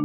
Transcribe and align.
I 0.00 0.04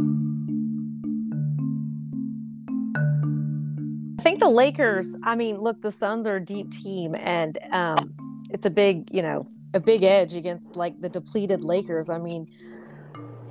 think 4.22 4.40
the 4.40 4.48
Lakers, 4.48 5.16
I 5.22 5.34
mean, 5.34 5.56
look, 5.56 5.80
the 5.82 5.90
Suns 5.90 6.26
are 6.26 6.36
a 6.36 6.44
deep 6.44 6.70
team 6.70 7.14
and 7.14 7.58
um, 7.72 8.14
it's 8.50 8.66
a 8.66 8.70
big, 8.70 9.08
you 9.12 9.22
know, 9.22 9.48
a 9.72 9.80
big 9.80 10.02
edge 10.02 10.34
against 10.34 10.76
like 10.76 11.00
the 11.00 11.08
depleted 11.08 11.64
Lakers. 11.64 12.10
I 12.10 12.18
mean, 12.18 12.46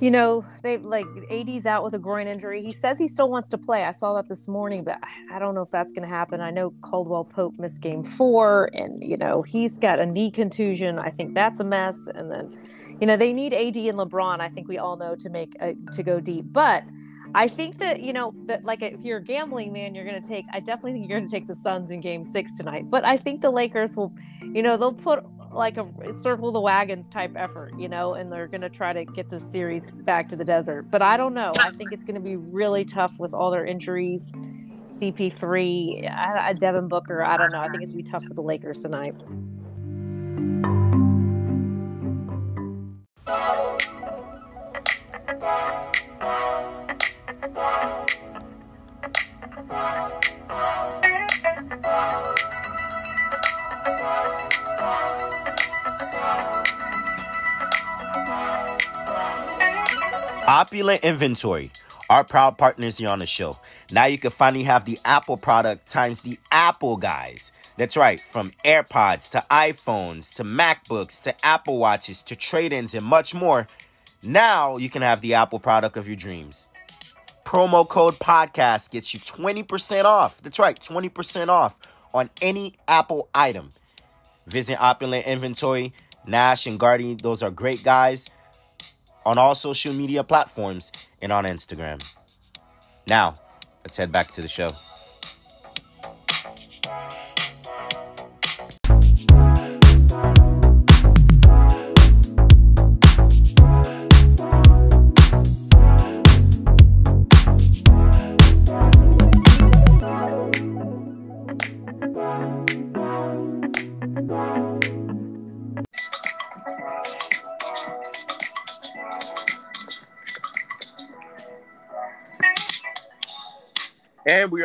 you 0.00 0.10
know, 0.10 0.44
they 0.62 0.78
like 0.78 1.06
AD's 1.30 1.66
out 1.66 1.84
with 1.84 1.94
a 1.94 1.98
groin 1.98 2.26
injury. 2.26 2.62
He 2.62 2.72
says 2.72 2.98
he 2.98 3.06
still 3.06 3.28
wants 3.28 3.50
to 3.50 3.58
play. 3.58 3.84
I 3.84 3.90
saw 3.90 4.14
that 4.14 4.28
this 4.28 4.48
morning, 4.48 4.82
but 4.82 4.98
I 5.30 5.38
don't 5.38 5.54
know 5.54 5.62
if 5.62 5.70
that's 5.70 5.92
going 5.92 6.08
to 6.08 6.08
happen. 6.08 6.40
I 6.40 6.50
know 6.50 6.72
Caldwell 6.80 7.24
Pope 7.24 7.58
missed 7.58 7.82
game 7.82 8.02
four, 8.02 8.70
and, 8.72 8.98
you 9.02 9.18
know, 9.18 9.42
he's 9.42 9.76
got 9.76 10.00
a 10.00 10.06
knee 10.06 10.30
contusion. 10.30 10.98
I 10.98 11.10
think 11.10 11.34
that's 11.34 11.60
a 11.60 11.64
mess. 11.64 12.08
And 12.14 12.30
then, 12.30 12.56
you 13.00 13.06
know, 13.06 13.16
they 13.16 13.32
need 13.32 13.52
AD 13.52 13.76
and 13.76 13.98
LeBron, 13.98 14.40
I 14.40 14.48
think 14.48 14.68
we 14.68 14.78
all 14.78 14.96
know, 14.96 15.14
to 15.16 15.28
make 15.28 15.54
a, 15.60 15.74
to 15.92 16.02
go 16.02 16.18
deep. 16.18 16.46
But 16.50 16.84
I 17.34 17.46
think 17.46 17.78
that, 17.78 18.00
you 18.00 18.12
know, 18.12 18.32
that 18.46 18.64
like 18.64 18.82
if 18.82 19.02
you're 19.02 19.18
a 19.18 19.22
gambling 19.22 19.72
man, 19.72 19.94
you're 19.94 20.06
going 20.06 20.20
to 20.20 20.26
take, 20.26 20.46
I 20.52 20.60
definitely 20.60 20.92
think 20.92 21.08
you're 21.08 21.18
going 21.18 21.28
to 21.28 21.34
take 21.34 21.46
the 21.46 21.54
Suns 21.54 21.90
in 21.90 22.00
game 22.00 22.24
six 22.24 22.56
tonight. 22.56 22.88
But 22.88 23.04
I 23.04 23.16
think 23.16 23.42
the 23.42 23.50
Lakers 23.50 23.96
will, 23.96 24.12
you 24.42 24.62
know, 24.62 24.76
they'll 24.76 24.94
put 24.94 25.24
like 25.52 25.76
a 25.76 25.86
circle 26.18 26.52
the 26.52 26.60
wagons 26.60 27.08
type 27.08 27.32
effort, 27.36 27.72
you 27.78 27.88
know, 27.88 28.14
and 28.14 28.30
they're 28.30 28.46
going 28.46 28.60
to 28.60 28.68
try 28.68 28.92
to 28.92 29.04
get 29.04 29.28
the 29.28 29.40
series 29.40 29.90
back 29.90 30.28
to 30.28 30.36
the 30.36 30.44
desert. 30.44 30.90
But 30.90 31.02
I 31.02 31.16
don't 31.16 31.34
know. 31.34 31.52
I 31.58 31.70
think 31.72 31.92
it's 31.92 32.04
going 32.04 32.14
to 32.14 32.20
be 32.20 32.36
really 32.36 32.84
tough 32.84 33.12
with 33.18 33.34
all 33.34 33.50
their 33.50 33.64
injuries. 33.64 34.32
CP3, 34.92 36.10
I, 36.10 36.48
I, 36.48 36.52
Devin 36.52 36.88
Booker. 36.88 37.24
I 37.24 37.36
don't 37.36 37.52
know. 37.52 37.60
I 37.60 37.68
think 37.68 37.82
it's 37.82 37.92
going 37.92 38.02
to 38.02 38.08
be 38.08 38.10
tough 38.10 38.24
for 38.24 38.34
the 38.34 38.42
Lakers 38.42 38.82
tonight. 38.82 39.14
Opulent 60.48 61.04
Inventory, 61.04 61.70
our 62.08 62.24
proud 62.24 62.56
partners 62.56 62.96
here 62.96 63.10
on 63.10 63.18
the 63.18 63.26
show. 63.26 63.58
Now 63.92 64.06
you 64.06 64.16
can 64.16 64.30
finally 64.30 64.64
have 64.64 64.86
the 64.86 64.98
Apple 65.04 65.36
product 65.36 65.86
times 65.86 66.22
the 66.22 66.38
Apple 66.50 66.96
guys. 66.96 67.52
That's 67.76 67.98
right, 67.98 68.18
from 68.18 68.52
AirPods 68.64 69.30
to 69.32 69.44
iPhones 69.50 70.32
to 70.36 70.44
MacBooks 70.44 71.20
to 71.22 71.34
Apple 71.44 71.76
Watches 71.76 72.22
to 72.22 72.34
trade 72.34 72.72
ins 72.72 72.94
and 72.94 73.04
much 73.04 73.34
more. 73.34 73.66
Now 74.22 74.78
you 74.78 74.88
can 74.88 75.02
have 75.02 75.20
the 75.20 75.34
Apple 75.34 75.58
product 75.58 75.98
of 75.98 76.06
your 76.06 76.16
dreams. 76.16 76.68
Promo 77.44 77.86
code 77.86 78.14
podcast 78.14 78.90
gets 78.90 79.12
you 79.12 79.20
20% 79.20 80.04
off. 80.04 80.40
That's 80.40 80.58
right, 80.58 80.80
20% 80.80 81.48
off 81.48 81.78
on 82.14 82.30
any 82.40 82.76
Apple 82.88 83.28
item. 83.34 83.72
Visit 84.46 84.78
Opulent 84.80 85.26
Inventory. 85.26 85.92
Nash 86.26 86.66
and 86.66 86.78
Guardy, 86.78 87.14
those 87.14 87.42
are 87.42 87.50
great 87.50 87.82
guys 87.82 88.28
on 89.24 89.38
all 89.38 89.54
social 89.54 89.92
media 89.92 90.22
platforms 90.22 90.92
and 91.22 91.32
on 91.32 91.44
Instagram. 91.44 92.02
Now, 93.06 93.34
let's 93.84 93.96
head 93.96 94.12
back 94.12 94.28
to 94.32 94.42
the 94.42 94.48
show. 94.48 94.70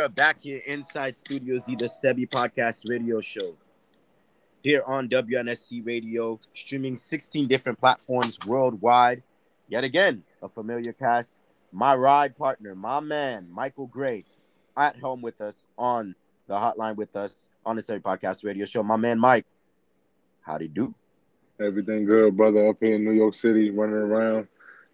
Are 0.06 0.10
back 0.10 0.40
here 0.40 0.62
inside 0.68 1.18
Studio 1.18 1.58
Z, 1.58 1.78
the 1.78 1.86
Sebi 1.86 2.30
Podcast 2.30 2.88
Radio 2.88 3.20
Show. 3.20 3.56
Here 4.62 4.84
on 4.86 5.10
WNSC 5.10 5.84
Radio, 5.84 6.40
streaming 6.52 6.96
16 6.96 7.48
different 7.48 7.80
platforms 7.80 8.38
worldwide. 8.46 9.24
Yet 9.68 9.84
again, 9.84 10.22
a 10.44 10.48
familiar 10.48 10.94
cast. 10.94 11.42
My 11.72 11.96
ride 11.96 12.38
partner, 12.38 12.76
my 12.76 13.00
man, 13.00 13.48
Michael 13.52 13.88
Gray, 13.88 14.26
at 14.78 14.96
home 14.96 15.24
with 15.24 15.42
us 15.42 15.66
on 15.76 16.14
the 16.46 16.54
hotline 16.54 16.98
with 16.98 17.16
us 17.16 17.50
on 17.66 17.76
the 17.76 17.82
Sebi 17.82 18.04
Podcast 18.04 18.46
Radio 18.46 18.68
Show. 18.68 18.84
My 18.84 18.98
man, 18.98 19.18
Mike, 19.18 19.48
how 20.42 20.60
do 20.60 20.66
you 20.66 20.70
do? 20.70 20.94
Everything 21.60 22.06
good, 22.06 22.38
brother. 22.38 22.68
Up 22.68 22.78
here 22.80 22.94
in 22.94 23.04
New 23.04 23.14
York 23.14 23.34
City, 23.34 23.72
running 23.72 23.96
around 23.96 24.48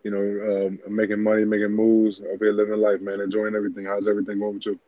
you 0.04 0.10
know, 0.10 0.68
um, 0.68 0.96
making 0.96 1.22
money, 1.22 1.44
making 1.44 1.72
moves, 1.72 2.22
up 2.22 2.40
here 2.40 2.54
living 2.54 2.80
life, 2.80 3.02
man, 3.02 3.20
enjoying 3.20 3.56
everything. 3.56 3.86
How's 3.86 4.08
everything 4.08 4.40
going 4.40 4.56
with 4.56 4.66
you? 4.66 4.80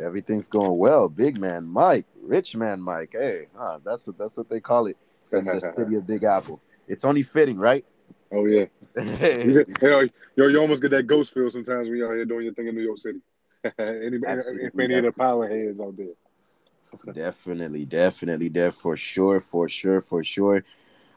Everything's 0.00 0.48
going 0.48 0.76
well. 0.76 1.08
Big 1.08 1.38
man 1.38 1.66
Mike, 1.66 2.06
rich 2.22 2.56
man 2.56 2.80
Mike. 2.80 3.10
Hey, 3.12 3.46
huh, 3.56 3.78
that's 3.84 4.06
what 4.06 4.18
that's 4.18 4.36
what 4.36 4.48
they 4.48 4.60
call 4.60 4.86
it 4.86 4.96
in 5.32 5.44
the 5.44 5.60
city 5.76 5.96
of 5.96 6.06
Big 6.06 6.24
Apple. 6.24 6.60
It's 6.88 7.04
only 7.04 7.22
fitting, 7.22 7.58
right? 7.58 7.84
Oh 8.32 8.46
yeah. 8.46 8.66
hey, 8.96 9.52
yo, 9.80 10.06
you 10.36 10.60
almost 10.60 10.82
get 10.82 10.90
that 10.92 11.06
ghost 11.06 11.32
feel 11.34 11.50
sometimes 11.50 11.88
when 11.88 11.98
you're 11.98 12.08
out 12.10 12.14
here 12.14 12.24
doing 12.24 12.44
your 12.44 12.54
thing 12.54 12.68
in 12.68 12.74
New 12.74 12.82
York 12.82 12.98
City. 12.98 13.20
any, 13.78 14.16
if 14.16 14.78
any 14.78 14.94
of 14.94 15.04
the 15.04 15.14
power 15.18 15.48
heads 15.48 15.80
out 15.80 15.94
there. 15.96 17.12
definitely, 17.12 17.84
definitely, 17.84 18.48
there 18.48 18.70
for 18.70 18.96
sure, 18.96 19.40
for 19.40 19.68
sure, 19.68 20.00
for 20.00 20.24
sure. 20.24 20.64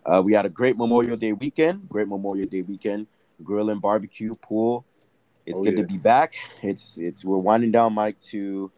Uh, 0.05 0.21
we 0.23 0.33
had 0.33 0.45
a 0.45 0.49
great 0.49 0.77
Memorial 0.77 1.15
Day 1.15 1.33
weekend. 1.33 1.87
Great 1.87 2.07
Memorial 2.07 2.47
Day 2.47 2.61
weekend. 2.61 3.07
Grill 3.43 3.69
and 3.69 3.81
barbecue, 3.81 4.35
pool. 4.35 4.85
It's 5.45 5.59
oh, 5.59 5.63
good 5.63 5.73
yeah. 5.73 5.81
to 5.81 5.87
be 5.87 5.97
back. 5.97 6.33
It's 6.61 6.97
it's 6.97 7.25
we're 7.25 7.37
winding 7.37 7.71
down, 7.71 7.93
Mike, 7.93 8.19
to 8.31 8.71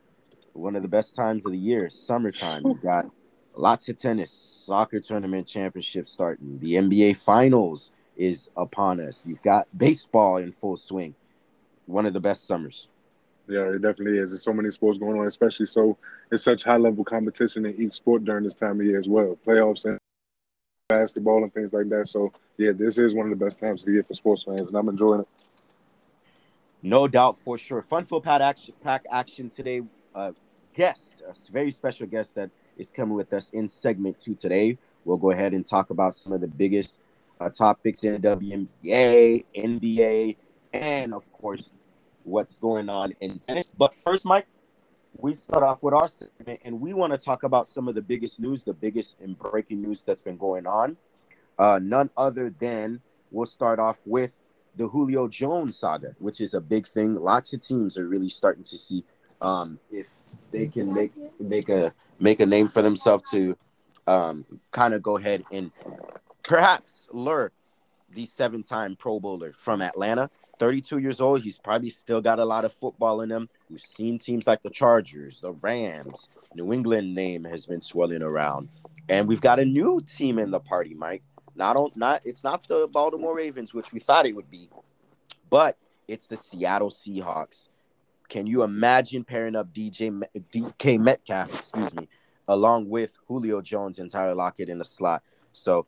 one 0.54 0.76
of 0.76 0.82
the 0.82 0.88
best 0.88 1.16
times 1.16 1.46
of 1.46 1.52
the 1.52 1.58
year, 1.58 1.90
summertime. 1.90 2.64
We've 2.64 2.82
got 2.82 3.06
lots 3.56 3.90
of 3.90 3.98
tennis, 3.98 4.32
soccer 4.32 5.00
tournament 5.00 5.48
championship 5.48 6.08
starting. 6.08 6.60
The 6.60 6.74
NBA 6.74 7.18
finals 7.18 7.92
is 8.16 8.50
upon 8.56 9.00
us. 9.00 9.28
You've 9.28 9.42
got 9.42 9.68
baseball 9.78 10.38
in 10.38 10.52
full 10.52 10.78
swing. 10.78 11.16
It's 11.52 11.66
one 11.86 12.06
of 12.06 12.14
the 12.14 12.22
best 12.22 12.48
summers. 12.48 12.88
Yeah, 13.48 13.70
it 13.70 13.82
definitely 13.82 14.18
is. 14.18 14.32
There's 14.32 14.42
so 14.42 14.54
many 14.54 14.72
sports 14.72 14.98
going 14.98 15.20
on, 15.20 15.28
especially 15.28 15.68
so 15.68 15.98
it's 16.32 16.44
such 16.44 16.64
high 16.64 16.78
level 16.78 17.04
competition 17.04 17.66
in 17.66 17.80
each 17.80 17.94
sport 17.94 18.26
during 18.26 18.44
this 18.44 18.56
time 18.56 18.80
of 18.80 18.86
year 18.86 18.98
as 18.98 19.08
well. 19.08 19.38
Playoffs 19.46 19.86
and 19.86 20.00
basketball 20.90 21.44
and 21.44 21.54
things 21.54 21.74
like 21.74 21.90
that. 21.90 22.08
So 22.08 22.32
yeah, 22.58 22.72
this 22.72 22.98
is 22.98 23.14
one 23.14 23.32
of 23.32 23.38
the 23.38 23.46
best 23.46 23.60
times 23.60 23.82
of 23.82 23.88
the 23.88 23.94
year 23.94 24.04
for 24.04 24.16
sports 24.16 24.44
fans, 24.44 24.70
and 24.70 24.76
I'm 24.76 24.90
enjoying 24.90 25.22
it. 25.22 25.28
No 26.86 27.08
doubt 27.08 27.36
for 27.36 27.58
sure. 27.58 27.82
Fun 27.82 28.06
full 28.06 28.22
pack 28.22 28.42
action, 28.42 28.76
pack 28.84 29.06
action 29.12 29.50
today. 29.50 29.82
Uh, 30.14 30.34
guest, 30.72 31.24
a 31.28 31.52
very 31.52 31.72
special 31.72 32.06
guest 32.06 32.36
that 32.36 32.52
is 32.78 32.92
coming 32.92 33.16
with 33.16 33.34
us 33.34 33.50
in 33.50 33.68
segment 33.68 34.20
two 34.20 34.36
today. 34.36 34.78
We'll 35.04 35.18
go 35.18 35.32
ahead 35.32 35.56
and 35.56 35.66
talk 35.66 35.90
about 35.90 36.14
some 36.14 36.34
of 36.34 36.42
the 36.42 36.48
biggest 36.48 37.02
uh, 37.42 37.50
topics 37.50 38.04
in 38.04 38.22
WNBA, 38.22 39.46
NBA, 39.56 40.38
and 40.74 41.16
of 41.16 41.32
course, 41.34 41.74
what's 42.24 42.58
going 42.58 42.88
on 42.88 43.14
in 43.20 43.40
tennis. 43.40 43.66
But 43.66 43.96
first, 43.96 44.24
Mike, 44.24 44.46
we 45.18 45.34
start 45.34 45.64
off 45.64 45.82
with 45.82 45.96
our 45.96 46.08
segment, 46.08 46.62
and 46.66 46.80
we 46.80 46.94
want 46.94 47.14
to 47.14 47.18
talk 47.18 47.42
about 47.42 47.68
some 47.68 47.88
of 47.88 47.96
the 47.96 48.02
biggest 48.04 48.40
news, 48.40 48.64
the 48.64 48.76
biggest 48.76 49.20
and 49.20 49.36
breaking 49.40 49.82
news 49.82 50.04
that's 50.04 50.22
been 50.22 50.38
going 50.38 50.68
on. 50.68 50.98
Uh, 51.58 51.80
none 51.82 52.12
other 52.16 52.52
than 52.52 53.02
we'll 53.32 53.48
start 53.48 53.80
off 53.80 53.98
with 54.06 54.44
the 54.76 54.88
Julio 54.88 55.28
Jones 55.28 55.78
saga, 55.78 56.16
which 56.20 56.42
is 56.42 56.54
a 56.54 56.62
big 56.62 56.88
thing. 56.88 57.16
Lots 57.16 57.54
of 57.54 57.62
teams 57.62 57.98
are 57.98 58.08
really 58.08 58.30
starting 58.30 58.64
to 58.64 58.78
see 58.78 59.04
um, 59.42 59.80
if 59.92 60.08
they 60.52 60.68
can 60.68 60.94
make 60.94 61.12
make 61.40 61.70
a 61.70 61.94
make 62.20 62.40
a 62.40 62.46
name 62.46 62.68
for 62.68 62.82
themselves 62.82 63.30
to 63.32 63.58
um, 64.08 64.46
kind 64.72 64.94
of 64.94 65.02
go 65.02 65.18
ahead 65.18 65.44
and 65.52 65.72
perhaps 66.44 67.08
lure 67.12 67.52
the 68.12 68.26
seven-time 68.26 68.96
Pro 68.96 69.20
Bowler 69.20 69.54
from 69.58 69.82
Atlanta 69.82 70.30
32 70.60 71.00
years 71.00 71.20
old. 71.20 71.42
He's 71.42 71.58
probably 71.58 71.90
still 71.90 72.22
got 72.22 72.40
a 72.40 72.46
lot 72.46 72.66
of 72.66 72.74
football 72.74 73.22
in 73.22 73.32
him. 73.32 73.50
We've 73.70 73.82
seen 73.82 74.20
teams 74.20 74.48
like 74.48 74.64
the 74.64 74.70
Chargers, 74.70 75.42
the 75.42 75.52
Rams, 75.54 76.30
New 76.54 76.72
England 76.72 77.14
name 77.14 77.44
has 77.44 77.66
been 77.66 77.82
swirling 77.82 78.22
around. 78.22 78.70
And 79.10 79.28
we've 79.28 79.42
got 79.42 79.60
a 79.60 79.66
new 79.66 80.02
team 80.02 80.40
in 80.40 80.52
the 80.52 80.60
party, 80.60 80.94
Mike. 80.94 81.24
Not 81.56 81.76
on 81.76 81.92
not 81.96 82.22
it's 82.26 82.44
not 82.44 82.68
the 82.68 82.88
Baltimore 82.92 83.36
Ravens, 83.36 83.74
which 83.74 83.94
we 83.94 84.00
thought 84.00 84.26
it 84.26 84.36
would 84.36 84.50
be, 84.52 84.70
but 85.50 85.78
it's 86.08 86.28
the 86.28 86.38
Seattle 86.38 86.90
Seahawks. 86.90 87.70
Can 88.28 88.48
you 88.48 88.64
imagine 88.64 89.24
pairing 89.24 89.56
up 89.56 89.74
DJ 89.74 90.24
DK 90.52 91.00
Metcalf, 91.00 91.54
excuse 91.54 91.94
me, 91.94 92.08
along 92.48 92.90
with 92.90 93.18
Julio 93.28 93.62
Jones 93.62 94.00
and 94.00 94.10
Tyler 94.10 94.36
Lockett 94.36 94.70
in 94.70 94.78
the 94.78 94.86
slot. 94.86 95.24
So, 95.54 95.86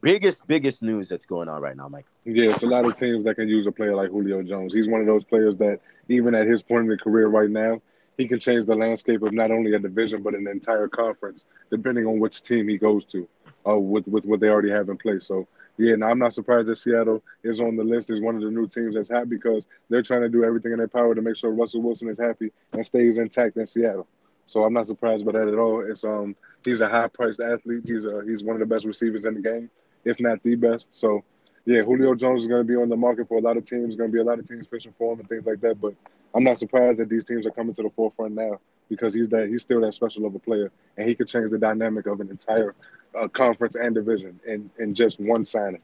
biggest 0.00 0.46
biggest 0.46 0.82
news 0.82 1.08
that's 1.08 1.26
going 1.26 1.48
on 1.48 1.60
right 1.60 1.76
now, 1.76 1.88
Mike. 1.88 2.06
Yeah, 2.24 2.50
it's 2.50 2.62
a 2.62 2.66
lot 2.66 2.84
of 2.84 2.96
teams 2.96 3.24
that 3.24 3.36
can 3.36 3.48
use 3.48 3.66
a 3.66 3.72
player 3.72 3.94
like 3.94 4.10
Julio 4.10 4.42
Jones. 4.42 4.74
He's 4.74 4.88
one 4.88 5.00
of 5.00 5.06
those 5.06 5.24
players 5.24 5.56
that, 5.58 5.80
even 6.08 6.34
at 6.34 6.46
his 6.46 6.62
point 6.62 6.82
in 6.82 6.88
the 6.88 6.96
career 6.96 7.28
right 7.28 7.50
now, 7.50 7.80
he 8.16 8.26
can 8.26 8.40
change 8.40 8.66
the 8.66 8.74
landscape 8.74 9.22
of 9.22 9.32
not 9.32 9.50
only 9.50 9.74
a 9.74 9.78
division 9.78 10.22
but 10.22 10.34
an 10.34 10.46
entire 10.48 10.88
conference, 10.88 11.46
depending 11.70 12.06
on 12.06 12.18
which 12.18 12.42
team 12.42 12.68
he 12.68 12.76
goes 12.76 13.04
to, 13.06 13.28
uh, 13.68 13.78
with 13.78 14.06
with 14.08 14.24
what 14.24 14.40
they 14.40 14.48
already 14.48 14.70
have 14.70 14.88
in 14.88 14.96
place. 14.96 15.26
So 15.26 15.46
yeah, 15.76 15.96
now 15.96 16.08
I'm 16.08 16.18
not 16.18 16.32
surprised 16.32 16.68
that 16.68 16.76
Seattle 16.76 17.22
is 17.42 17.60
on 17.60 17.76
the 17.76 17.84
list 17.84 18.10
as 18.10 18.20
one 18.20 18.36
of 18.36 18.42
the 18.42 18.50
new 18.50 18.66
teams 18.68 18.94
that's 18.94 19.10
happy 19.10 19.30
because 19.30 19.66
they're 19.90 20.02
trying 20.02 20.22
to 20.22 20.28
do 20.28 20.44
everything 20.44 20.72
in 20.72 20.78
their 20.78 20.88
power 20.88 21.14
to 21.14 21.22
make 21.22 21.36
sure 21.36 21.50
Russell 21.50 21.82
Wilson 21.82 22.08
is 22.08 22.18
happy 22.18 22.52
and 22.72 22.86
stays 22.86 23.18
intact 23.18 23.56
in 23.56 23.66
Seattle. 23.66 24.06
So 24.46 24.62
I'm 24.64 24.72
not 24.72 24.86
surprised 24.86 25.24
by 25.24 25.32
that 25.32 25.48
at 25.48 25.54
all. 25.54 25.80
It's 25.80 26.04
um 26.04 26.36
he's 26.64 26.80
a 26.80 26.88
high 26.88 27.08
priced 27.08 27.40
athlete. 27.40 27.84
He's 27.86 28.04
a 28.04 28.22
he's 28.26 28.44
one 28.44 28.56
of 28.56 28.60
the 28.60 28.72
best 28.72 28.84
receivers 28.84 29.24
in 29.24 29.34
the 29.34 29.40
game, 29.40 29.70
if 30.04 30.20
not 30.20 30.42
the 30.42 30.54
best. 30.54 30.88
So 30.90 31.24
yeah, 31.66 31.80
Julio 31.80 32.14
Jones 32.14 32.42
is 32.42 32.48
going 32.48 32.60
to 32.60 32.68
be 32.70 32.76
on 32.76 32.90
the 32.90 32.96
market 32.96 33.26
for 33.26 33.38
a 33.38 33.40
lot 33.40 33.56
of 33.56 33.64
teams. 33.64 33.96
Going 33.96 34.10
to 34.10 34.14
be 34.14 34.20
a 34.20 34.24
lot 34.24 34.38
of 34.38 34.46
teams 34.46 34.66
fishing 34.66 34.94
for 34.98 35.14
him 35.14 35.20
and 35.20 35.28
things 35.28 35.46
like 35.46 35.60
that. 35.62 35.80
But 35.80 35.94
I'm 36.34 36.44
not 36.44 36.58
surprised 36.58 36.98
that 36.98 37.08
these 37.08 37.24
teams 37.24 37.46
are 37.46 37.50
coming 37.50 37.72
to 37.74 37.82
the 37.82 37.90
forefront 37.90 38.34
now 38.34 38.60
because 38.88 39.14
he's 39.14 39.30
that 39.30 39.48
he's 39.48 39.62
still 39.62 39.80
that 39.80 39.94
special 39.94 40.26
of 40.26 40.34
a 40.34 40.38
player 40.38 40.70
and 40.96 41.08
he 41.08 41.14
could 41.14 41.28
change 41.28 41.50
the 41.50 41.58
dynamic 41.58 42.06
of 42.06 42.20
an 42.20 42.28
entire 42.28 42.74
uh, 43.18 43.28
conference 43.28 43.76
and 43.76 43.94
division 43.94 44.40
in 44.46 44.70
in 44.78 44.94
just 44.94 45.20
one 45.20 45.44
signing. 45.44 45.80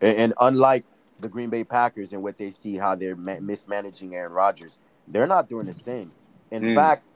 And, 0.00 0.16
and, 0.18 0.34
unlike 0.40 0.84
the 1.18 1.28
Green 1.28 1.48
Bay 1.48 1.64
Packers 1.64 2.12
and 2.12 2.22
what 2.22 2.36
they 2.36 2.50
see 2.50 2.76
how 2.76 2.94
they're 2.94 3.16
ma- 3.16 3.40
mismanaging 3.40 4.14
Aaron 4.14 4.32
Rodgers, 4.32 4.78
they're 5.08 5.26
not 5.26 5.48
doing 5.48 5.66
the 5.66 5.74
same. 5.74 6.12
In 6.50 6.62
mm. 6.62 6.74
fact, 6.74 7.14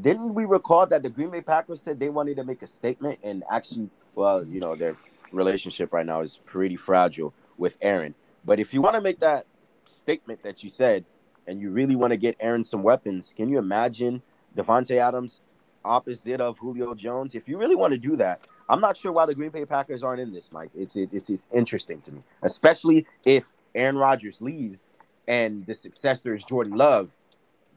didn't 0.00 0.34
we 0.34 0.44
recall 0.44 0.86
that 0.86 1.02
the 1.02 1.08
Green 1.08 1.30
Bay 1.30 1.40
Packers 1.40 1.80
said 1.80 1.98
they 1.98 2.10
wanted 2.10 2.36
to 2.36 2.44
make 2.44 2.60
a 2.60 2.66
statement 2.66 3.18
and 3.22 3.42
actually, 3.50 3.88
well, 4.14 4.44
you 4.44 4.60
know, 4.60 4.76
their 4.76 4.96
relationship 5.32 5.92
right 5.92 6.04
now 6.04 6.20
is 6.20 6.38
pretty 6.44 6.76
fragile 6.76 7.32
with 7.56 7.78
Aaron. 7.80 8.14
But 8.44 8.60
if 8.60 8.74
you 8.74 8.82
want 8.82 8.96
to 8.96 9.00
make 9.00 9.20
that 9.20 9.46
statement 9.86 10.42
that 10.42 10.62
you 10.62 10.70
said, 10.70 11.04
and 11.46 11.60
you 11.60 11.70
really 11.70 11.96
want 11.96 12.12
to 12.12 12.16
get 12.16 12.36
Aaron 12.40 12.64
some 12.64 12.82
weapons, 12.82 13.32
can 13.36 13.48
you 13.48 13.58
imagine 13.58 14.22
Davante 14.56 14.96
Adams 14.96 15.40
opposite 15.86 16.40
of 16.40 16.58
Julio 16.58 16.94
Jones? 16.94 17.34
If 17.34 17.48
you 17.48 17.58
really 17.58 17.76
want 17.76 17.92
to 17.92 17.98
do 17.98 18.16
that, 18.16 18.40
I'm 18.68 18.80
not 18.80 18.96
sure 18.96 19.12
why 19.12 19.26
the 19.26 19.34
Green 19.34 19.50
Bay 19.50 19.64
Packers 19.64 20.02
aren't 20.02 20.20
in 20.20 20.32
this, 20.32 20.50
Mike. 20.52 20.70
It's 20.74 20.96
it, 20.96 21.14
it's 21.14 21.30
it's 21.30 21.48
interesting 21.54 22.00
to 22.00 22.12
me, 22.12 22.22
especially 22.42 23.06
if 23.24 23.44
Aaron 23.74 23.96
Rodgers 23.96 24.40
leaves 24.40 24.90
and 25.28 25.64
the 25.66 25.74
successor 25.74 26.34
is 26.34 26.44
Jordan 26.44 26.74
Love. 26.74 27.16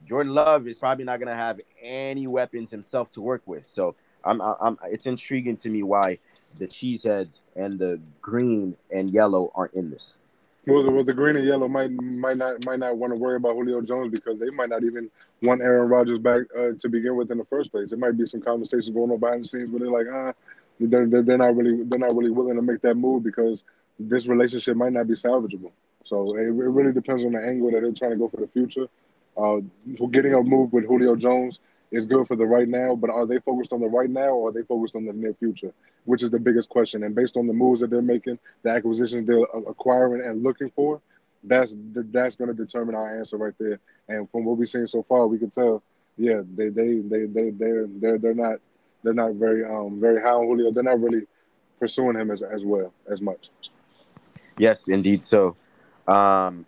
Jordan 0.06 0.34
Love 0.34 0.66
is 0.66 0.78
probably 0.78 1.04
not 1.04 1.18
going 1.18 1.28
to 1.28 1.34
have 1.34 1.60
any 1.82 2.26
weapons 2.26 2.70
himself 2.70 3.10
to 3.12 3.20
work 3.20 3.42
with. 3.46 3.66
So 3.66 3.94
I'm, 4.24 4.40
I'm, 4.40 4.78
it's 4.84 5.06
intriguing 5.06 5.56
to 5.58 5.68
me 5.68 5.82
why 5.82 6.18
the 6.58 6.66
cheeseheads 6.66 7.40
and 7.56 7.78
the 7.78 8.00
green 8.20 8.76
and 8.90 9.10
yellow 9.10 9.52
aren't 9.54 9.74
in 9.74 9.90
this. 9.90 10.18
Well, 10.66 10.82
the, 10.82 10.90
well, 10.90 11.04
the 11.04 11.14
green 11.14 11.36
and 11.36 11.46
yellow 11.46 11.68
might 11.68 11.90
might 11.90 12.36
not 12.36 12.64
might 12.66 12.78
not 12.78 12.96
want 12.96 13.14
to 13.14 13.20
worry 13.20 13.36
about 13.36 13.54
Julio 13.54 13.80
Jones 13.80 14.10
because 14.10 14.38
they 14.38 14.50
might 14.50 14.68
not 14.68 14.84
even 14.84 15.10
want 15.42 15.62
Aaron 15.62 15.88
Rodgers 15.88 16.18
back 16.18 16.42
uh, 16.56 16.72
to 16.78 16.88
begin 16.88 17.16
with 17.16 17.30
in 17.30 17.38
the 17.38 17.46
first 17.46 17.72
place. 17.72 17.92
It 17.92 17.98
might 17.98 18.16
be 18.16 18.26
some 18.26 18.42
conversations 18.42 18.90
going 18.90 19.10
on 19.10 19.18
behind 19.18 19.44
the 19.44 19.48
scenes 19.48 19.70
where 19.70 19.80
they're 19.80 19.90
like, 19.90 20.06
ah, 20.12 20.32
they're, 20.78 21.06
they're, 21.06 21.22
they're 21.22 21.38
not 21.38 21.56
really 21.56 21.82
they're 21.84 21.98
not 21.98 22.14
really 22.14 22.30
willing 22.30 22.56
to 22.56 22.62
make 22.62 22.82
that 22.82 22.94
move 22.94 23.22
because 23.22 23.64
this 23.98 24.26
relationship 24.26 24.76
might 24.76 24.92
not 24.92 25.08
be 25.08 25.14
salvageable. 25.14 25.72
So 26.04 26.36
it, 26.36 26.42
it 26.42 26.50
really 26.50 26.92
depends 26.92 27.24
on 27.24 27.32
the 27.32 27.40
angle 27.40 27.70
that 27.70 27.80
they're 27.80 27.92
trying 27.92 28.12
to 28.12 28.16
go 28.16 28.28
for 28.28 28.38
the 28.38 28.48
future. 28.48 28.86
Uh, 29.36 29.60
getting 30.10 30.34
a 30.34 30.42
move 30.42 30.72
with 30.72 30.84
Julio 30.84 31.16
Jones 31.16 31.60
is 31.90 32.06
good 32.06 32.26
for 32.26 32.36
the 32.36 32.46
right 32.46 32.68
now, 32.68 32.94
but 32.94 33.10
are 33.10 33.26
they 33.26 33.38
focused 33.40 33.72
on 33.72 33.80
the 33.80 33.88
right 33.88 34.10
now 34.10 34.28
or 34.28 34.48
are 34.48 34.52
they 34.52 34.62
focused 34.62 34.94
on 34.94 35.04
the 35.06 35.12
near 35.12 35.34
future? 35.34 35.72
Which 36.04 36.22
is 36.22 36.30
the 36.30 36.38
biggest 36.38 36.68
question. 36.68 37.02
And 37.02 37.14
based 37.14 37.36
on 37.36 37.46
the 37.46 37.52
moves 37.52 37.80
that 37.80 37.90
they're 37.90 38.02
making, 38.02 38.38
the 38.62 38.70
acquisitions 38.70 39.26
they're 39.26 39.42
acquiring 39.66 40.24
and 40.24 40.42
looking 40.42 40.70
for, 40.70 41.00
that's 41.44 41.74
that's 41.94 42.36
going 42.36 42.48
to 42.48 42.54
determine 42.54 42.94
our 42.94 43.18
answer 43.18 43.36
right 43.36 43.54
there. 43.58 43.80
And 44.08 44.30
from 44.30 44.44
what 44.44 44.56
we've 44.56 44.68
seen 44.68 44.86
so 44.86 45.02
far, 45.02 45.26
we 45.26 45.38
can 45.38 45.50
tell, 45.50 45.82
yeah, 46.16 46.42
they 46.56 46.68
they 46.68 46.98
they 46.98 47.24
they 47.24 47.50
they're 47.50 47.86
they're 47.86 48.18
they're 48.18 48.34
not 48.34 48.58
they're 49.02 49.14
not 49.14 49.34
very 49.34 49.64
um 49.64 50.00
very 50.00 50.20
high 50.20 50.30
on 50.30 50.46
Julio. 50.46 50.70
They're 50.70 50.82
not 50.82 51.00
really 51.00 51.26
pursuing 51.78 52.16
him 52.16 52.30
as 52.30 52.42
as 52.42 52.64
well 52.64 52.92
as 53.10 53.20
much. 53.20 53.50
Yes, 54.58 54.88
indeed. 54.88 55.22
So, 55.22 55.56
um, 56.06 56.66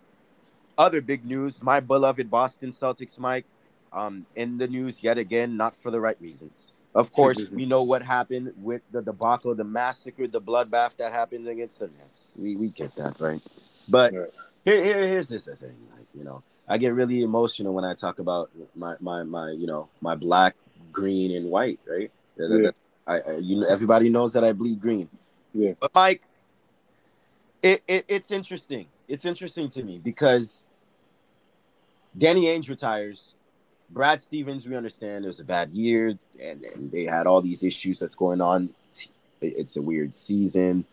other 0.77 1.01
big 1.01 1.23
news: 1.23 1.61
my 1.61 1.79
beloved 1.79 2.29
Boston 2.31 2.71
Celtics, 2.71 3.19
Mike, 3.19 3.45
um, 3.93 4.25
in 4.35 4.57
the 4.57 4.67
news 4.67 5.03
yet 5.03 5.17
again, 5.17 5.55
not 5.55 5.77
for 5.77 5.91
the 5.91 5.99
right 5.99 6.19
reasons. 6.19 6.73
Of 6.95 7.11
course, 7.13 7.49
we 7.49 7.65
know 7.65 7.83
what 7.83 8.03
happened 8.03 8.53
with 8.57 8.81
the 8.91 9.01
debacle, 9.01 9.55
the 9.55 9.63
massacre, 9.63 10.27
the 10.27 10.41
bloodbath 10.41 10.97
that 10.97 11.13
happens 11.13 11.47
against 11.47 11.79
the 11.79 11.87
Nets. 11.87 12.37
We 12.39 12.55
we 12.55 12.69
get 12.69 12.95
that, 12.95 13.19
right? 13.19 13.41
But 13.87 14.13
here, 14.65 14.83
here 14.83 15.07
here's 15.07 15.29
this 15.29 15.45
thing. 15.45 15.77
Like, 15.95 16.07
you 16.13 16.23
know, 16.23 16.43
I 16.67 16.77
get 16.77 16.93
really 16.93 17.23
emotional 17.23 17.73
when 17.73 17.85
I 17.85 17.93
talk 17.93 18.19
about 18.19 18.51
my 18.75 18.95
my 18.99 19.23
my 19.23 19.51
you 19.51 19.67
know 19.67 19.89
my 20.01 20.15
black, 20.15 20.55
green, 20.91 21.35
and 21.35 21.49
white, 21.49 21.79
right? 21.87 22.11
Yeah. 22.37 22.71
I, 23.05 23.19
I, 23.19 23.35
you 23.37 23.59
know 23.59 23.67
everybody 23.67 24.09
knows 24.09 24.33
that 24.33 24.43
I 24.43 24.53
bleed 24.53 24.79
green. 24.79 25.09
Yeah. 25.53 25.73
But 25.79 25.91
Mike, 25.93 26.23
it, 27.61 27.83
it 27.87 28.05
it's 28.07 28.31
interesting. 28.31 28.87
It's 29.07 29.25
interesting 29.25 29.69
to 29.69 29.83
me 29.83 29.99
because 29.99 30.63
Danny 32.17 32.45
Ainge 32.45 32.69
retires 32.69 33.35
Brad 33.89 34.21
Stevens, 34.21 34.67
we 34.67 34.75
understand 34.75 35.23
it 35.23 35.27
was 35.27 35.39
a 35.39 35.45
bad 35.45 35.71
year 35.71 36.17
and, 36.41 36.63
and 36.63 36.91
they 36.91 37.05
had 37.05 37.27
all 37.27 37.41
these 37.41 37.63
issues 37.63 37.99
that's 37.99 38.15
going 38.15 38.41
on. 38.41 38.69
It's 39.41 39.77
a 39.77 39.81
weird 39.81 40.15
season 40.15 40.85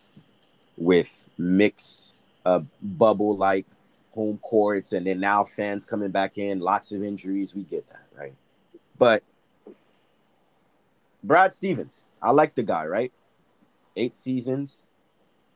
with 0.76 1.26
mix 1.38 2.14
uh, 2.44 2.60
bubble 2.82 3.37
like 3.37 3.66
home 4.12 4.38
courts 4.38 4.92
and 4.92 5.06
then 5.06 5.20
now 5.20 5.44
fans 5.44 5.87
coming 5.87 6.10
back 6.10 6.37
in, 6.37 6.60
lots 6.60 6.92
of 6.92 7.04
injuries. 7.04 7.54
We 7.54 7.62
get 7.62 7.88
that, 7.90 8.06
right? 8.16 8.34
But 8.98 9.22
Brad 11.22 11.54
Stevens, 11.54 12.08
I 12.22 12.31
like 12.31 12.54
the 12.54 12.62
guy, 12.62 12.87
right? 12.87 13.12
Eight 13.96 14.16
seasons. 14.16 14.87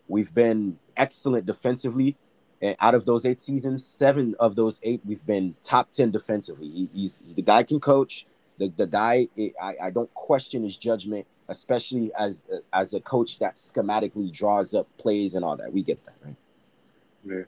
We've 0.08 0.32
been 0.34 0.78
excellent 0.96 1.46
defensively. 1.46 2.16
And 2.64 2.74
out 2.80 2.94
of 2.94 3.04
those 3.04 3.26
eight 3.26 3.40
seasons, 3.40 3.84
seven 3.84 4.34
of 4.40 4.56
those 4.56 4.80
eight, 4.84 5.02
we've 5.04 5.24
been 5.26 5.54
top 5.62 5.90
10 5.90 6.10
defensively. 6.10 6.66
He, 6.66 6.88
he's 6.94 7.22
the 7.34 7.42
guy 7.42 7.62
can 7.62 7.78
coach. 7.78 8.26
The, 8.56 8.72
the 8.74 8.86
guy, 8.86 9.28
I, 9.62 9.74
I 9.82 9.90
don't 9.90 10.12
question 10.14 10.62
his 10.62 10.78
judgment, 10.78 11.26
especially 11.48 12.10
as 12.18 12.46
as 12.72 12.94
a 12.94 13.00
coach 13.00 13.38
that 13.40 13.56
schematically 13.56 14.32
draws 14.32 14.74
up 14.74 14.88
plays 14.96 15.34
and 15.34 15.44
all 15.44 15.58
that. 15.58 15.74
We 15.74 15.82
get 15.82 16.02
that, 16.06 16.14
right? 16.24 17.46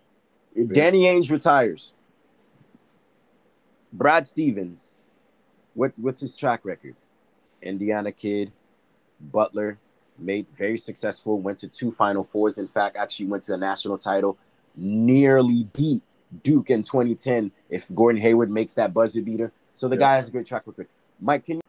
Yeah. 0.55 0.65
Danny 0.67 1.05
Ainge 1.05 1.31
retires. 1.31 1.95
Brad 3.91 4.27
Stevens, 4.27 5.09
what's 5.73 5.99
what's 5.99 6.21
his 6.21 6.37
track 6.37 6.63
record? 6.63 6.95
Indiana 7.63 8.13
kid, 8.13 8.53
Butler, 9.19 9.79
made 10.19 10.47
very 10.53 10.77
successful, 10.77 11.41
went 11.41 11.57
to 11.61 11.69
two 11.69 11.91
Final 11.91 12.23
Fours. 12.23 12.59
In 12.59 12.69
fact, 12.69 12.97
actually 12.97 13.29
went 13.29 13.45
to 13.45 13.53
the 13.53 13.59
national 13.59 13.97
title 13.97 14.37
nearly 14.77 15.65
beat 15.73 16.03
Duke 16.43 16.71
in 16.71 16.83
2010 16.83 17.51
if 17.69 17.93
Gordon 17.95 18.21
Hayward 18.21 18.51
makes 18.51 18.75
that 18.75 18.93
buzzer 18.93 19.23
beater. 19.23 19.53
So 19.75 19.89
the 19.89 19.97
yeah. 19.97 20.01
guy 20.01 20.17
has 20.17 20.29
a 20.29 20.33
great 20.33 20.47
track 20.47 20.63
record. 20.67 20.89
Mike, 21.21 21.45
can 21.45 21.57
you, 21.57 21.63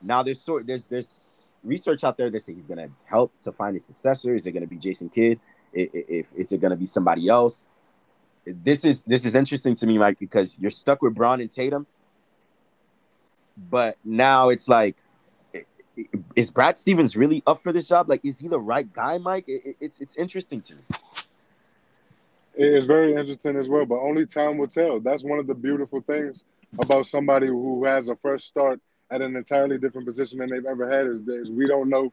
now 0.00 0.22
there's 0.22 0.40
sort 0.40 0.66
there's 0.66 0.86
there's 0.86 1.48
research 1.64 2.04
out 2.04 2.16
there 2.16 2.30
that 2.30 2.40
say 2.40 2.54
he's 2.54 2.66
gonna 2.66 2.88
help 3.04 3.36
to 3.40 3.52
find 3.52 3.74
his 3.74 3.84
successor. 3.84 4.34
Is 4.34 4.46
it 4.46 4.52
gonna 4.52 4.66
be 4.66 4.76
Jason 4.76 5.08
Kidd? 5.08 5.40
If, 5.72 5.90
if 5.92 6.26
is 6.34 6.52
it 6.52 6.60
gonna 6.60 6.76
be 6.76 6.84
somebody 6.84 7.28
else? 7.28 7.66
This 8.44 8.84
is 8.84 9.02
this 9.04 9.24
is 9.24 9.34
interesting 9.34 9.74
to 9.76 9.86
me, 9.86 9.98
Mike, 9.98 10.18
because 10.18 10.58
you're 10.58 10.70
stuck 10.70 11.02
with 11.02 11.14
Brown 11.14 11.40
and 11.40 11.50
Tatum, 11.50 11.86
but 13.56 13.96
now 14.04 14.48
it's 14.48 14.68
like 14.68 14.96
is 16.34 16.50
Brad 16.50 16.78
Stevens 16.78 17.16
really 17.16 17.42
up 17.46 17.62
for 17.62 17.72
this 17.72 17.88
job? 17.88 18.08
Like, 18.08 18.24
is 18.24 18.38
he 18.38 18.48
the 18.48 18.60
right 18.60 18.90
guy, 18.92 19.18
Mike? 19.18 19.44
It, 19.46 19.76
it's 19.80 20.00
it's 20.00 20.16
interesting 20.16 20.60
to 20.62 20.76
me. 20.76 20.82
It's 22.54 22.86
very 22.86 23.14
interesting 23.14 23.56
as 23.56 23.68
well, 23.68 23.86
but 23.86 23.96
only 23.96 24.26
time 24.26 24.58
will 24.58 24.68
tell. 24.68 25.00
That's 25.00 25.24
one 25.24 25.38
of 25.38 25.46
the 25.46 25.54
beautiful 25.54 26.00
things 26.02 26.44
about 26.78 27.06
somebody 27.06 27.46
who 27.46 27.84
has 27.84 28.08
a 28.08 28.16
fresh 28.16 28.44
start 28.44 28.80
at 29.10 29.22
an 29.22 29.36
entirely 29.36 29.78
different 29.78 30.06
position 30.06 30.38
than 30.38 30.50
they've 30.50 30.66
ever 30.66 30.90
had 30.90 31.06
is, 31.06 31.20
is 31.28 31.50
we 31.50 31.66
don't 31.66 31.88
know 31.88 32.12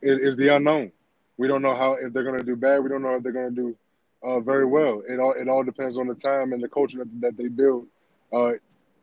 it 0.00 0.20
is 0.20 0.36
the 0.36 0.54
unknown. 0.54 0.92
We 1.36 1.48
don't 1.48 1.62
know 1.62 1.74
how 1.74 1.94
if 1.94 2.12
they're 2.12 2.24
going 2.24 2.38
to 2.38 2.44
do 2.44 2.56
bad. 2.56 2.82
We 2.82 2.88
don't 2.88 3.02
know 3.02 3.14
if 3.14 3.22
they're 3.22 3.32
going 3.32 3.54
to 3.54 3.54
do 3.54 3.76
uh, 4.22 4.40
very 4.40 4.66
well. 4.66 5.02
It 5.08 5.18
all 5.18 5.32
it 5.32 5.48
all 5.48 5.62
depends 5.62 5.98
on 5.98 6.06
the 6.06 6.14
time 6.14 6.52
and 6.52 6.62
the 6.62 6.68
culture 6.68 6.98
that, 6.98 7.20
that 7.20 7.36
they 7.36 7.48
build 7.48 7.86
uh, 8.32 8.52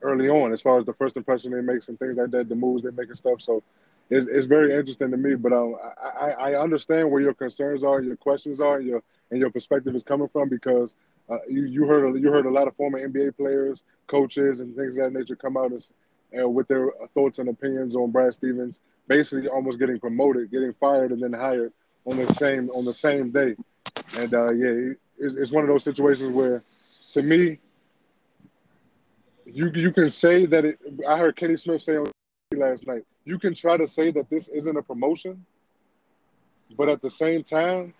early 0.01 0.29
on, 0.29 0.53
as 0.53 0.61
far 0.61 0.77
as 0.77 0.85
the 0.85 0.93
first 0.93 1.17
impression 1.17 1.51
they 1.51 1.61
make 1.61 1.87
and 1.87 1.97
things 1.97 2.17
like 2.17 2.31
that, 2.31 2.49
the 2.49 2.55
moves 2.55 2.83
they 2.83 2.91
make 2.91 3.09
and 3.09 3.17
stuff. 3.17 3.41
So 3.41 3.63
it's, 4.09 4.27
it's 4.27 4.45
very 4.45 4.73
interesting 4.73 5.11
to 5.11 5.17
me. 5.17 5.35
But 5.35 5.53
um, 5.53 5.75
I, 6.03 6.31
I 6.31 6.61
understand 6.61 7.09
where 7.09 7.21
your 7.21 7.33
concerns 7.33 7.83
are, 7.83 8.01
your 8.01 8.15
questions 8.15 8.61
are, 8.61 8.77
and 8.77 8.87
your 8.87 9.03
and 9.31 9.39
your 9.39 9.49
perspective 9.49 9.95
is 9.95 10.03
coming 10.03 10.27
from 10.27 10.49
because 10.49 10.95
uh, 11.29 11.37
you 11.47 11.63
you 11.65 11.85
heard 11.85 12.19
you 12.19 12.31
heard 12.31 12.45
a 12.45 12.51
lot 12.51 12.67
of 12.67 12.75
former 12.75 12.99
NBA 13.07 13.37
players, 13.37 13.83
coaches, 14.07 14.59
and 14.59 14.75
things 14.75 14.97
of 14.97 15.05
that 15.05 15.17
nature 15.17 15.35
come 15.35 15.57
out 15.57 15.71
and, 15.71 15.91
uh, 16.39 16.47
with 16.47 16.67
their 16.67 16.91
thoughts 17.13 17.39
and 17.39 17.49
opinions 17.49 17.95
on 17.95 18.11
Brad 18.11 18.33
Stevens, 18.33 18.79
basically 19.07 19.47
almost 19.47 19.79
getting 19.79 19.99
promoted, 19.99 20.51
getting 20.51 20.73
fired, 20.73 21.11
and 21.11 21.21
then 21.21 21.33
hired 21.33 21.73
on 22.05 22.17
the 22.17 22.31
same 22.35 22.69
on 22.69 22.85
the 22.85 22.93
same 22.93 23.31
day. 23.31 23.55
And 24.19 24.33
uh, 24.33 24.53
yeah, 24.53 24.93
it's, 25.17 25.35
it's 25.35 25.51
one 25.51 25.63
of 25.63 25.69
those 25.69 25.83
situations 25.83 26.31
where, 26.31 26.61
to 27.13 27.21
me, 27.23 27.59
you 29.45 29.71
you 29.73 29.91
can 29.91 30.09
say 30.11 30.45
that 30.45 30.65
it. 30.65 30.79
I 31.07 31.17
heard 31.17 31.35
Kenny 31.35 31.57
Smith 31.57 31.81
say 31.81 31.97
last 32.55 32.85
night. 32.85 33.03
You 33.25 33.39
can 33.39 33.53
try 33.55 33.75
to 33.75 33.87
say 33.87 34.11
that 34.11 34.29
this 34.29 34.47
isn't 34.49 34.77
a 34.77 34.83
promotion, 34.83 35.45
but 36.77 36.89
at 36.89 37.01
the 37.01 37.09
same 37.09 37.43
time, 37.43 37.93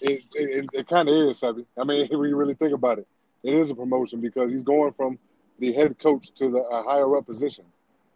it 0.00 0.22
it, 0.34 0.66
it 0.72 0.88
kind 0.88 1.08
of 1.08 1.14
is, 1.14 1.40
Sebby. 1.40 1.64
I 1.78 1.84
mean, 1.84 2.06
when 2.10 2.28
you 2.28 2.36
really 2.36 2.54
think 2.54 2.74
about 2.74 2.98
it, 2.98 3.06
it 3.42 3.54
is 3.54 3.70
a 3.70 3.74
promotion 3.74 4.20
because 4.20 4.50
he's 4.50 4.64
going 4.64 4.92
from 4.92 5.18
the 5.58 5.72
head 5.72 5.98
coach 5.98 6.32
to 6.32 6.50
the 6.50 6.58
a 6.58 6.82
higher 6.82 7.16
up 7.16 7.26
position. 7.26 7.64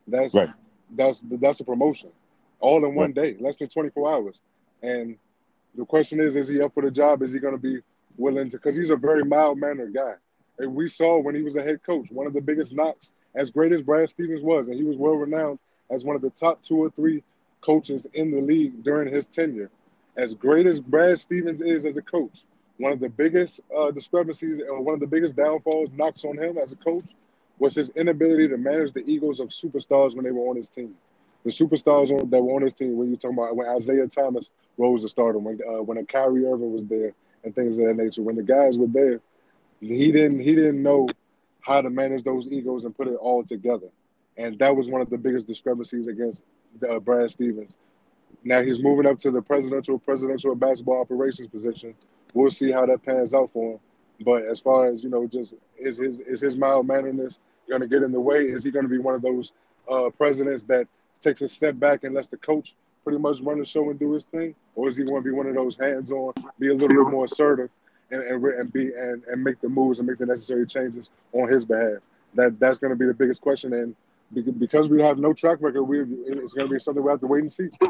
That's 0.06 0.34
right. 0.34 0.50
that's 0.90 1.22
that's 1.26 1.60
a 1.60 1.64
promotion, 1.64 2.10
all 2.58 2.84
in 2.84 2.94
one 2.94 3.12
right. 3.12 3.14
day, 3.14 3.36
less 3.40 3.56
than 3.56 3.68
twenty 3.68 3.90
four 3.90 4.10
hours. 4.10 4.40
And 4.82 5.16
the 5.76 5.84
question 5.84 6.20
is, 6.20 6.36
is 6.36 6.48
he 6.48 6.60
up 6.60 6.74
for 6.74 6.82
the 6.82 6.90
job? 6.90 7.22
Is 7.22 7.32
he 7.32 7.38
going 7.38 7.54
to 7.54 7.60
be 7.60 7.80
willing 8.16 8.50
to? 8.50 8.56
Because 8.56 8.76
he's 8.76 8.90
a 8.90 8.96
very 8.96 9.24
mild 9.24 9.58
mannered 9.58 9.94
guy. 9.94 10.14
And 10.58 10.74
we 10.74 10.88
saw 10.88 11.18
when 11.18 11.34
he 11.34 11.42
was 11.42 11.56
a 11.56 11.62
head 11.62 11.82
coach, 11.82 12.10
one 12.10 12.26
of 12.26 12.34
the 12.34 12.40
biggest 12.40 12.74
knocks, 12.74 13.12
as 13.34 13.50
great 13.50 13.72
as 13.72 13.80
Brad 13.80 14.10
Stevens 14.10 14.42
was, 14.42 14.68
and 14.68 14.76
he 14.76 14.84
was 14.84 14.98
well 14.98 15.14
renowned 15.14 15.58
as 15.90 16.04
one 16.04 16.16
of 16.16 16.22
the 16.22 16.30
top 16.30 16.62
two 16.62 16.76
or 16.76 16.90
three 16.90 17.22
coaches 17.60 18.06
in 18.14 18.30
the 18.30 18.40
league 18.40 18.82
during 18.82 19.12
his 19.12 19.26
tenure. 19.26 19.70
As 20.16 20.34
great 20.34 20.66
as 20.66 20.80
Brad 20.80 21.18
Stevens 21.20 21.60
is 21.60 21.84
as 21.86 21.96
a 21.96 22.02
coach, 22.02 22.44
one 22.78 22.92
of 22.92 23.00
the 23.00 23.08
biggest 23.08 23.60
uh, 23.76 23.90
discrepancies 23.90 24.58
and 24.58 24.84
one 24.84 24.94
of 24.94 25.00
the 25.00 25.06
biggest 25.06 25.36
downfalls, 25.36 25.90
knocks 25.92 26.24
on 26.24 26.38
him 26.38 26.58
as 26.58 26.72
a 26.72 26.76
coach, 26.76 27.04
was 27.58 27.74
his 27.74 27.90
inability 27.90 28.48
to 28.48 28.56
manage 28.56 28.92
the 28.92 29.04
egos 29.08 29.38
of 29.38 29.48
superstars 29.48 30.16
when 30.16 30.24
they 30.24 30.30
were 30.30 30.48
on 30.48 30.56
his 30.56 30.68
team. 30.68 30.94
The 31.44 31.50
superstars 31.50 32.10
on, 32.10 32.30
that 32.30 32.42
were 32.42 32.54
on 32.54 32.62
his 32.62 32.74
team, 32.74 32.96
when 32.96 33.08
you're 33.08 33.18
talking 33.18 33.36
about 33.36 33.56
when 33.56 33.68
Isaiah 33.68 34.06
Thomas 34.06 34.50
rose 34.78 35.02
to 35.02 35.08
stardom, 35.08 35.44
when 35.44 35.58
uh, 35.66 35.82
when 35.82 35.98
a 35.98 36.04
Kyrie 36.04 36.46
Irving 36.46 36.72
was 36.72 36.84
there, 36.84 37.12
and 37.44 37.54
things 37.54 37.78
of 37.78 37.86
that 37.86 37.96
nature, 37.96 38.22
when 38.22 38.36
the 38.36 38.42
guys 38.42 38.78
were 38.78 38.86
there, 38.86 39.20
he 39.80 40.12
didn't 40.12 40.40
he 40.40 40.54
didn't 40.54 40.82
know 40.82 41.08
how 41.60 41.80
to 41.80 41.90
manage 41.90 42.24
those 42.24 42.50
egos 42.50 42.84
and 42.84 42.96
put 42.96 43.08
it 43.08 43.14
all 43.14 43.44
together. 43.44 43.88
And 44.36 44.58
that 44.58 44.74
was 44.74 44.88
one 44.88 45.00
of 45.00 45.10
the 45.10 45.18
biggest 45.18 45.46
discrepancies 45.46 46.06
against 46.06 46.42
uh, 46.88 46.98
Brad 46.98 47.30
Stevens. 47.30 47.76
Now 48.44 48.62
he's 48.62 48.82
moving 48.82 49.06
up 49.06 49.18
to 49.20 49.30
the 49.30 49.42
presidential 49.42 49.98
presidential 49.98 50.54
basketball 50.54 51.00
operations 51.00 51.48
position. 51.48 51.94
We'll 52.32 52.50
see 52.50 52.70
how 52.70 52.86
that 52.86 53.04
pans 53.04 53.34
out 53.34 53.50
for 53.52 53.74
him. 53.74 53.80
But 54.24 54.44
as 54.44 54.60
far 54.60 54.86
as 54.86 55.02
you 55.02 55.10
know, 55.10 55.26
just 55.26 55.54
is 55.78 55.98
his 55.98 56.20
is 56.20 56.40
his 56.40 56.56
mild 56.56 56.86
manneredness 56.86 57.40
going 57.68 57.80
to 57.80 57.86
get 57.86 58.02
in 58.02 58.12
the 58.12 58.20
way? 58.20 58.44
Is 58.44 58.64
he 58.64 58.70
going 58.70 58.84
to 58.84 58.88
be 58.88 58.98
one 58.98 59.14
of 59.14 59.22
those 59.22 59.52
uh, 59.90 60.10
presidents 60.10 60.64
that 60.64 60.86
takes 61.20 61.42
a 61.42 61.48
step 61.48 61.78
back 61.78 62.04
and 62.04 62.14
lets 62.14 62.28
the 62.28 62.36
coach 62.36 62.74
pretty 63.04 63.18
much 63.18 63.40
run 63.40 63.58
the 63.58 63.64
show 63.64 63.88
and 63.90 63.98
do 63.98 64.12
his 64.12 64.24
thing, 64.24 64.54
or 64.74 64.88
is 64.88 64.96
he 64.96 65.04
going 65.04 65.22
to 65.22 65.28
be 65.28 65.34
one 65.34 65.46
of 65.46 65.54
those 65.54 65.76
hands 65.76 66.12
on, 66.12 66.32
be 66.58 66.68
a 66.68 66.74
little 66.74 67.04
bit 67.04 67.12
more 67.12 67.24
assertive 67.24 67.70
and, 68.10 68.22
and, 68.22 68.44
and 68.44 68.72
be 68.72 68.92
and, 68.92 69.22
and 69.24 69.42
make 69.42 69.60
the 69.60 69.68
moves 69.68 70.00
and 70.00 70.08
make 70.08 70.18
the 70.18 70.26
necessary 70.26 70.66
changes 70.66 71.10
on 71.32 71.50
his 71.50 71.64
behalf. 71.64 71.98
That 72.34 72.60
that's 72.60 72.78
going 72.78 72.90
to 72.90 72.96
be 72.96 73.06
the 73.06 73.14
biggest 73.14 73.40
question, 73.40 73.72
and 73.72 73.94
because 74.32 74.88
we 74.88 75.02
have 75.02 75.18
no 75.18 75.32
track 75.32 75.58
record, 75.60 75.82
we 75.84 76.00
it's 76.00 76.54
going 76.54 76.68
to 76.68 76.74
be 76.74 76.78
something 76.78 77.02
we 77.02 77.10
have 77.10 77.20
to 77.20 77.26
wait 77.26 77.42
and 77.42 77.52
see. 77.52 77.68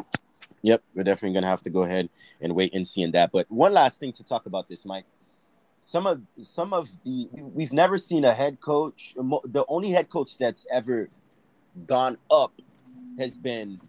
Yep, 0.63 0.83
we're 0.95 1.05
definitely 1.05 1.33
going 1.33 1.45
to 1.45 1.49
have 1.49 1.63
to 1.63 1.71
go 1.71 1.85
ahead 1.85 2.11
and 2.41 2.55
wait 2.55 2.75
and 2.75 2.87
see 2.87 3.03
in 3.03 3.13
that. 3.13 3.33
But 3.33 3.51
one 3.51 3.73
last 3.73 3.99
thing 3.99 4.13
to 4.13 4.25
talk 4.25 4.45
about 4.45 4.69
this, 4.69 4.85
Mike. 4.85 5.05
Some 5.81 6.07
of 6.07 6.21
some 6.43 6.75
of 6.75 6.91
the 7.05 7.29
we've 7.33 7.73
never 7.73 7.97
seen 7.97 8.25
a 8.25 8.35
head 8.35 8.61
coach. 8.61 9.15
The 9.17 9.65
only 9.69 9.91
head 9.91 10.11
coach 10.11 10.37
that's 10.37 10.67
ever 10.71 11.09
gone 11.87 12.19
up 12.31 12.53
has 13.19 13.39
been 13.39 13.81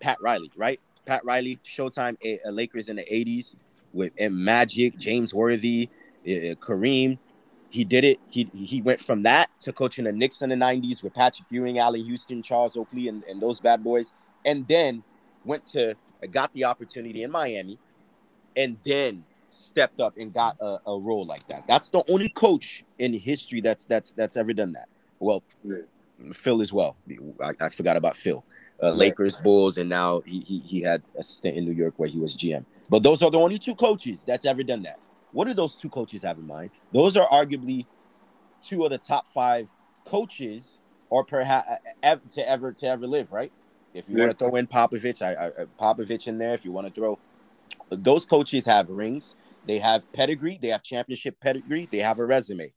Pat 0.00 0.18
Riley, 0.22 0.50
right? 0.56 0.80
Pat 1.04 1.22
Riley, 1.24 1.58
Showtime, 1.64 2.16
Lakers 2.46 2.88
in 2.88 2.96
the 2.96 3.04
'80s 3.04 3.56
with 3.92 4.12
Magic, 4.30 4.96
James 4.96 5.34
Worthy, 5.34 5.90
uh, 6.26 6.56
Kareem. 6.56 7.18
He 7.70 7.84
did 7.84 8.04
it. 8.04 8.18
He 8.30 8.48
he 8.54 8.80
went 8.82 9.00
from 9.00 9.22
that 9.24 9.50
to 9.60 9.72
coaching 9.72 10.04
the 10.04 10.12
Knicks 10.12 10.42
in 10.42 10.50
the 10.50 10.56
'90s 10.56 11.02
with 11.02 11.14
Patrick 11.14 11.46
Ewing, 11.50 11.78
Allan 11.78 12.04
Houston, 12.04 12.42
Charles 12.42 12.76
Oakley, 12.76 13.08
and, 13.08 13.24
and 13.24 13.40
those 13.40 13.60
bad 13.60 13.82
boys, 13.82 14.12
and 14.44 14.66
then 14.68 15.02
went 15.44 15.64
to 15.66 15.94
got 16.30 16.52
the 16.52 16.64
opportunity 16.64 17.22
in 17.22 17.30
Miami, 17.30 17.78
and 18.56 18.76
then 18.84 19.24
stepped 19.48 20.00
up 20.00 20.16
and 20.16 20.32
got 20.32 20.56
a, 20.60 20.78
a 20.86 20.98
role 20.98 21.24
like 21.24 21.46
that. 21.48 21.66
That's 21.66 21.90
the 21.90 22.02
only 22.08 22.28
coach 22.28 22.84
in 22.98 23.12
history 23.12 23.60
that's 23.60 23.84
that's 23.84 24.12
that's 24.12 24.36
ever 24.36 24.52
done 24.52 24.72
that. 24.72 24.88
Well, 25.18 25.42
yeah. 25.64 25.78
Phil 26.32 26.60
as 26.60 26.72
well. 26.72 26.96
I, 27.42 27.52
I 27.60 27.68
forgot 27.68 27.96
about 27.96 28.16
Phil. 28.16 28.44
Uh, 28.82 28.92
Lakers, 28.92 29.36
Bulls, 29.36 29.78
and 29.78 29.88
now 29.88 30.22
he, 30.24 30.40
he 30.40 30.60
he 30.60 30.80
had 30.82 31.02
a 31.16 31.22
stint 31.22 31.56
in 31.56 31.64
New 31.64 31.72
York 31.72 31.94
where 31.96 32.08
he 32.08 32.18
was 32.18 32.36
GM. 32.36 32.64
But 32.88 33.02
those 33.02 33.22
are 33.22 33.30
the 33.30 33.38
only 33.38 33.58
two 33.58 33.74
coaches 33.74 34.24
that's 34.24 34.46
ever 34.46 34.62
done 34.62 34.82
that. 34.82 34.98
What 35.36 35.46
do 35.46 35.52
those 35.52 35.76
two 35.76 35.90
coaches 35.90 36.22
have 36.22 36.38
in 36.38 36.46
mind? 36.46 36.70
Those 36.92 37.14
are 37.14 37.28
arguably 37.28 37.84
two 38.62 38.86
of 38.86 38.90
the 38.90 38.96
top 38.96 39.28
five 39.28 39.68
coaches, 40.06 40.78
or 41.10 41.24
perhaps 41.24 41.68
to 42.30 42.48
ever 42.48 42.72
to 42.72 42.86
ever 42.88 43.06
live. 43.06 43.32
Right? 43.32 43.52
If 43.92 44.08
you 44.08 44.16
yeah. 44.16 44.24
want 44.24 44.38
to 44.38 44.44
throw 44.46 44.56
in 44.56 44.66
Popovich, 44.66 45.20
I, 45.20 45.48
I 45.48 45.66
Popovich 45.78 46.26
in 46.26 46.38
there. 46.38 46.54
If 46.54 46.64
you 46.64 46.72
want 46.72 46.86
to 46.86 46.92
throw, 46.92 47.18
those 47.90 48.24
coaches 48.24 48.64
have 48.64 48.88
rings. 48.88 49.36
They 49.66 49.76
have 49.78 50.10
pedigree. 50.14 50.58
They 50.58 50.68
have 50.68 50.82
championship 50.82 51.38
pedigree. 51.38 51.86
They 51.90 51.98
have 51.98 52.18
a 52.18 52.24
resume. 52.24 52.72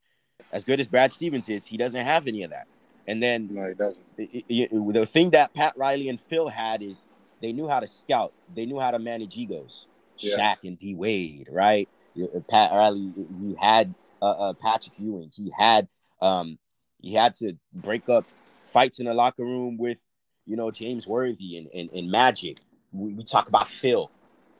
As 0.52 0.66
good 0.66 0.82
as 0.82 0.90
Brad 0.90 1.14
Stevens 1.14 1.48
is, 1.48 1.66
he 1.66 1.78
doesn't 1.78 2.06
have 2.06 2.28
any 2.28 2.44
of 2.44 2.52
that. 2.52 2.68
And 3.08 3.24
then 3.24 3.48
no, 3.54 3.74
it, 4.18 4.44
it, 4.50 4.94
the 4.94 5.06
thing 5.06 5.30
that 5.30 5.54
Pat 5.54 5.78
Riley 5.78 6.10
and 6.10 6.20
Phil 6.20 6.50
had 6.50 6.84
is 6.84 7.06
they 7.42 7.54
knew 7.54 7.70
how 7.70 7.80
to 7.80 7.88
scout. 7.88 8.34
They 8.54 8.66
knew 8.66 8.82
how 8.82 8.92
to 8.92 9.00
manage 9.00 9.38
egos. 9.38 9.88
Yeah. 10.18 10.36
Shaq 10.38 10.68
and 10.68 10.78
D 10.78 10.94
Wade, 10.96 11.48
right? 11.50 11.88
Uh, 12.24 12.40
Pat 12.50 12.72
Riley, 12.72 13.12
he 13.40 13.56
had 13.60 13.94
uh, 14.22 14.32
uh, 14.32 14.54
Patrick 14.54 14.94
Ewing. 14.98 15.32
He 15.34 15.52
had 15.58 15.88
um, 16.22 16.58
he 17.00 17.14
had 17.14 17.34
to 17.36 17.54
break 17.74 18.10
up 18.10 18.26
fights 18.62 19.00
in 19.00 19.06
the 19.06 19.14
locker 19.14 19.44
room 19.44 19.78
with 19.78 20.04
you 20.46 20.56
know 20.56 20.72
James 20.72 21.08
Worthy 21.08 21.58
and 21.58 21.68
and, 21.74 21.90
and 21.92 22.12
Magic. 22.12 22.58
We, 22.92 23.14
we 23.14 23.24
talk 23.24 23.48
about 23.48 23.68
Phil 23.68 24.10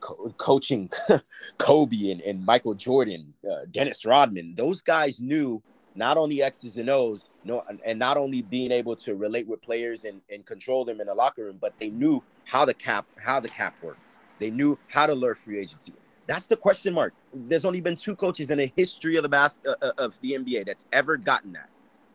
co- 0.00 0.34
coaching 0.36 0.90
Kobe 1.58 2.10
and, 2.10 2.20
and 2.22 2.44
Michael 2.44 2.74
Jordan, 2.74 3.34
uh, 3.48 3.66
Dennis 3.70 4.04
Rodman. 4.04 4.54
Those 4.56 4.82
guys 4.82 5.20
knew 5.20 5.62
not 5.94 6.16
only 6.16 6.42
X's 6.42 6.76
and 6.76 6.88
O's, 6.88 7.28
no, 7.44 7.62
and 7.84 7.98
not 7.98 8.16
only 8.16 8.42
being 8.42 8.70
able 8.70 8.96
to 8.96 9.14
relate 9.14 9.46
with 9.46 9.60
players 9.62 10.04
and, 10.04 10.20
and 10.32 10.46
control 10.46 10.84
them 10.84 11.00
in 11.00 11.06
the 11.06 11.14
locker 11.14 11.44
room, 11.44 11.58
but 11.60 11.78
they 11.78 11.90
knew 11.90 12.22
how 12.46 12.64
the 12.64 12.74
cap 12.74 13.06
how 13.22 13.40
the 13.40 13.48
cap 13.48 13.74
worked. 13.82 14.00
They 14.38 14.50
knew 14.50 14.78
how 14.88 15.06
to 15.06 15.14
lure 15.14 15.34
free 15.34 15.58
agency. 15.58 15.92
That's 16.30 16.46
the 16.46 16.56
question 16.56 16.94
mark. 16.94 17.12
There's 17.34 17.64
only 17.64 17.80
been 17.80 17.96
two 17.96 18.14
coaches 18.14 18.52
in 18.52 18.58
the 18.58 18.70
history 18.76 19.16
of 19.16 19.24
the 19.24 19.28
bas- 19.28 19.58
uh, 19.66 19.74
uh 19.82 19.90
of 19.98 20.16
the 20.20 20.34
NBA 20.34 20.64
that's 20.64 20.86
ever 20.92 21.16
gotten 21.16 21.52
that. 21.54 21.68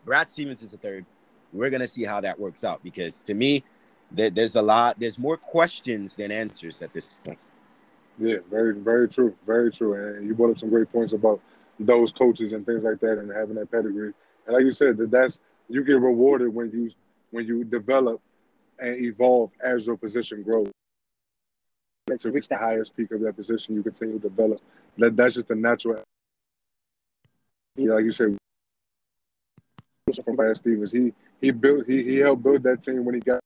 Brad 0.05 0.29
Stevens 0.29 0.63
is 0.63 0.71
the 0.71 0.77
third. 0.77 1.05
We're 1.51 1.69
gonna 1.69 1.85
see 1.85 2.05
how 2.05 2.21
that 2.21 2.39
works 2.39 2.63
out 2.63 2.81
because 2.81 3.19
to 3.23 3.33
me, 3.33 3.65
there, 4.09 4.29
there's 4.29 4.55
a 4.55 4.61
lot. 4.61 4.97
There's 4.97 5.19
more 5.19 5.35
questions 5.35 6.15
than 6.15 6.31
answers 6.31 6.81
at 6.81 6.93
this 6.93 7.17
point. 7.25 7.39
Yeah, 8.17 8.37
very, 8.49 8.73
very 8.75 9.09
true, 9.09 9.35
very 9.45 9.69
true. 9.69 9.95
And 9.95 10.25
you 10.25 10.33
brought 10.33 10.51
up 10.51 10.59
some 10.59 10.69
great 10.69 10.89
points 10.93 11.11
about 11.11 11.41
those 11.77 12.13
coaches 12.13 12.53
and 12.53 12.65
things 12.65 12.85
like 12.85 13.01
that 13.01 13.17
and 13.17 13.29
having 13.29 13.55
that 13.55 13.69
pedigree. 13.69 14.13
And 14.45 14.55
like 14.55 14.63
you 14.63 14.71
said, 14.71 14.95
that 14.95 15.11
that's 15.11 15.41
you 15.67 15.83
get 15.83 15.99
rewarded 15.99 16.55
when 16.55 16.71
you 16.71 16.89
when 17.31 17.45
you 17.45 17.65
develop 17.65 18.21
and 18.79 18.95
evolve 18.95 19.51
as 19.61 19.85
your 19.85 19.97
position 19.97 20.41
grows. 20.41 20.71
And 22.07 22.19
to 22.19 22.29
reach 22.31 22.47
the 22.47 22.57
highest 22.57 22.95
peak 22.95 23.11
of 23.11 23.21
that 23.21 23.35
position, 23.35 23.73
you 23.73 23.81
continue 23.81 24.19
to 24.19 24.29
develop. 24.29 24.61
That 24.97 25.15
that's 25.15 25.33
just 25.35 25.49
a 25.49 25.55
natural. 25.55 26.03
Yeah, 27.75 27.93
like 27.93 28.05
you 28.05 28.11
said, 28.11 28.37
from 30.23 30.35
Brad 30.35 30.57
Stevens, 30.57 30.91
he 30.91 31.13
he 31.41 31.49
built 31.49 31.87
he 31.87 32.03
he 32.03 32.17
helped 32.17 32.43
build 32.43 32.61
that 32.63 32.83
team 32.83 33.03
when 33.05 33.15
he 33.15 33.21
got 33.21 33.39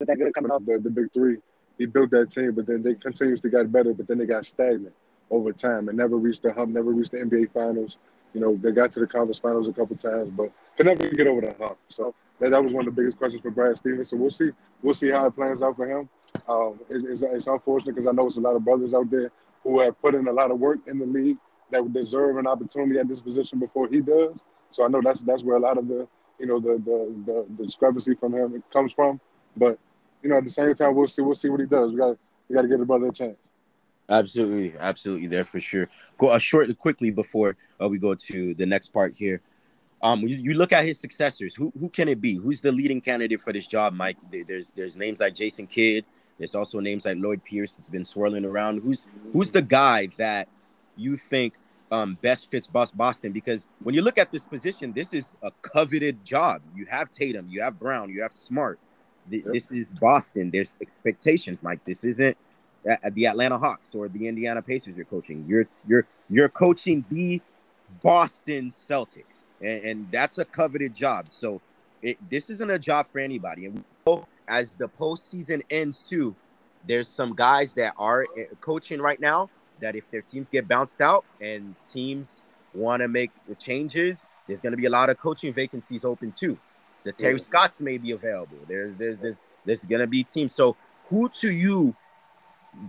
that 0.00 0.18
good 0.18 0.34
coming 0.34 0.50
off 0.50 0.64
the, 0.66 0.78
the 0.78 0.90
big 0.90 1.12
three. 1.12 1.36
He 1.78 1.86
built 1.86 2.10
that 2.10 2.32
team, 2.32 2.52
but 2.52 2.66
then 2.66 2.82
they 2.82 2.94
continuously 2.94 3.48
got 3.48 3.70
better, 3.70 3.94
but 3.94 4.08
then 4.08 4.18
they 4.18 4.26
got 4.26 4.44
stagnant 4.44 4.94
over 5.30 5.52
time 5.52 5.88
and 5.88 5.96
never 5.96 6.16
reached 6.16 6.42
the 6.42 6.52
hump, 6.52 6.72
never 6.72 6.90
reached 6.90 7.12
the 7.12 7.18
NBA 7.18 7.52
finals. 7.52 7.98
You 8.34 8.40
know, 8.40 8.56
they 8.56 8.72
got 8.72 8.90
to 8.92 9.00
the 9.00 9.06
conference 9.06 9.38
finals 9.38 9.68
a 9.68 9.72
couple 9.72 9.96
times, 9.96 10.30
but 10.30 10.50
could 10.76 10.86
never 10.86 11.08
get 11.08 11.26
over 11.26 11.40
the 11.40 11.54
hump. 11.58 11.78
So 11.88 12.14
that, 12.40 12.50
that 12.50 12.62
was 12.62 12.72
one 12.72 12.86
of 12.86 12.94
the 12.94 13.00
biggest 13.00 13.18
questions 13.18 13.42
for 13.42 13.50
Brad 13.50 13.78
Stevens. 13.78 14.08
So 14.08 14.16
we'll 14.16 14.30
see, 14.30 14.50
we'll 14.82 14.94
see 14.94 15.10
how 15.10 15.26
it 15.26 15.36
plans 15.36 15.62
out 15.62 15.76
for 15.76 15.88
him. 15.88 16.08
Um, 16.48 16.80
it, 16.88 17.04
it's, 17.08 17.22
it's 17.22 17.46
unfortunate 17.46 17.92
because 17.92 18.06
I 18.06 18.12
know 18.12 18.26
it's 18.26 18.36
a 18.36 18.40
lot 18.40 18.56
of 18.56 18.64
brothers 18.64 18.94
out 18.94 19.10
there 19.10 19.30
who 19.62 19.80
have 19.80 20.00
put 20.00 20.14
in 20.14 20.26
a 20.28 20.32
lot 20.32 20.50
of 20.50 20.58
work 20.58 20.78
in 20.86 20.98
the 20.98 21.06
league 21.06 21.36
that 21.70 21.82
would 21.82 21.94
deserve 21.94 22.36
an 22.38 22.46
opportunity 22.46 22.98
at 22.98 23.08
this 23.08 23.20
position 23.20 23.58
before 23.58 23.88
he 23.88 24.00
does. 24.00 24.44
So 24.70 24.84
I 24.84 24.88
know 24.88 25.00
that's 25.02 25.22
that's 25.22 25.42
where 25.42 25.56
a 25.56 25.60
lot 25.60 25.78
of 25.78 25.88
the 25.88 26.08
you 26.38 26.46
know 26.46 26.60
the 26.60 26.74
the 26.84 27.14
the, 27.26 27.46
the 27.56 27.64
discrepancy 27.64 28.14
from 28.14 28.34
him 28.34 28.62
comes 28.72 28.92
from. 28.92 29.20
But 29.56 29.78
you 30.22 30.30
know 30.30 30.38
at 30.38 30.44
the 30.44 30.50
same 30.50 30.74
time 30.74 30.94
we'll 30.94 31.06
see 31.06 31.22
we'll 31.22 31.34
see 31.34 31.48
what 31.48 31.60
he 31.60 31.66
does. 31.66 31.92
We 31.92 31.98
got 31.98 32.16
we 32.48 32.54
got 32.54 32.62
to 32.62 32.68
give 32.68 32.78
the 32.78 32.86
brother 32.86 33.06
a 33.06 33.12
chance. 33.12 33.36
Absolutely, 34.08 34.74
absolutely, 34.78 35.28
there 35.28 35.44
for 35.44 35.60
sure. 35.60 35.88
Go 36.18 36.28
uh, 36.28 36.38
short, 36.38 36.76
quickly 36.78 37.12
before 37.12 37.56
uh, 37.80 37.88
we 37.88 37.98
go 37.98 38.14
to 38.14 38.54
the 38.54 38.66
next 38.66 38.88
part 38.88 39.14
here. 39.14 39.40
Um, 40.02 40.20
you, 40.22 40.36
you, 40.36 40.54
look 40.54 40.72
at 40.72 40.84
his 40.84 40.98
successors. 40.98 41.54
Who 41.54 41.72
who 41.78 41.88
can 41.88 42.08
it 42.08 42.20
be? 42.20 42.34
Who's 42.34 42.60
the 42.60 42.72
leading 42.72 43.00
candidate 43.00 43.40
for 43.40 43.52
this 43.52 43.66
job, 43.66 43.92
Mike? 43.92 44.16
There's 44.46 44.70
there's 44.70 44.96
names 44.96 45.20
like 45.20 45.34
Jason 45.34 45.66
Kidd. 45.66 46.04
There's 46.40 46.54
also 46.54 46.80
names 46.80 47.04
like 47.04 47.18
Lloyd 47.18 47.44
Pierce 47.44 47.74
that's 47.74 47.90
been 47.90 48.04
swirling 48.04 48.46
around. 48.46 48.80
Who's 48.82 49.06
who's 49.34 49.50
the 49.50 49.60
guy 49.60 50.06
that 50.16 50.48
you 50.96 51.18
think 51.18 51.52
um, 51.92 52.16
best 52.22 52.50
fits 52.50 52.66
Boston? 52.66 53.30
Because 53.30 53.68
when 53.82 53.94
you 53.94 54.00
look 54.00 54.16
at 54.16 54.32
this 54.32 54.46
position, 54.46 54.94
this 54.94 55.12
is 55.12 55.36
a 55.42 55.50
coveted 55.60 56.24
job. 56.24 56.62
You 56.74 56.86
have 56.86 57.10
Tatum, 57.10 57.46
you 57.50 57.60
have 57.60 57.78
Brown, 57.78 58.08
you 58.08 58.22
have 58.22 58.32
Smart. 58.32 58.78
This 59.28 59.70
is 59.70 59.94
Boston. 59.94 60.50
There's 60.50 60.78
expectations, 60.80 61.62
Mike. 61.62 61.84
This 61.84 62.04
isn't 62.04 62.38
the 63.12 63.26
Atlanta 63.26 63.58
Hawks 63.58 63.94
or 63.94 64.08
the 64.08 64.26
Indiana 64.26 64.62
Pacers 64.62 64.96
you're 64.96 65.04
coaching. 65.04 65.44
You're 65.46 65.66
you're 65.86 66.06
you're 66.30 66.48
coaching 66.48 67.04
the 67.10 67.42
Boston 68.02 68.70
Celtics, 68.70 69.50
and, 69.60 69.84
and 69.84 70.10
that's 70.10 70.38
a 70.38 70.46
coveted 70.46 70.94
job. 70.94 71.28
So 71.28 71.60
it, 72.00 72.16
this 72.30 72.48
isn't 72.48 72.70
a 72.70 72.78
job 72.78 73.06
for 73.08 73.18
anybody. 73.18 73.66
And 73.66 73.84
as 74.50 74.74
the 74.74 74.88
postseason 74.88 75.62
ends 75.70 76.02
too, 76.02 76.34
there's 76.86 77.08
some 77.08 77.34
guys 77.34 77.72
that 77.74 77.94
are 77.96 78.26
eh, 78.36 78.44
coaching 78.60 79.00
right 79.00 79.20
now 79.20 79.48
that 79.80 79.96
if 79.96 80.10
their 80.10 80.20
teams 80.20 80.48
get 80.48 80.68
bounced 80.68 81.00
out 81.00 81.24
and 81.40 81.74
teams 81.84 82.46
want 82.74 83.00
to 83.00 83.08
make 83.08 83.30
the 83.48 83.54
changes, 83.54 84.26
there's 84.46 84.60
going 84.60 84.72
to 84.72 84.76
be 84.76 84.86
a 84.86 84.90
lot 84.90 85.08
of 85.08 85.16
coaching 85.18 85.52
vacancies 85.52 86.04
open 86.04 86.32
too. 86.32 86.58
The 87.04 87.12
Terry 87.12 87.34
yeah. 87.34 87.38
Stotts 87.38 87.80
may 87.80 87.96
be 87.96 88.10
available. 88.10 88.58
There's 88.68 88.96
there's 88.96 89.20
there's 89.20 89.40
there's 89.64 89.84
going 89.84 90.00
to 90.00 90.06
be 90.06 90.22
teams. 90.22 90.54
So 90.54 90.76
who 91.06 91.28
to 91.40 91.52
you 91.52 91.94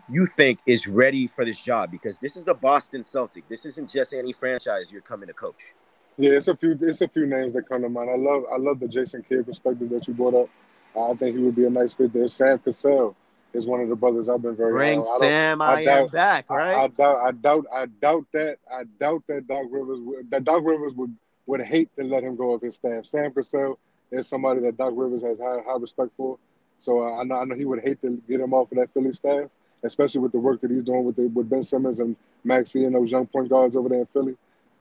you 0.09 0.25
think 0.25 0.59
is 0.65 0.87
ready 0.87 1.27
for 1.27 1.45
this 1.45 1.61
job? 1.61 1.91
Because 1.91 2.17
this 2.17 2.35
is 2.35 2.43
the 2.43 2.53
Boston 2.53 3.03
Celtics. 3.03 3.43
This 3.47 3.65
isn't 3.65 3.91
just 3.91 4.13
any 4.13 4.33
franchise 4.33 4.91
you're 4.91 5.01
coming 5.01 5.27
to 5.27 5.33
coach. 5.33 5.73
Yeah, 6.17 6.31
it's 6.31 6.49
a 6.49 6.55
few 6.55 6.77
it's 6.81 7.01
a 7.01 7.07
few 7.07 7.25
names 7.25 7.53
that 7.53 7.69
come 7.69 7.83
to 7.83 7.89
mind. 7.89 8.09
I 8.09 8.17
love 8.17 8.43
I 8.51 8.57
love 8.57 8.79
the 8.79 8.87
Jason 8.87 9.23
Kidd 9.27 9.45
perspective 9.45 9.89
that 9.89 10.07
you 10.07 10.13
brought 10.13 10.33
up. 10.33 10.49
I 10.95 11.13
think 11.15 11.38
he 11.38 11.43
would 11.43 11.55
be 11.55 11.65
a 11.65 11.69
nice 11.69 11.93
fit 11.93 12.13
there. 12.13 12.27
Sam 12.27 12.60
Cassell 12.60 13.15
is 13.53 13.65
one 13.67 13.81
of 13.81 13.89
the 13.89 13.95
brothers 13.95 14.29
I've 14.29 14.41
been 14.41 14.55
very. 14.55 14.71
Bring 14.71 15.00
I 15.00 15.17
Sam, 15.19 15.62
I, 15.62 15.65
I, 15.65 15.86
doubt, 15.86 16.01
am 16.01 16.07
back, 16.07 16.50
right? 16.50 16.75
I, 16.75 16.83
I, 16.83 16.88
doubt, 16.88 17.17
I 17.24 17.31
doubt, 17.31 17.65
I 17.74 17.86
doubt 17.86 18.25
that. 18.33 18.57
I 18.71 18.83
doubt 19.00 19.24
that 19.27 19.48
Doc 19.48 19.65
Rivers, 19.69 20.00
would, 20.01 20.31
that 20.31 20.43
Doc 20.43 20.63
Rivers 20.63 20.93
would 20.93 21.15
would 21.48 21.62
hate 21.62 21.89
to 21.98 22.03
let 22.03 22.24
him 22.24 22.36
go 22.36 22.53
of 22.53 22.62
his 22.62 22.75
staff. 22.75 23.05
Sam 23.05 23.33
Cassell 23.33 23.79
is 24.12 24.27
somebody 24.27 24.62
that 24.62 24.77
Doc 24.77 24.93
Rivers 24.95 25.24
has 25.24 25.39
high, 25.39 25.60
high 25.65 25.77
respect 25.77 26.12
for. 26.15 26.38
So 26.77 27.01
uh, 27.01 27.19
I 27.19 27.24
know, 27.24 27.36
I 27.36 27.45
know 27.45 27.55
he 27.55 27.65
would 27.65 27.83
hate 27.83 28.01
to 28.01 28.21
get 28.27 28.39
him 28.39 28.53
off 28.53 28.71
of 28.71 28.77
that 28.77 28.93
Philly 28.93 29.13
staff 29.13 29.50
especially 29.83 30.21
with 30.21 30.31
the 30.31 30.39
work 30.39 30.62
that 30.62 30.71
he's 30.71 30.83
doing 30.83 31.03
with 31.03 31.15
the, 31.15 31.27
with 31.27 31.50
Ben 31.50 31.63
Simmons 31.63 32.00
and 32.00 32.15
Maxey 32.43 32.86
and 32.86 32.95
those 32.95 33.12
young 33.12 33.27
point 33.27 33.50
guards 33.50 33.75
over 33.75 33.89
there 33.89 34.01
in 34.01 34.05
Philly. 34.07 34.36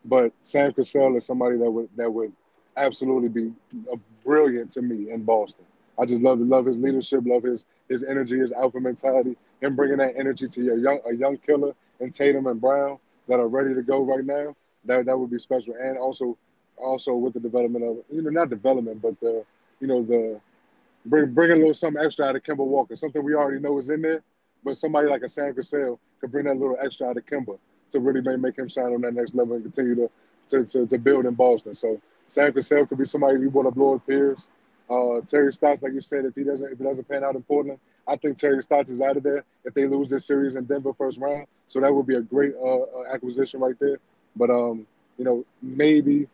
But 0.05 0.33
Sam 0.43 0.73
Cassell 0.73 1.17
is 1.17 1.27
somebody 1.27 1.59
that 1.59 1.71
would 1.71 1.89
that 1.97 2.13
would 2.13 2.33
absolutely 2.77 3.29
be 3.29 3.53
brilliant 4.25 4.71
to 4.73 4.83
me 4.83 5.11
in 5.11 5.25
Boston. 5.25 5.65
I 6.01 6.07
just 6.07 6.23
love 6.23 6.41
love 6.41 6.67
his 6.67 6.81
leadership, 6.81 7.23
love 7.27 7.43
his 7.43 7.67
his 7.89 8.03
energy, 8.05 8.39
his 8.39 8.53
alpha 8.53 8.81
mentality, 8.81 9.37
and 9.63 9.77
bringing 9.77 9.99
that 9.99 10.15
energy 10.17 10.49
to 10.49 10.63
your 10.63 10.79
young 10.79 11.01
a 11.07 11.15
young 11.15 11.37
killer 11.37 11.75
and 12.01 12.15
Tatum 12.15 12.47
and 12.47 12.61
Brown 12.61 12.99
that 13.29 13.39
are 13.39 13.49
ready 13.49 13.75
to 13.75 13.83
go 13.83 14.03
right 14.03 14.25
now. 14.25 14.57
That 14.87 15.05
that 15.07 15.19
would 15.19 15.31
be 15.31 15.39
special, 15.39 15.75
and 15.75 15.99
also 15.99 16.39
also 16.79 17.15
with 17.15 17.35
the 17.35 17.41
development 17.41 17.85
of 17.85 17.99
you 18.11 18.23
know 18.23 18.31
not 18.31 18.49
development, 18.49 19.03
but 19.03 19.21
the 19.21 19.45
you 19.81 19.87
know 19.87 20.03
the 20.03 20.41
bring 21.05 21.33
bring 21.33 21.51
a 21.51 21.57
little 21.57 21.75
something 21.75 22.03
extra 22.03 22.27
out 22.27 22.37
of 22.37 22.43
Kemba 22.43 22.67
Walker, 22.67 22.97
something 22.97 23.23
we 23.23 23.35
already 23.35 23.61
know 23.61 23.77
is 23.79 23.91
in 23.91 24.01
there, 24.01 24.23
but 24.65 24.77
somebody 24.77 25.09
like 25.09 25.23
a 25.23 25.29
Sam 25.29 25.55
Cassell 25.55 26.01
could 26.21 26.33
bring 26.33 26.47
that 26.47 26.57
little 26.57 26.77
extra 26.81 27.09
out 27.09 27.17
of 27.17 27.27
Kemba 27.27 27.59
to 27.91 28.01
really 28.01 28.21
make, 28.21 28.39
make 28.39 28.59
him 28.59 28.69
shine 28.69 28.95
on 28.95 29.01
that 29.03 29.15
next 29.15 29.35
level 29.35 29.55
and 29.55 29.65
continue 29.65 29.95
to, 29.97 30.11
to, 30.49 30.65
to, 30.65 30.87
to 30.87 30.99
build 30.99 31.27
in 31.27 31.35
Boston. 31.35 31.75
So 31.75 32.01
Sam 32.29 32.53
Cassell 32.53 32.87
could 32.87 32.99
be 32.99 33.05
somebody 33.05 33.41
you 33.41 33.51
want 33.51 33.67
to 33.69 33.73
blow 33.73 33.97
up 33.97 34.07
Pierce. 34.07 34.49
Uh, 34.91 35.21
Terry 35.27 35.53
Stotts, 35.53 35.83
like 35.83 35.93
you 35.93 36.01
said, 36.01 36.25
if 36.25 36.35
he 36.35 36.43
doesn't 36.43 36.73
if 36.73 36.81
it 36.81 36.83
doesn't 36.83 37.09
pan 37.09 37.23
out 37.23 37.37
in 37.37 37.43
Portland, 37.43 37.79
I 38.09 38.17
think 38.17 38.39
Terry 38.39 38.61
Stotts 38.63 38.91
is 38.91 39.01
out 39.01 39.17
of 39.17 39.23
there 39.23 39.45
if 39.65 39.73
they 39.73 39.87
lose 39.87 40.11
this 40.11 40.27
series 40.27 40.57
in 40.57 40.65
Denver 40.65 40.93
first 40.95 41.21
round. 41.21 41.47
So 41.69 41.81
that 41.81 41.95
would 41.95 42.07
be 42.07 42.17
a 42.17 42.21
great 42.21 42.55
uh, 42.57 42.81
uh 42.81 43.05
acquisition 43.13 43.61
right 43.61 43.79
there. 43.79 43.99
But 44.35 44.51
um, 44.51 44.87
you 45.17 45.25
know, 45.25 45.45
maybe 45.63 46.27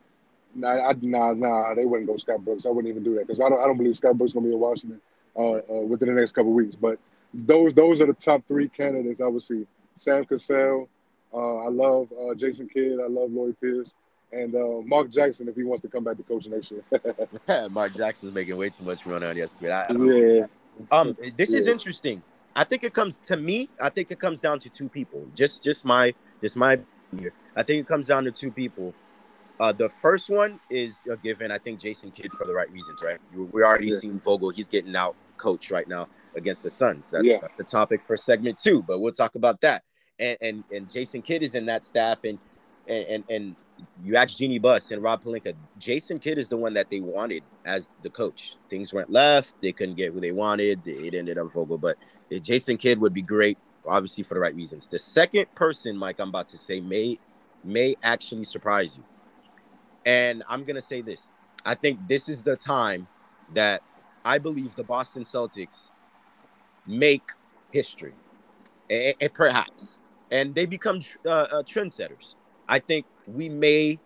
nah, 0.55 0.89
I, 0.89 0.95
nah, 1.03 1.33
nah, 1.35 1.75
they 1.75 1.85
wouldn't 1.85 2.09
go 2.09 2.17
Scott 2.17 2.45
Brooks. 2.45 2.65
I 2.65 2.71
wouldn't 2.71 2.91
even 2.91 3.03
do 3.03 3.15
that 3.17 3.27
because 3.27 3.43
I 3.43 3.49
don't 3.51 3.61
I 3.61 3.67
don't 3.67 3.77
believe 3.77 3.97
Scott 3.97 4.17
Brooks 4.17 4.31
is 4.31 4.35
gonna 4.35 4.47
be 4.47 4.55
in 4.55 4.59
Washington 4.61 5.01
uh, 5.37 5.41
uh, 5.41 5.61
within 5.87 6.09
the 6.09 6.15
next 6.15 6.33
couple 6.33 6.53
weeks. 6.53 6.77
But 6.77 6.99
those 7.35 7.75
those 7.75 8.01
are 8.01 8.07
the 8.07 8.15
top 8.15 8.43
three 8.49 8.71
candidates 8.71 9.21
I 9.21 9.27
would 9.27 9.43
see. 9.43 9.67
Sam 9.97 10.25
Cassell, 10.25 10.89
uh, 11.35 11.57
I 11.57 11.69
love 11.69 12.09
Jason 12.37 12.69
Kidd, 12.69 13.01
I 13.01 13.09
love 13.09 13.33
Lloyd 13.33 13.57
Pierce, 13.61 13.95
and 14.37 14.55
uh, 14.55 14.83
Mark 14.85 15.11
Jackson 15.11 15.49
if 15.49 15.57
he 15.57 15.65
wants 15.65 15.83
to 15.83 15.89
come 15.89 16.05
back 16.05 16.17
to 16.17 16.23
coach 16.23 16.47
next 16.47 16.73
year. 16.73 17.69
Mark 17.71 17.95
Jackson's 17.95 18.35
making 18.35 18.57
way 18.57 18.71
too 18.71 18.85
much 18.85 19.07
run 19.07 19.23
on 19.23 19.37
yesterday. 19.37 19.73
I, 19.73 19.85
I 19.85 19.93
yeah. 19.93 20.47
Um, 20.91 21.17
this 21.37 21.53
yeah. 21.53 21.59
is 21.59 21.69
interesting. 21.69 22.23
I 22.55 22.65
think 22.65 22.85
it 22.85 22.93
comes 22.93 23.19
to 23.19 23.37
me. 23.37 23.69
I 23.81 23.89
think 23.89 24.11
it 24.11 24.19
comes 24.19 24.41
down 24.41 24.59
to 24.61 24.69
two 24.69 24.89
people. 24.89 25.27
Just 25.35 25.63
just 25.63 25.85
my 25.85 26.15
just 26.41 26.57
my 26.57 26.79
here. 27.19 27.33
I 27.55 27.63
think 27.63 27.81
it 27.81 27.87
comes 27.87 28.07
down 28.07 28.25
to 28.25 28.31
two 28.31 28.51
people. 28.51 28.95
Uh, 29.59 29.73
the 29.73 29.89
first 29.89 30.29
one 30.29 30.61
is 30.71 31.05
a 31.11 31.17
given. 31.17 31.51
I 31.51 31.59
think 31.59 31.81
Jason 31.81 32.11
Kidd 32.11 32.31
for 32.33 32.47
the 32.47 32.53
right 32.53 32.71
reasons, 32.71 33.03
right? 33.03 33.19
We 33.35 33.63
already 33.63 33.89
yeah. 33.89 33.99
seen 33.99 34.19
Vogel. 34.19 34.51
He's 34.51 34.69
getting 34.69 34.95
out 34.95 35.17
coach 35.39 35.71
right 35.71 35.89
now 35.89 36.09
against 36.35 36.63
the 36.63 36.71
Suns. 36.71 37.11
That's, 37.11 37.27
yeah. 37.27 37.39
the 37.57 37.65
topic 37.65 38.03
for 38.03 38.17
segment 38.17 38.59
two, 38.59 38.83
but 38.83 39.01
we'll 39.01 39.13
talk 39.13 39.35
about 39.35 39.61
that. 39.63 39.83
And 40.19 40.37
and, 40.41 40.65
and 40.75 40.93
Jason 40.93 41.23
Kidd 41.23 41.43
is 41.43 41.55
in 41.55 41.67
that 41.67 41.87
staff, 41.87 42.25
and 42.25 42.39
and 42.89 43.25
and 43.29 43.57
you 44.03 44.17
ask 44.17 44.37
Jeanie 44.37 44.59
Buss 44.59 44.91
and 44.91 45.03
Rob 45.03 45.23
Pelinka. 45.23 45.55
Jason 45.79 46.19
Kidd 46.19 46.39
is 46.39 46.49
the 46.49 46.57
one 46.57 46.75
that 46.75 46.91
they 46.91 47.01
wanted 47.01 47.43
as 47.65 47.91
the 48.03 48.11
coach. 48.11 48.57
Things 48.69 48.93
went 48.93 49.11
left; 49.11 49.55
they 49.61 49.73
couldn't 49.73 49.97
get 49.97 50.13
who 50.13 50.21
they 50.21 50.33
wanted. 50.33 50.81
It 50.87 51.15
ended 51.15 51.39
up 51.39 51.53
Vogel, 51.53 51.79
but 51.79 51.97
Jason 52.43 52.77
Kidd 52.77 52.99
would 53.01 53.15
be 53.15 53.23
great, 53.23 53.59
obviously 53.87 54.25
for 54.25 54.35
the 54.35 54.41
right 54.41 54.55
reasons. 54.55 54.87
The 54.87 54.99
second 54.99 55.47
person, 55.55 55.97
Mike, 55.97 56.21
I'm 56.21 56.29
about 56.29 56.49
to 56.49 56.59
say 56.59 56.81
may 56.81 57.17
may 57.65 57.97
actually 58.03 58.45
surprise 58.45 58.97
you, 58.97 59.05
and 60.05 60.43
I'm 60.49 60.65
gonna 60.65 60.81
say 60.81 61.03
this. 61.03 61.33
I 61.65 61.75
think 61.75 62.07
this 62.09 62.29
is 62.29 62.43
the 62.43 62.57
time 62.57 63.09
that 63.55 63.83
I 64.25 64.39
believe 64.39 64.75
the 64.75 64.85
Boston 64.85 65.25
Celtics 65.25 65.91
make 66.87 67.31
history, 67.73 68.15
and, 68.89 69.15
and 69.21 69.35
perhaps, 69.35 69.99
and 70.31 70.55
they 70.55 70.67
become 70.67 71.01
uh, 71.25 71.29
uh, 71.31 71.63
trendsetters. 71.63 72.37
I 72.69 72.79
think 72.79 73.07
we 73.27 73.49
may 73.49 73.99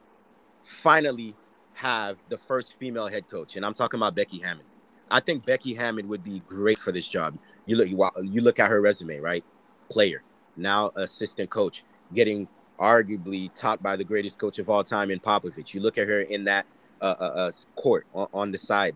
finally 0.62 1.34
have 1.74 2.18
the 2.28 2.36
first 2.36 2.74
female 2.74 3.08
head 3.08 3.28
coach, 3.28 3.56
and 3.56 3.64
I'm 3.64 3.74
talking 3.74 3.98
about 3.98 4.14
Becky 4.14 4.38
Hammon. 4.38 4.64
I 5.10 5.20
think 5.20 5.44
Becky 5.44 5.74
Hammon 5.74 6.08
would 6.08 6.22
be 6.22 6.40
great 6.46 6.78
for 6.78 6.92
this 6.92 7.08
job. 7.08 7.38
You 7.66 7.76
look, 7.76 7.88
you 8.22 8.42
look 8.42 8.58
at 8.60 8.70
her 8.70 8.80
resume, 8.80 9.18
right? 9.18 9.44
Player, 9.88 10.22
now 10.56 10.92
assistant 10.96 11.50
coach, 11.50 11.84
getting 12.12 12.48
arguably 12.78 13.52
taught 13.54 13.82
by 13.82 13.96
the 13.96 14.04
greatest 14.04 14.38
coach 14.38 14.58
of 14.58 14.70
all 14.70 14.84
time 14.84 15.10
in 15.10 15.18
Popovich. 15.18 15.74
You 15.74 15.80
look 15.80 15.98
at 15.98 16.06
her 16.06 16.20
in 16.20 16.44
that 16.44 16.66
uh, 17.00 17.14
uh, 17.18 17.22
uh 17.22 17.50
court 17.76 18.06
on, 18.14 18.28
on 18.32 18.50
the 18.52 18.58
side, 18.58 18.94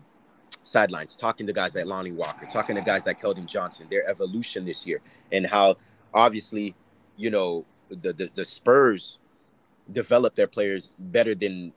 sidelines, 0.61 1.15
talking 1.15 1.45
to 1.47 1.53
guys 1.53 1.75
like 1.75 1.85
Lonnie 1.85 2.11
Walker, 2.11 2.47
talking 2.51 2.75
to 2.75 2.81
guys 2.81 3.05
like 3.05 3.19
Keldon 3.19 3.45
Johnson, 3.45 3.87
their 3.89 4.07
evolution 4.09 4.63
this 4.63 4.87
year, 4.87 5.01
and 5.31 5.45
how 5.45 5.75
obviously, 6.13 6.75
you 7.17 7.29
know, 7.29 7.65
the 7.89 8.13
the, 8.13 8.29
the 8.33 8.45
Spurs 8.45 9.19
develop 9.91 10.35
their 10.35 10.47
players 10.47 10.93
better 10.97 11.35
than 11.35 11.73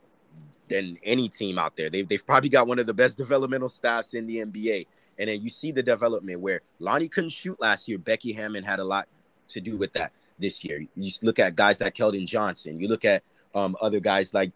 than 0.69 0.99
any 1.03 1.29
team 1.29 1.59
out 1.59 1.77
there. 1.77 1.89
They've, 1.89 2.07
they've 2.07 2.25
probably 2.27 2.51
got 2.51 2.67
one 2.67 2.79
of 2.79 2.87
the 2.87 2.95
best 2.95 3.17
developmental 3.25 3.69
staffs 3.69 4.15
in 4.15 4.27
the 4.27 4.39
NBA. 4.39 4.87
And 5.19 5.29
then 5.29 5.41
you 5.41 5.51
see 5.51 5.73
the 5.73 5.83
development 5.83 6.41
where 6.41 6.61
Lonnie 6.79 7.09
couldn't 7.09 7.31
shoot 7.31 7.61
last 7.61 7.89
year. 7.89 7.99
Becky 7.99 8.33
Hammon 8.33 8.63
had 8.63 8.79
a 8.79 8.85
lot 8.85 9.09
to 9.49 9.61
do 9.61 9.77
with 9.77 9.93
that 9.95 10.13
this 10.39 10.63
year. 10.63 10.81
You 10.81 11.05
just 11.05 11.25
look 11.25 11.39
at 11.39 11.57
guys 11.57 11.81
like 11.81 11.95
Keldon 11.95 12.27
Johnson. 12.27 12.79
You 12.79 12.89
look 12.89 13.05
at 13.05 13.23
um, 13.55 13.77
other 13.81 13.99
guys 13.99 14.33
like 14.35 14.53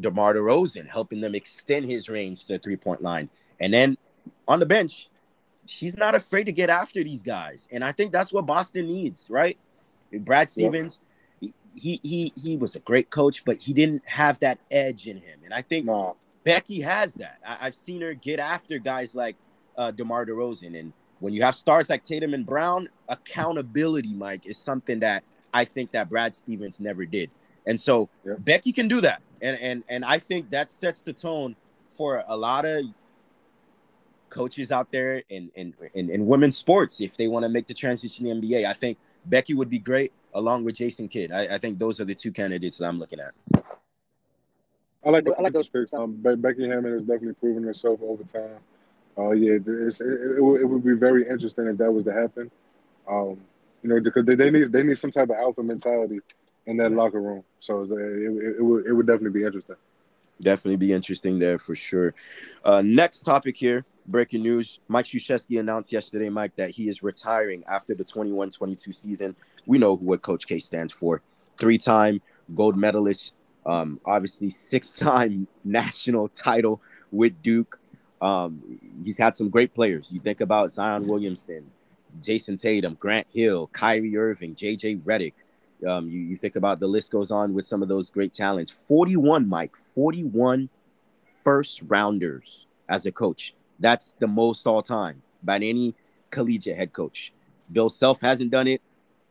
DeMar 0.00 0.34
DeRozan, 0.34 0.88
helping 0.88 1.20
them 1.20 1.34
extend 1.34 1.84
his 1.84 2.08
range 2.08 2.46
to 2.46 2.54
the 2.54 2.58
three 2.58 2.76
point 2.76 3.02
line. 3.02 3.28
And 3.60 3.72
then 3.72 3.96
on 4.48 4.58
the 4.58 4.66
bench, 4.66 5.08
she's 5.66 5.96
not 5.96 6.14
afraid 6.14 6.44
to 6.44 6.52
get 6.52 6.70
after 6.70 7.04
these 7.04 7.22
guys. 7.22 7.68
And 7.70 7.84
I 7.84 7.92
think 7.92 8.12
that's 8.12 8.32
what 8.32 8.46
Boston 8.46 8.88
needs, 8.88 9.28
right? 9.30 9.58
Brad 10.12 10.50
Stevens. 10.50 11.02
He 11.74 12.00
he 12.02 12.32
he 12.36 12.56
was 12.56 12.74
a 12.76 12.80
great 12.80 13.10
coach, 13.10 13.44
but 13.44 13.58
he 13.58 13.72
didn't 13.72 14.06
have 14.08 14.38
that 14.40 14.58
edge 14.70 15.06
in 15.06 15.16
him. 15.18 15.40
And 15.44 15.54
I 15.54 15.62
think 15.62 15.86
no. 15.86 16.16
Becky 16.42 16.80
has 16.80 17.14
that. 17.16 17.38
I, 17.46 17.66
have 17.66 17.74
seen 17.74 18.00
her 18.00 18.14
get 18.14 18.38
after 18.38 18.78
guys 18.78 19.14
like 19.14 19.36
uh, 19.76 19.90
DeMar 19.90 20.26
DeRozan. 20.26 20.78
And 20.78 20.92
when 21.18 21.34
you 21.34 21.42
have 21.42 21.54
stars 21.54 21.90
like 21.90 22.02
Tatum 22.02 22.32
and 22.32 22.46
Brown, 22.46 22.88
accountability, 23.08 24.14
Mike, 24.14 24.46
is 24.46 24.56
something 24.56 25.00
that 25.00 25.22
I 25.52 25.64
think 25.64 25.92
that 25.92 26.08
Brad 26.08 26.34
Stevens 26.34 26.80
never 26.80 27.04
did. 27.04 27.30
And 27.66 27.78
so 27.78 28.08
yeah. 28.24 28.34
Becky 28.38 28.72
can 28.72 28.88
do 28.88 29.00
that. 29.02 29.22
And 29.42 29.58
and 29.60 29.84
and 29.88 30.04
I 30.04 30.18
think 30.18 30.50
that 30.50 30.70
sets 30.70 31.02
the 31.02 31.12
tone 31.12 31.56
for 31.86 32.24
a 32.26 32.36
lot 32.36 32.64
of 32.64 32.84
coaches 34.28 34.70
out 34.72 34.90
there 34.92 35.22
in 35.28 35.50
in, 35.54 35.74
in, 35.94 36.10
in 36.10 36.26
women's 36.26 36.56
sports 36.56 37.00
if 37.00 37.16
they 37.16 37.28
want 37.28 37.44
to 37.44 37.48
make 37.48 37.66
the 37.66 37.74
transition 37.74 38.26
to 38.26 38.34
the 38.34 38.40
NBA. 38.40 38.64
I 38.64 38.72
think 38.72 38.98
Becky 39.26 39.54
would 39.54 39.68
be 39.68 39.78
great 39.78 40.12
along 40.34 40.64
with 40.64 40.76
Jason 40.76 41.08
Kidd. 41.08 41.32
I, 41.32 41.54
I 41.54 41.58
think 41.58 41.78
those 41.78 42.00
are 42.00 42.04
the 42.04 42.14
two 42.14 42.32
candidates 42.32 42.78
that 42.78 42.86
I'm 42.86 42.98
looking 42.98 43.20
at. 43.20 43.64
I 45.04 45.10
like, 45.10 45.26
I 45.38 45.42
like 45.42 45.52
those 45.52 45.68
picks. 45.68 45.94
Um, 45.94 46.16
Becky 46.16 46.68
Hammon 46.68 46.92
has 46.92 47.02
definitely 47.02 47.34
proven 47.34 47.62
herself 47.62 48.00
over 48.02 48.22
time. 48.24 48.58
Uh, 49.16 49.30
yeah, 49.30 49.58
it's, 49.66 50.00
it, 50.00 50.06
it, 50.06 50.38
it, 50.38 50.64
would 50.64 50.84
be 50.84 50.92
very 50.92 51.28
interesting 51.28 51.66
if 51.66 51.78
that 51.78 51.90
was 51.90 52.04
to 52.04 52.12
happen. 52.12 52.50
Um, 53.08 53.40
you 53.82 53.88
know, 53.88 54.00
because 54.00 54.24
they, 54.24 54.34
they 54.34 54.50
need 54.50 54.70
they 54.70 54.82
need 54.82 54.98
some 54.98 55.10
type 55.10 55.30
of 55.30 55.36
alpha 55.36 55.62
mentality 55.62 56.20
in 56.66 56.76
that 56.76 56.92
locker 56.92 57.20
room. 57.20 57.42
So 57.60 57.82
it, 57.82 57.90
it, 57.90 58.56
it, 58.58 58.62
would 58.62 58.86
it 58.86 58.92
would 58.92 59.06
definitely 59.06 59.40
be 59.40 59.46
interesting. 59.46 59.76
Definitely 60.40 60.76
be 60.76 60.92
interesting 60.92 61.38
there 61.38 61.58
for 61.58 61.74
sure. 61.74 62.14
Uh, 62.64 62.82
next 62.82 63.22
topic 63.22 63.56
here 63.56 63.84
breaking 64.10 64.42
news 64.42 64.80
Mike 64.88 65.06
Krzyzewski 65.06 65.60
announced 65.60 65.92
yesterday, 65.92 66.28
Mike, 66.28 66.54
that 66.56 66.70
he 66.70 66.88
is 66.88 67.02
retiring 67.02 67.62
after 67.68 67.94
the 67.94 68.04
21 68.04 68.50
22 68.50 68.92
season. 68.92 69.36
We 69.66 69.78
know 69.78 69.96
what 69.96 70.22
Coach 70.22 70.46
K 70.46 70.58
stands 70.58 70.92
for 70.92 71.22
three 71.58 71.78
time 71.78 72.20
gold 72.54 72.76
medalist, 72.76 73.34
um, 73.66 74.00
obviously 74.04 74.50
six 74.50 74.90
time 74.90 75.46
national 75.64 76.28
title 76.28 76.80
with 77.12 77.40
Duke. 77.42 77.78
Um, 78.20 78.62
he's 79.02 79.18
had 79.18 79.36
some 79.36 79.48
great 79.48 79.74
players. 79.74 80.12
You 80.12 80.20
think 80.20 80.40
about 80.40 80.72
Zion 80.72 81.06
Williamson, 81.06 81.70
Jayson 82.20 82.58
Tatum, 82.58 82.94
Grant 82.94 83.26
Hill, 83.32 83.68
Kyrie 83.68 84.16
Irving, 84.16 84.54
JJ 84.54 85.02
Redick. 85.02 85.34
Um, 85.86 86.10
you, 86.10 86.20
you 86.20 86.36
think 86.36 86.56
about 86.56 86.80
the 86.80 86.86
list 86.86 87.12
goes 87.12 87.30
on 87.30 87.54
with 87.54 87.64
some 87.64 87.80
of 87.82 87.88
those 87.88 88.10
great 88.10 88.34
talents. 88.34 88.70
41, 88.70 89.48
Mike, 89.48 89.74
41 89.94 90.68
first 91.42 91.82
rounders 91.86 92.66
as 92.88 93.06
a 93.06 93.12
coach. 93.12 93.54
That's 93.78 94.12
the 94.18 94.26
most 94.26 94.66
all 94.66 94.82
time 94.82 95.22
by 95.42 95.56
any 95.56 95.94
collegiate 96.30 96.76
head 96.76 96.92
coach. 96.92 97.32
Bill 97.72 97.88
Self 97.88 98.20
hasn't 98.20 98.50
done 98.50 98.66
it. 98.66 98.82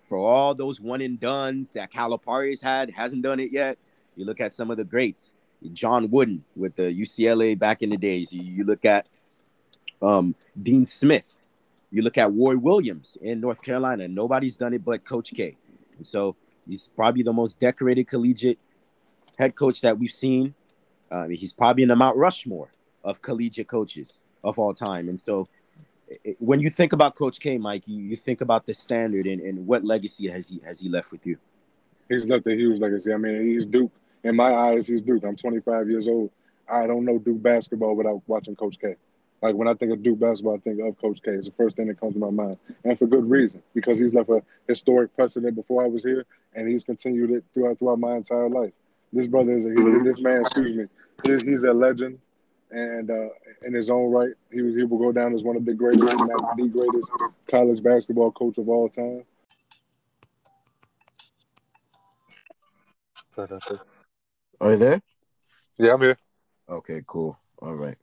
For 0.09 0.17
all 0.17 0.55
those 0.55 0.81
one 0.81 1.01
and 1.01 1.19
duns 1.19 1.71
that 1.73 1.91
Calipari's 1.91 2.61
had, 2.61 2.89
hasn't 2.89 3.21
done 3.21 3.39
it 3.39 3.51
yet. 3.51 3.77
You 4.15 4.25
look 4.25 4.41
at 4.41 4.53
some 4.53 4.71
of 4.71 4.77
the 4.77 4.83
greats, 4.83 5.35
John 5.71 6.09
Wooden 6.09 6.43
with 6.55 6.75
the 6.75 6.91
UCLA 6.91 7.57
back 7.57 7.83
in 7.83 7.91
the 7.91 7.97
days. 7.97 8.33
You, 8.33 8.41
you 8.41 8.63
look 8.63 8.85
at 8.85 9.07
um, 10.01 10.33
Dean 10.61 10.87
Smith. 10.87 11.45
You 11.91 12.01
look 12.01 12.17
at 12.17 12.33
Roy 12.33 12.57
Williams 12.57 13.19
in 13.21 13.39
North 13.39 13.61
Carolina. 13.61 14.07
Nobody's 14.07 14.57
done 14.57 14.73
it 14.73 14.83
but 14.83 15.05
Coach 15.05 15.31
K. 15.35 15.55
And 15.95 16.05
so 16.05 16.35
he's 16.67 16.87
probably 16.87 17.21
the 17.21 17.33
most 17.33 17.59
decorated 17.59 18.07
collegiate 18.07 18.57
head 19.37 19.55
coach 19.55 19.81
that 19.81 19.99
we've 19.99 20.09
seen. 20.11 20.55
Uh, 21.11 21.27
he's 21.27 21.53
probably 21.53 21.83
in 21.83 21.89
the 21.89 21.95
Mount 21.95 22.17
Rushmore 22.17 22.71
of 23.03 23.21
collegiate 23.21 23.67
coaches 23.67 24.23
of 24.43 24.57
all 24.57 24.73
time. 24.73 25.07
And 25.07 25.19
so 25.19 25.47
when 26.39 26.59
you 26.59 26.69
think 26.69 26.93
about 26.93 27.15
Coach 27.15 27.39
K, 27.39 27.57
Mike, 27.57 27.83
you, 27.87 28.01
you 28.01 28.15
think 28.15 28.41
about 28.41 28.65
the 28.65 28.73
standard 28.73 29.25
and, 29.27 29.41
and 29.41 29.67
what 29.67 29.83
legacy 29.83 30.27
has 30.27 30.49
he 30.49 30.61
has 30.65 30.79
he 30.79 30.89
left 30.89 31.11
with 31.11 31.25
you? 31.25 31.37
He's 32.07 32.27
left 32.27 32.47
a 32.47 32.55
huge 32.55 32.79
legacy. 32.79 33.13
I 33.13 33.17
mean, 33.17 33.43
he's 33.47 33.65
Duke. 33.65 33.91
In 34.23 34.35
my 34.35 34.53
eyes, 34.53 34.87
he's 34.87 35.01
Duke. 35.01 35.23
I'm 35.23 35.35
25 35.35 35.89
years 35.89 36.07
old. 36.07 36.31
I 36.67 36.87
don't 36.87 37.05
know 37.05 37.19
Duke 37.19 37.41
basketball 37.41 37.95
without 37.95 38.21
watching 38.27 38.55
Coach 38.55 38.79
K. 38.79 38.95
Like 39.41 39.55
when 39.55 39.67
I 39.67 39.73
think 39.73 39.93
of 39.93 40.03
Duke 40.03 40.19
basketball, 40.19 40.55
I 40.55 40.59
think 40.59 40.81
of 40.81 40.99
Coach 40.99 41.21
K. 41.23 41.31
It's 41.31 41.47
the 41.47 41.53
first 41.53 41.77
thing 41.77 41.87
that 41.87 41.99
comes 41.99 42.13
to 42.13 42.19
my 42.19 42.29
mind, 42.29 42.57
and 42.83 42.97
for 42.97 43.07
good 43.07 43.29
reason 43.29 43.63
because 43.73 43.99
he's 43.99 44.13
left 44.13 44.29
a 44.29 44.41
historic 44.67 45.15
precedent 45.15 45.55
before 45.55 45.83
I 45.83 45.87
was 45.87 46.03
here, 46.03 46.25
and 46.55 46.67
he's 46.67 46.83
continued 46.83 47.31
it 47.31 47.43
throughout 47.53 47.79
throughout 47.79 47.99
my 47.99 48.15
entire 48.15 48.49
life. 48.49 48.73
This 49.13 49.27
brother 49.27 49.55
is 49.55 49.65
a, 49.65 49.69
this 49.69 50.19
man. 50.19 50.41
Excuse 50.41 50.75
me. 50.75 50.85
He's, 51.25 51.41
he's 51.41 51.63
a 51.63 51.73
legend, 51.73 52.19
and 52.71 53.09
uh, 53.09 53.29
in 53.63 53.73
his 53.73 53.89
own 53.89 54.11
right, 54.11 54.33
he 54.51 54.61
was 54.61 54.75
he 54.75 54.83
will 54.83 54.97
go 54.99 55.11
down 55.11 55.33
as 55.33 55.43
one 55.43 55.55
of 55.55 55.65
the 55.65 55.73
greatest, 55.73 56.03
not 56.03 56.55
the 56.57 56.67
greatest 56.67 57.11
college 57.49 57.81
basketball 57.81 58.31
coach 58.31 58.57
of 58.57 58.69
all 58.69 58.89
time. 58.89 59.23
Are 64.61 64.71
you 64.71 64.77
there? 64.77 65.01
Yeah, 65.77 65.93
I'm 65.93 66.01
here. 66.01 66.17
Okay, 66.67 67.01
cool. 67.07 67.39
All 67.59 67.75
right. 67.75 67.97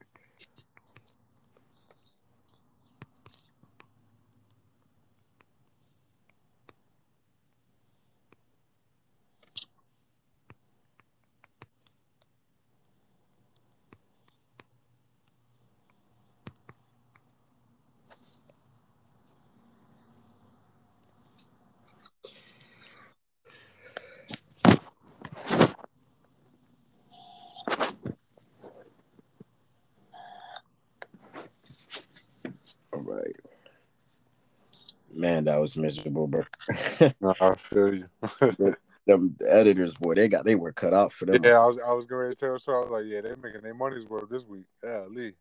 Man, 35.37 35.44
that 35.44 35.61
was 35.61 35.77
miserable, 35.77 36.27
bro. 36.27 36.44
I 36.70 37.55
feel 37.57 37.94
you. 37.94 38.09
the, 38.40 38.75
the, 39.07 39.37
editors, 39.46 39.92
boy, 39.92 40.14
they 40.14 40.29
got 40.29 40.46
they 40.46 40.55
were 40.55 40.72
cut 40.72 40.94
out 40.94 41.12
for 41.12 41.27
them. 41.27 41.44
Yeah, 41.44 41.61
I 41.61 41.66
was 41.66 41.79
I 41.87 41.92
was 41.92 42.07
going 42.07 42.31
to 42.31 42.35
tell 42.35 42.59
so 42.59 42.72
I 42.72 42.79
was 42.79 42.88
like, 42.90 43.05
yeah, 43.05 43.20
they're 43.20 43.37
making 43.37 43.61
their 43.61 43.75
money's 43.75 44.07
worth 44.07 44.31
this 44.31 44.46
week. 44.46 44.64
Yeah, 44.83 45.05
Lee, 45.11 45.35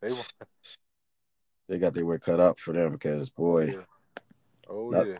they 0.00 0.08
were. 0.08 0.22
They 1.68 1.80
got 1.80 1.94
they 1.94 2.04
were 2.04 2.20
cut 2.20 2.38
out 2.38 2.60
for 2.60 2.72
them 2.72 2.92
because 2.92 3.28
boy, 3.28 3.64
yeah. 3.64 4.20
oh 4.70 4.90
not, 4.90 5.08
yeah, 5.08 5.16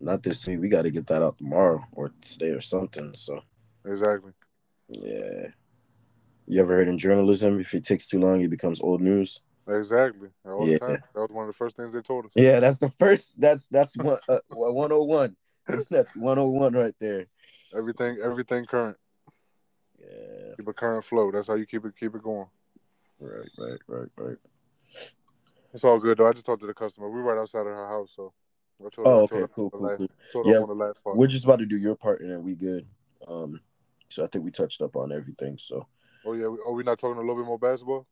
not 0.00 0.20
this 0.24 0.44
week. 0.44 0.58
We 0.58 0.66
got 0.66 0.82
to 0.82 0.90
get 0.90 1.06
that 1.06 1.22
out 1.22 1.36
tomorrow 1.36 1.80
or 1.92 2.10
today 2.20 2.50
or 2.50 2.60
something. 2.60 3.14
So 3.14 3.40
exactly. 3.86 4.32
Yeah. 4.88 5.46
You 6.48 6.60
ever 6.60 6.74
heard 6.74 6.88
in 6.88 6.98
journalism, 6.98 7.60
if 7.60 7.72
it 7.74 7.84
takes 7.84 8.08
too 8.08 8.18
long, 8.18 8.40
it 8.40 8.48
becomes 8.48 8.80
old 8.80 9.00
news? 9.00 9.40
Exactly. 9.68 10.28
All 10.44 10.68
yeah. 10.68 10.78
That 10.78 11.00
was 11.14 11.30
one 11.30 11.44
of 11.44 11.48
the 11.48 11.56
first 11.56 11.76
things 11.76 11.92
they 11.92 12.00
told 12.00 12.26
us. 12.26 12.32
Yeah, 12.34 12.60
that's 12.60 12.78
the 12.78 12.90
first. 12.98 13.40
That's 13.40 13.66
that's 13.66 13.96
one 13.96 14.18
uh, 14.28 14.38
one 14.48 14.90
hundred 14.90 14.94
oh 14.96 15.04
one. 15.04 15.36
That's 15.90 16.16
one 16.16 16.36
hundred 16.36 16.48
oh 16.48 16.50
one 16.50 16.72
right 16.72 16.94
there. 16.98 17.26
Everything, 17.76 18.18
everything 18.22 18.66
current. 18.66 18.96
Yeah. 20.00 20.54
Keep 20.56 20.66
a 20.66 20.72
current 20.72 21.04
flow. 21.04 21.30
That's 21.30 21.46
how 21.46 21.54
you 21.54 21.66
keep 21.66 21.84
it 21.84 21.94
keep 21.98 22.16
it 22.16 22.22
going. 22.22 22.48
Right, 23.20 23.48
right, 23.56 23.78
right, 23.86 24.08
right. 24.16 24.36
It's 25.72 25.84
all 25.84 26.00
good 26.00 26.18
though. 26.18 26.26
I 26.26 26.32
just 26.32 26.44
talked 26.44 26.62
to 26.62 26.66
the 26.66 26.74
customer. 26.74 27.08
We're 27.08 27.22
right 27.22 27.40
outside 27.40 27.60
of 27.60 27.66
her 27.66 27.86
house, 27.86 28.12
so. 28.16 28.32
oh, 28.98 29.20
okay, 29.22 29.46
cool, 29.52 29.70
cool, 29.70 30.08
cool. 30.32 30.42
Yeah, 30.44 30.64
we're 31.04 31.28
just 31.28 31.44
about 31.44 31.60
to 31.60 31.66
do 31.66 31.76
your 31.76 31.94
part, 31.94 32.20
and 32.20 32.30
then 32.30 32.42
we 32.42 32.56
good. 32.56 32.84
Um, 33.28 33.60
so 34.08 34.24
I 34.24 34.26
think 34.26 34.44
we 34.44 34.50
touched 34.50 34.82
up 34.82 34.96
on 34.96 35.12
everything. 35.12 35.56
So. 35.58 35.86
Oh 36.26 36.32
yeah, 36.32 36.46
are 36.46 36.72
we 36.72 36.82
not 36.82 36.98
talking 36.98 37.18
a 37.18 37.20
little 37.20 37.36
bit 37.36 37.46
more 37.46 37.58
basketball? 37.58 38.06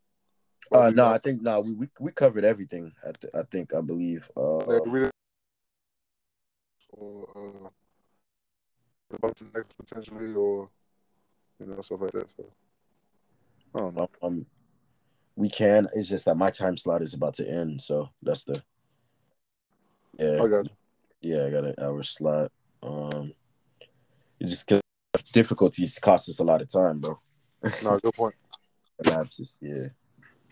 Uh, 0.72 0.90
no, 0.90 1.06
I 1.06 1.18
think 1.18 1.42
no, 1.42 1.60
we, 1.60 1.72
we 1.72 1.88
we 2.00 2.12
covered 2.12 2.44
everything. 2.44 2.92
I, 3.06 3.12
th- 3.12 3.34
I 3.34 3.42
think 3.50 3.74
I 3.74 3.80
believe. 3.80 4.30
Uh, 4.36 4.80
we, 4.86 5.08
or, 6.90 7.28
uh, 7.36 7.68
about 9.16 9.36
the 9.36 9.46
next 9.54 9.76
potentially, 9.76 10.34
or 10.34 10.68
you 11.58 11.66
know 11.66 11.80
stuff 11.82 12.00
like 12.02 12.12
that. 12.12 12.30
So 12.36 12.46
I 13.74 13.78
don't 13.80 13.96
know. 13.96 14.10
Um, 14.22 14.46
we 15.36 15.48
can. 15.48 15.88
It's 15.94 16.08
just 16.08 16.26
that 16.26 16.36
my 16.36 16.50
time 16.50 16.76
slot 16.76 17.02
is 17.02 17.14
about 17.14 17.34
to 17.34 17.48
end, 17.48 17.82
so 17.82 18.10
that's 18.22 18.44
the. 18.44 18.62
Yeah. 20.18 20.42
I 20.42 20.46
got 20.46 20.64
you. 20.66 20.70
Yeah, 21.22 21.46
I 21.46 21.50
got 21.50 21.64
an 21.64 21.74
hour 21.80 22.02
slot. 22.02 22.52
Um, 22.82 23.34
it 24.38 24.46
just 24.46 24.70
difficulties 25.32 25.98
cost 25.98 26.28
us 26.28 26.38
a 26.38 26.44
lot 26.44 26.62
of 26.62 26.68
time, 26.68 27.00
bro. 27.00 27.18
No, 27.82 27.98
good 27.98 28.14
point. 28.14 28.34
Lapses, 29.04 29.58
yeah. 29.60 29.88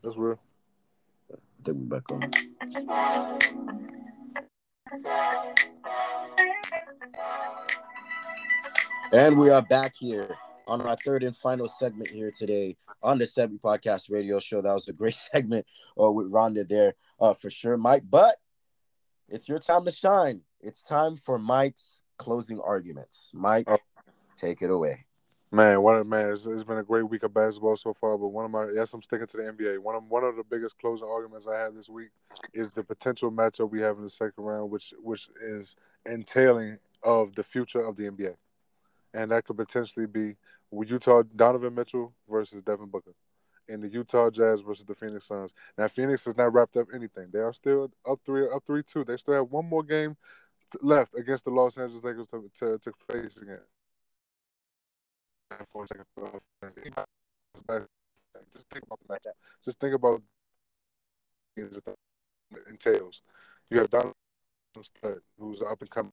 That's 0.03 0.17
real. 0.17 0.39
I 1.33 1.37
think 1.65 1.79
we're 1.79 2.01
back 2.01 2.13
on. 2.13 2.31
And 9.13 9.39
we 9.39 9.51
are 9.51 9.63
back 9.63 9.95
here 9.97 10.37
on 10.69 10.83
our 10.83 10.95
third 10.97 11.25
and 11.25 11.37
final 11.37 11.67
segment 11.67 12.11
here 12.11 12.31
today 12.31 12.77
on 13.03 13.19
the 13.19 13.25
Sebi 13.25 13.61
Podcast 13.61 14.11
Radio 14.11 14.39
Show. 14.39 14.63
That 14.63 14.75
was 14.75 14.89
a 14.89 14.93
great 14.93 15.15
segment 15.33 15.67
uh, 16.01 16.11
with 16.11 16.31
Rhonda 16.31 16.69
there 16.69 16.95
uh, 17.21 17.35
for 17.35 17.51
sure, 17.51 17.77
Mike. 17.77 18.05
But 18.09 18.37
it's 19.29 19.49
your 19.49 19.59
time 19.59 19.85
to 19.85 19.91
shine. 19.91 20.43
It's 20.61 20.83
time 20.83 21.17
for 21.17 21.39
Mike's 21.39 22.05
closing 22.19 22.61
arguments. 22.61 23.33
Mike, 23.35 23.65
oh. 23.67 23.79
take 24.37 24.63
it 24.63 24.71
away. 24.71 25.07
Man, 25.51 25.77
of 25.77 26.07
man, 26.07 26.31
it's, 26.31 26.45
it's 26.45 26.63
been 26.63 26.77
a 26.77 26.83
great 26.83 27.09
week 27.09 27.23
of 27.23 27.33
basketball 27.33 27.77
so 27.77 27.95
far. 27.95 28.19
But 28.19 28.29
one 28.29 28.45
of 28.45 28.51
my 28.51 28.69
yes, 28.75 28.93
I'm 28.93 29.03
sticking 29.03 29.27
to 29.27 29.37
the 29.39 29.45
NBA. 29.45 29.79
One 29.79 29.95
of 29.95 30.05
one 30.05 30.23
of 30.23 30.37
the 30.37 30.45
biggest 30.45 30.79
closing 30.79 31.09
arguments 31.09 31.47
I 31.47 31.59
have 31.59 31.75
this 31.75 31.89
week 31.89 32.11
is 32.53 32.75
the 32.75 32.85
potential 32.85 33.33
matchup 33.33 33.71
we 33.71 33.81
have 33.81 33.97
in 33.97 34.03
the 34.03 34.11
second 34.11 34.45
round, 34.45 34.71
which 34.71 34.93
which 35.03 35.31
is 35.41 35.75
entailing 36.05 36.79
of 37.03 37.35
the 37.35 37.43
future 37.43 37.83
of 37.83 37.97
the 37.97 38.11
NBA, 38.11 38.35
and 39.15 39.31
that 39.31 39.47
could 39.47 39.57
potentially 39.57 40.05
be 40.05 40.37
Utah 40.71 41.23
Donovan 41.35 41.75
Mitchell 41.75 42.13
versus 42.29 42.61
Devin 42.61 42.89
Booker, 42.89 43.15
and 43.71 43.83
the 43.83 43.89
Utah 43.89 44.29
Jazz 44.29 44.61
versus 44.61 44.85
the 44.85 44.95
Phoenix 44.95 45.29
Suns. 45.29 45.55
Now 45.79 45.89
Phoenix 45.89 46.27
has 46.27 46.37
not 46.37 46.53
wrapped 46.53 46.77
up 46.77 46.89
anything. 46.95 47.29
They 47.33 47.39
are 47.39 47.55
still 47.55 47.91
up 48.07 48.21
three, 48.27 48.47
up 48.55 48.65
three 48.67 48.83
two. 48.83 49.03
They 49.03 49.17
still 49.17 49.35
have 49.35 49.51
one 49.51 49.67
more 49.67 49.83
game 49.83 50.15
left 50.83 51.15
against 51.15 51.47
the 51.47 51.51
Los 51.51 51.79
Angeles 51.79 52.05
Lakers 52.05 52.29
to 52.29 52.51
to, 52.59 52.79
to 52.79 52.93
face 53.11 53.39
again. 53.39 53.61
For 55.73 55.85
a 55.85 55.87
second. 55.87 56.05
Just 58.53 58.67
think 58.71 58.85
about 58.85 59.01
that. 59.09 59.35
Just 59.65 59.81
think 59.81 59.95
about 59.95 60.23
entails. 62.69 63.23
You 63.71 63.79
have 63.79 63.91
Donovan 63.91 64.15
Stud, 64.83 65.21
who's 65.39 65.63
up 65.63 65.81
and 65.81 65.91
coming. 65.91 66.13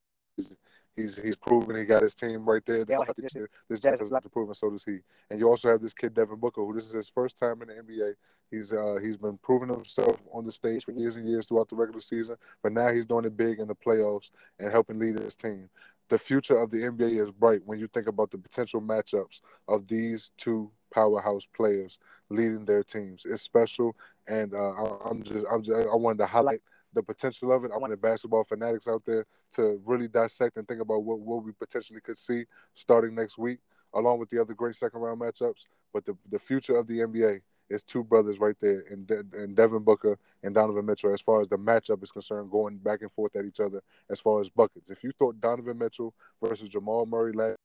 He's 0.95 1.17
he's 1.17 1.36
proven 1.36 1.76
he 1.76 1.84
got 1.84 2.04
his 2.04 2.15
team 2.15 2.45
right 2.48 2.65
there. 2.65 2.86
Yeah, 2.88 3.00
like 3.00 3.13
this 3.15 3.36
year. 3.36 3.50
This 3.69 3.80
Jazz 3.80 4.00
has 4.00 4.12
a 4.12 4.21
to 4.21 4.30
prove, 4.30 4.48
and 4.48 4.56
so 4.56 4.69
does 4.69 4.86
he. 4.86 5.00
And 5.30 5.39
you 5.39 5.50
also 5.50 5.69
have 5.69 5.82
this 5.82 5.93
kid 5.93 6.13
Devin 6.13 6.39
Booker, 6.39 6.62
who 6.62 6.74
this 6.74 6.86
is 6.86 6.93
his 6.93 7.10
first 7.10 7.38
time 7.38 7.62
in 7.62 7.67
the 7.67 7.74
NBA. 7.76 8.13
He's 8.52 8.74
uh 8.74 8.98
he's 9.02 9.17
been 9.17 9.38
proving 9.39 9.69
himself 9.69 10.17
on 10.32 10.45
the 10.45 10.52
stage 10.52 10.86
for 10.86 10.91
years 10.91 11.17
and 11.17 11.28
years 11.28 11.48
throughout 11.48 11.67
the 11.67 11.76
regular 11.76 12.00
season, 12.00 12.38
but 12.63 12.71
now 12.71 12.91
he's 12.93 13.06
doing 13.06 13.26
it 13.26 13.36
big 13.36 13.60
in 13.60 13.67
the 13.67 13.76
playoffs 13.76 14.30
and 14.60 14.71
helping 14.71 15.00
lead 15.00 15.19
his 15.19 15.36
team. 15.36 15.69
The 16.10 16.20
future 16.20 16.58
of 16.58 16.70
the 16.70 16.78
NBA 16.78 17.22
is 17.22 17.32
bright 17.32 17.62
when 17.65 17.80
you 17.80 17.88
think 17.88 18.08
about 18.08 18.30
the 18.32 18.38
potential 18.38 18.82
matchups 18.82 19.41
of 19.68 19.88
these 19.88 20.30
two 20.38 20.72
powerhouse 20.94 21.48
players 21.56 21.98
leading 22.30 22.65
their 22.65 22.84
teams. 22.84 23.26
It's 23.26 23.41
special, 23.41 23.96
and 24.28 24.54
uh, 24.54 24.74
I'm 25.06 25.24
just 25.24 25.46
I'm 25.52 25.63
just 25.63 25.88
I 25.88 25.96
wanted 25.96 26.20
to 26.20 26.28
highlight 26.28 26.62
the 26.94 27.04
potential 27.04 27.52
of 27.52 27.65
it. 27.65 27.72
I 27.74 27.78
wanted 27.78 28.02
basketball 28.02 28.44
fanatics 28.44 28.88
out 28.88 29.04
there 29.06 29.26
to 29.54 29.82
really 29.86 30.08
dissect 30.08 30.58
and 30.58 30.68
think 30.68 30.82
about 30.82 31.04
what, 31.04 31.20
what 31.20 31.44
we 31.44 31.52
potentially 31.52 32.02
could 32.02 32.18
see 32.18 32.46
starting 32.74 33.13
next 33.15 33.38
week, 33.38 33.60
along 33.94 34.20
with 34.20 34.30
the 34.30 34.39
other 34.39 34.54
great 34.54 34.76
second 34.76 35.02
round 35.02 35.20
matchups. 35.20 35.65
But 35.94 36.06
the, 36.06 36.15
the 36.32 36.39
future 36.39 36.78
of 36.78 36.88
the 36.88 37.00
NBA 37.00 37.41
is 37.69 37.84
two 37.84 38.04
brothers 38.04 38.39
right 38.39 38.56
there, 38.62 38.84
and 38.89 39.08
De- 39.08 39.23
and 39.34 39.56
Devin 39.56 39.84
Booker 39.84 40.17
and 40.43 40.54
Donovan 40.54 40.86
Mitchell. 40.86 41.13
As 41.13 41.21
far 41.21 41.41
as 41.41 41.49
the 41.49 41.58
matchup 41.58 42.04
is 42.04 42.12
concerned, 42.12 42.51
going 42.51 42.78
back 42.78 43.01
and 43.01 43.12
forth 43.12 43.36
at 43.36 43.45
each 43.45 43.60
other 43.60 43.82
as 44.10 44.19
far 44.19 44.39
as 44.41 44.49
buckets. 44.49 44.89
If 44.89 45.04
you 45.04 45.12
thought 45.17 45.41
Donovan 45.41 45.78
Mitchell 45.78 46.13
versus 46.43 46.69
Jamal 46.69 47.06
Murray 47.06 47.34
last 47.34 47.58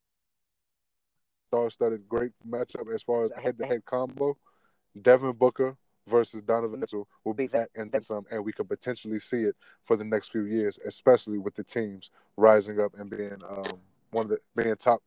star-studded 1.49 2.07
great 2.07 2.31
matchup 2.47 2.93
as 2.93 3.03
far 3.03 3.25
as 3.25 3.31
head-to-head 3.33 3.83
combo, 3.85 4.37
Devin 5.01 5.33
Booker 5.33 5.75
versus 6.07 6.41
Donovan 6.41 6.79
Mitchell 6.79 7.07
will 7.25 7.33
be 7.33 7.47
that 7.47 7.69
and 7.75 7.91
then 7.91 8.03
some, 8.03 8.21
and 8.31 8.43
we 8.43 8.53
could 8.53 8.69
potentially 8.69 9.19
see 9.19 9.43
it 9.43 9.55
for 9.85 9.95
the 9.95 10.03
next 10.03 10.31
few 10.31 10.43
years, 10.45 10.79
especially 10.85 11.37
with 11.37 11.55
the 11.55 11.63
teams 11.63 12.11
rising 12.37 12.79
up 12.79 12.93
and 12.97 13.09
being 13.09 13.37
um, 13.49 13.79
one 14.11 14.25
of 14.25 14.29
the 14.29 14.39
being 14.55 14.75
top 14.77 15.01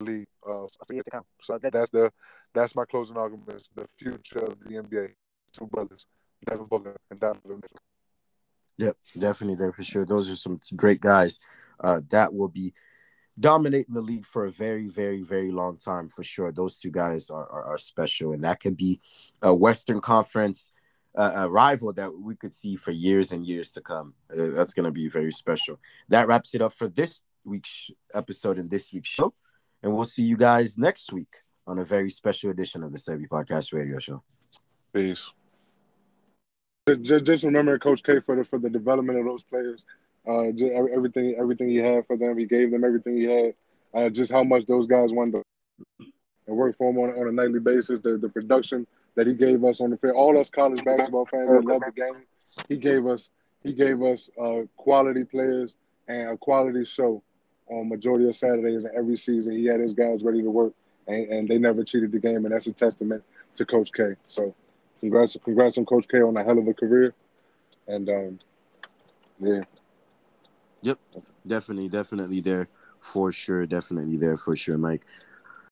league 0.00 0.26
uh, 0.46 0.66
for 0.86 0.92
years 0.92 1.04
to 1.04 1.10
come. 1.10 1.24
So 1.42 1.58
that's 1.58 1.90
the 1.90 2.12
that's 2.54 2.74
my 2.74 2.84
closing 2.84 3.16
arguments. 3.16 3.70
The 3.74 3.86
future 3.98 4.44
of 4.44 4.58
the 4.60 4.74
NBA, 4.76 5.10
two 5.52 5.66
brothers, 5.66 6.06
Devin 6.48 6.66
Booker 6.66 6.96
and 7.10 7.20
Donovan 7.20 7.60
Mitchell. 7.62 7.78
Yep, 8.78 8.96
definitely 9.18 9.56
there 9.56 9.72
for 9.72 9.82
sure. 9.82 10.04
Those 10.04 10.30
are 10.30 10.36
some 10.36 10.60
great 10.76 11.00
guys. 11.00 11.40
Uh, 11.80 12.00
that 12.10 12.32
will 12.32 12.48
be 12.48 12.74
dominating 13.38 13.94
the 13.94 14.00
league 14.00 14.26
for 14.26 14.46
a 14.46 14.50
very, 14.50 14.86
very, 14.86 15.22
very 15.22 15.50
long 15.50 15.76
time 15.76 16.08
for 16.08 16.22
sure. 16.22 16.52
Those 16.52 16.76
two 16.76 16.90
guys 16.90 17.28
are, 17.30 17.46
are, 17.46 17.64
are 17.64 17.78
special, 17.78 18.32
and 18.32 18.44
that 18.44 18.60
could 18.60 18.76
be 18.76 19.00
a 19.42 19.52
Western 19.52 20.00
Conference 20.00 20.72
uh, 21.18 21.32
a 21.34 21.50
rival 21.50 21.92
that 21.92 22.16
we 22.16 22.36
could 22.36 22.54
see 22.54 22.76
for 22.76 22.92
years 22.92 23.32
and 23.32 23.44
years 23.44 23.72
to 23.72 23.80
come. 23.80 24.14
Uh, 24.30 24.50
that's 24.54 24.72
going 24.72 24.84
to 24.84 24.92
be 24.92 25.08
very 25.08 25.32
special. 25.32 25.80
That 26.08 26.28
wraps 26.28 26.54
it 26.54 26.62
up 26.62 26.72
for 26.72 26.88
this 26.88 27.22
week's 27.44 27.90
episode 28.14 28.58
and 28.58 28.70
this 28.70 28.92
week's 28.92 29.08
show, 29.08 29.34
and 29.82 29.92
we'll 29.92 30.04
see 30.04 30.22
you 30.22 30.36
guys 30.36 30.78
next 30.78 31.12
week 31.12 31.38
on 31.68 31.78
a 31.78 31.84
very 31.84 32.10
special 32.10 32.50
edition 32.50 32.82
of 32.82 32.92
the 32.92 32.98
Sebi 32.98 33.28
Podcast 33.28 33.72
Radio 33.72 33.98
Show. 33.98 34.22
Peace. 34.92 35.30
Just, 37.02 37.24
just 37.24 37.44
remember 37.44 37.78
Coach 37.78 38.02
K 38.02 38.20
for 38.20 38.34
the 38.34 38.44
for 38.44 38.58
the 38.58 38.70
development 38.70 39.18
of 39.18 39.26
those 39.26 39.42
players 39.42 39.84
uh, 40.28 40.52
just 40.52 40.72
everything, 40.72 41.36
everything 41.38 41.68
he 41.70 41.76
had 41.76 42.06
for 42.06 42.16
them, 42.16 42.36
he 42.36 42.44
gave 42.44 42.70
them 42.70 42.84
everything 42.84 43.16
he 43.16 43.24
had. 43.24 43.54
Uh, 43.94 44.10
just 44.10 44.30
how 44.30 44.44
much 44.44 44.66
those 44.66 44.86
guys 44.86 45.12
wanted 45.12 45.32
to 45.32 45.42
and 46.46 46.56
work 46.56 46.76
for 46.76 46.90
him 46.90 46.98
on, 46.98 47.10
on 47.10 47.28
a 47.28 47.32
nightly 47.32 47.60
basis. 47.60 48.00
The 48.00 48.18
the 48.18 48.28
production 48.28 48.86
that 49.14 49.26
he 49.26 49.32
gave 49.32 49.64
us 49.64 49.80
on 49.80 49.90
the 49.90 49.96
field, 49.96 50.14
all 50.14 50.38
us 50.38 50.50
college 50.50 50.84
basketball 50.84 51.24
fans 51.24 51.48
that 51.48 51.64
love 51.64 51.82
the 51.86 51.92
game, 51.92 52.22
he 52.68 52.76
gave 52.76 53.06
us 53.06 53.30
he 53.62 53.72
gave 53.72 54.02
us 54.02 54.28
uh, 54.40 54.60
quality 54.76 55.24
players 55.24 55.78
and 56.08 56.30
a 56.30 56.36
quality 56.36 56.84
show 56.84 57.22
on 57.68 57.88
majority 57.88 58.28
of 58.28 58.36
Saturdays 58.36 58.84
and 58.84 58.94
every 58.94 59.16
season. 59.16 59.56
He 59.56 59.64
had 59.64 59.80
his 59.80 59.94
guys 59.94 60.22
ready 60.22 60.42
to 60.42 60.50
work, 60.50 60.74
and, 61.08 61.32
and 61.32 61.48
they 61.48 61.58
never 61.58 61.82
cheated 61.82 62.12
the 62.12 62.18
game, 62.18 62.44
and 62.44 62.52
that's 62.52 62.66
a 62.66 62.72
testament 62.72 63.24
to 63.56 63.66
Coach 63.66 63.92
K. 63.92 64.14
So, 64.26 64.54
congrats, 65.00 65.36
congrats 65.42 65.78
on 65.78 65.86
Coach 65.86 66.06
K 66.08 66.20
on 66.20 66.36
a 66.36 66.44
hell 66.44 66.58
of 66.58 66.68
a 66.68 66.74
career, 66.74 67.14
and 67.88 68.08
um, 68.08 68.38
yeah. 69.40 69.62
Yep, 70.82 70.98
definitely, 71.46 71.88
definitely 71.88 72.40
there 72.40 72.68
for 73.00 73.32
sure. 73.32 73.66
Definitely 73.66 74.16
there 74.16 74.36
for 74.36 74.56
sure, 74.56 74.78
Mike. 74.78 75.06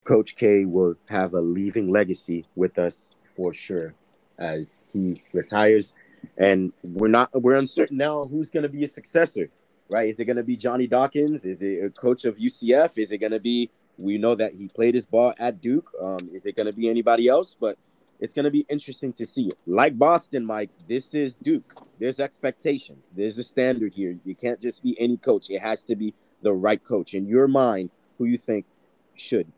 Coach 0.04 0.36
K 0.36 0.64
will 0.64 0.94
have 1.08 1.34
a 1.34 1.40
leaving 1.40 1.90
legacy 1.90 2.44
with 2.56 2.78
us 2.78 3.10
for 3.22 3.52
sure 3.52 3.94
as 4.38 4.78
he 4.92 5.22
retires. 5.32 5.92
And 6.38 6.72
we're 6.82 7.08
not 7.08 7.30
we're 7.34 7.54
uncertain 7.54 7.96
now 7.98 8.24
who's 8.24 8.50
gonna 8.50 8.68
be 8.68 8.84
a 8.84 8.88
successor, 8.88 9.48
right? 9.90 10.08
Is 10.08 10.18
it 10.18 10.24
gonna 10.24 10.42
be 10.42 10.56
Johnny 10.56 10.86
Dawkins? 10.86 11.44
Is 11.44 11.62
it 11.62 11.84
a 11.84 11.90
coach 11.90 12.24
of 12.24 12.36
UCF? 12.38 12.96
Is 12.96 13.12
it 13.12 13.18
gonna 13.18 13.40
be 13.40 13.70
we 13.98 14.18
know 14.18 14.34
that 14.34 14.54
he 14.54 14.68
played 14.68 14.94
his 14.94 15.06
ball 15.06 15.34
at 15.38 15.60
Duke. 15.60 15.90
Um, 16.02 16.30
is 16.32 16.46
it 16.46 16.56
gonna 16.56 16.72
be 16.72 16.88
anybody 16.88 17.28
else? 17.28 17.56
But 17.58 17.78
it's 18.20 18.34
going 18.34 18.44
to 18.44 18.50
be 18.50 18.66
interesting 18.68 19.12
to 19.14 19.26
see. 19.26 19.50
Like 19.66 19.98
Boston, 19.98 20.44
Mike, 20.44 20.70
this 20.88 21.14
is 21.14 21.36
Duke. 21.36 21.74
There's 21.98 22.20
expectations. 22.20 23.12
There's 23.14 23.38
a 23.38 23.42
standard 23.42 23.94
here. 23.94 24.18
You 24.24 24.34
can't 24.34 24.60
just 24.60 24.82
be 24.82 24.98
any 25.00 25.16
coach. 25.16 25.50
It 25.50 25.60
has 25.60 25.82
to 25.84 25.96
be 25.96 26.14
the 26.42 26.52
right 26.52 26.82
coach 26.82 27.14
in 27.14 27.26
your 27.26 27.48
mind. 27.48 27.90
Who 28.18 28.24
you 28.24 28.38
think 28.38 28.66
should 29.14 29.50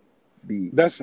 be? 0.46 0.70
That's 0.72 1.00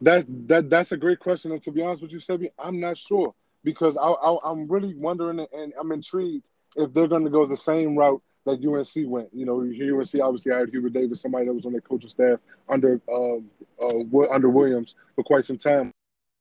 that's 0.00 0.24
that 0.46 0.70
that's 0.70 0.92
a 0.92 0.96
great 0.96 1.18
question. 1.18 1.52
And 1.52 1.62
to 1.62 1.70
be 1.70 1.82
honest 1.82 2.02
with 2.02 2.12
you, 2.12 2.18
Sebi, 2.18 2.50
I'm 2.58 2.80
not 2.80 2.96
sure 2.96 3.34
because 3.64 3.96
I, 3.96 4.08
I 4.08 4.50
am 4.50 4.66
really 4.68 4.94
wondering 4.94 5.46
and 5.52 5.72
I'm 5.78 5.92
intrigued 5.92 6.48
if 6.76 6.92
they're 6.92 7.08
going 7.08 7.24
to 7.24 7.30
go 7.30 7.46
the 7.46 7.56
same 7.56 7.96
route 7.96 8.22
that 8.46 8.64
UNC 8.64 9.10
went. 9.10 9.28
You 9.32 9.44
know, 9.44 9.60
UNC 9.60 10.22
obviously 10.22 10.52
hired 10.52 10.70
Hubert 10.70 10.92
Davis, 10.92 11.20
somebody 11.20 11.46
that 11.46 11.54
was 11.54 11.66
on 11.66 11.72
their 11.72 11.80
coaching 11.80 12.10
staff 12.10 12.38
under 12.68 13.00
uh, 13.08 13.36
uh, 13.84 14.30
under 14.32 14.48
Williams 14.48 14.94
for 15.14 15.22
quite 15.24 15.44
some 15.44 15.58
time 15.58 15.92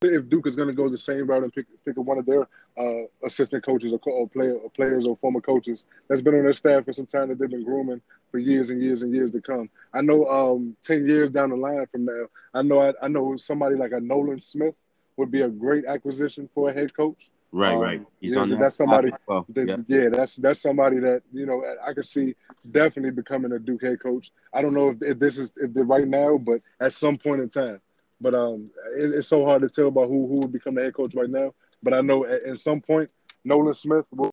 if 0.01 0.29
Duke 0.29 0.47
is 0.47 0.55
going 0.55 0.67
to 0.67 0.73
go 0.73 0.89
the 0.89 0.97
same 0.97 1.27
route 1.27 1.43
and 1.43 1.53
pick 1.53 1.65
pick 1.85 1.97
one 1.97 2.17
of 2.17 2.25
their 2.25 2.47
uh, 2.77 3.07
assistant 3.23 3.63
coaches 3.63 3.93
or, 3.93 3.99
or, 4.05 4.29
or 4.35 4.69
players 4.69 5.05
or 5.05 5.17
former 5.17 5.41
coaches 5.41 5.85
that's 6.07 6.21
been 6.21 6.35
on 6.35 6.43
their 6.43 6.53
staff 6.53 6.85
for 6.85 6.93
some 6.93 7.05
time 7.05 7.29
that 7.29 7.39
they've 7.39 7.49
been 7.49 7.63
grooming 7.63 8.01
for 8.31 8.37
years 8.37 8.69
and 8.69 8.81
years 8.81 9.01
and 9.03 9.13
years 9.13 9.31
to 9.31 9.41
come. 9.41 9.69
I 9.93 10.01
know 10.01 10.25
um, 10.25 10.75
ten 10.83 11.07
years 11.07 11.29
down 11.29 11.49
the 11.49 11.55
line 11.55 11.85
from 11.91 12.05
now, 12.05 12.25
I 12.53 12.61
know 12.61 12.81
I, 12.81 12.93
I 13.01 13.07
know 13.07 13.35
somebody 13.37 13.75
like 13.75 13.91
a 13.91 13.99
Nolan 13.99 14.41
Smith 14.41 14.75
would 15.17 15.31
be 15.31 15.41
a 15.41 15.49
great 15.49 15.85
acquisition 15.85 16.49
for 16.53 16.69
a 16.69 16.73
head 16.73 16.95
coach. 16.95 17.29
Right, 17.55 17.75
um, 17.75 17.79
right. 17.79 18.01
He's 18.19 18.35
yeah, 18.35 18.41
on 18.41 18.49
that 18.49 18.59
that's 18.59 18.75
somebody. 18.75 19.11
well. 19.27 19.45
that, 19.47 19.65
yeah. 19.65 19.77
yeah, 19.87 20.09
that's 20.09 20.35
that's 20.35 20.59
somebody 20.59 20.99
that 20.99 21.21
you 21.31 21.45
know 21.45 21.63
I 21.87 21.93
could 21.93 22.05
see 22.05 22.33
definitely 22.69 23.11
becoming 23.11 23.53
a 23.53 23.59
Duke 23.59 23.81
head 23.81 24.01
coach. 24.01 24.33
I 24.53 24.61
don't 24.61 24.73
know 24.73 24.89
if, 24.89 24.97
if 25.01 25.19
this 25.19 25.37
is 25.37 25.53
if 25.55 25.71
right 25.73 26.05
now, 26.05 26.37
but 26.37 26.59
at 26.81 26.91
some 26.91 27.17
point 27.17 27.39
in 27.39 27.47
time. 27.47 27.79
But 28.19 28.35
um, 28.35 28.71
it, 28.97 29.05
it's 29.05 29.29
so 29.29 29.45
hard 29.45 29.61
to 29.61 29.69
tell 29.69 29.87
about 29.87 30.09
who 30.09 30.27
who 30.27 30.41
will 30.41 30.49
become 30.49 30.75
the 30.75 30.83
head 30.83 30.95
coach 30.95 31.15
right 31.15 31.29
now. 31.29 31.53
But 31.81 31.93
I 31.93 32.01
know 32.01 32.25
at, 32.25 32.43
at 32.43 32.59
some 32.59 32.81
point 32.81 33.13
Nolan 33.45 33.73
Smith 33.73 34.05
will 34.11 34.31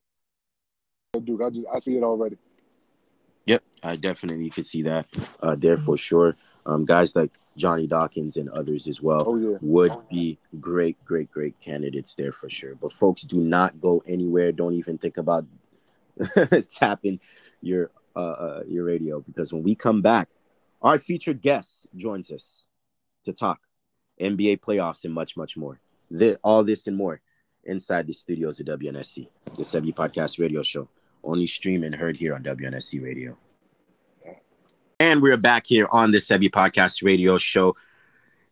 Duke. 1.23 1.43
I 1.45 1.49
just 1.49 1.65
I 1.73 1.79
see 1.79 1.95
it 1.95 2.03
already. 2.03 2.35
Yep, 3.45 3.63
I 3.83 3.95
definitely 3.95 4.49
could 4.49 4.65
see 4.65 4.81
that 4.81 5.07
uh, 5.41 5.55
there 5.55 5.77
for 5.77 5.95
sure. 5.95 6.35
Um, 6.65 6.83
guys 6.83 7.15
like 7.15 7.31
Johnny 7.55 7.87
Dawkins 7.87 8.37
and 8.37 8.49
others 8.49 8.87
as 8.87 9.01
well 9.01 9.23
oh, 9.27 9.35
yeah. 9.35 9.57
would 9.61 9.93
be 10.09 10.39
great, 10.59 11.03
great, 11.05 11.31
great 11.31 11.59
candidates 11.59 12.15
there 12.15 12.31
for 12.31 12.49
sure. 12.49 12.75
But 12.75 12.91
folks, 12.91 13.23
do 13.23 13.39
not 13.39 13.79
go 13.79 14.01
anywhere. 14.07 14.51
Don't 14.51 14.73
even 14.73 14.97
think 14.97 15.17
about 15.17 15.45
tapping 16.69 17.19
your 17.61 17.91
uh, 18.15 18.19
uh, 18.19 18.63
your 18.67 18.85
radio 18.85 19.21
because 19.21 19.51
when 19.51 19.63
we 19.63 19.75
come 19.75 20.01
back, 20.01 20.29
our 20.81 20.97
featured 20.99 21.41
guest 21.41 21.87
joins 21.95 22.31
us 22.31 22.67
to 23.23 23.33
talk 23.33 23.59
NBA 24.19 24.59
playoffs, 24.59 25.05
and 25.05 25.13
much, 25.13 25.35
much 25.35 25.57
more. 25.57 25.79
The, 26.11 26.37
all 26.43 26.63
this 26.63 26.87
and 26.87 26.95
more 26.95 27.21
inside 27.63 28.07
the 28.07 28.13
studios 28.13 28.59
of 28.59 28.67
WNSC, 28.67 29.27
the 29.57 29.63
Sebi 29.63 29.93
Podcast 29.93 30.39
Radio 30.39 30.63
Show, 30.63 30.89
only 31.23 31.47
streamed 31.47 31.85
and 31.85 31.95
heard 31.95 32.17
here 32.17 32.35
on 32.35 32.43
WNSC 32.43 33.03
Radio. 33.03 33.37
And 35.03 35.21
we're 35.21 35.35
back 35.35 35.67
here 35.67 35.89
on 35.91 36.11
the 36.11 36.19
Sebi 36.19 36.49
Podcast 36.49 37.03
Radio 37.03 37.37
Show 37.37 37.75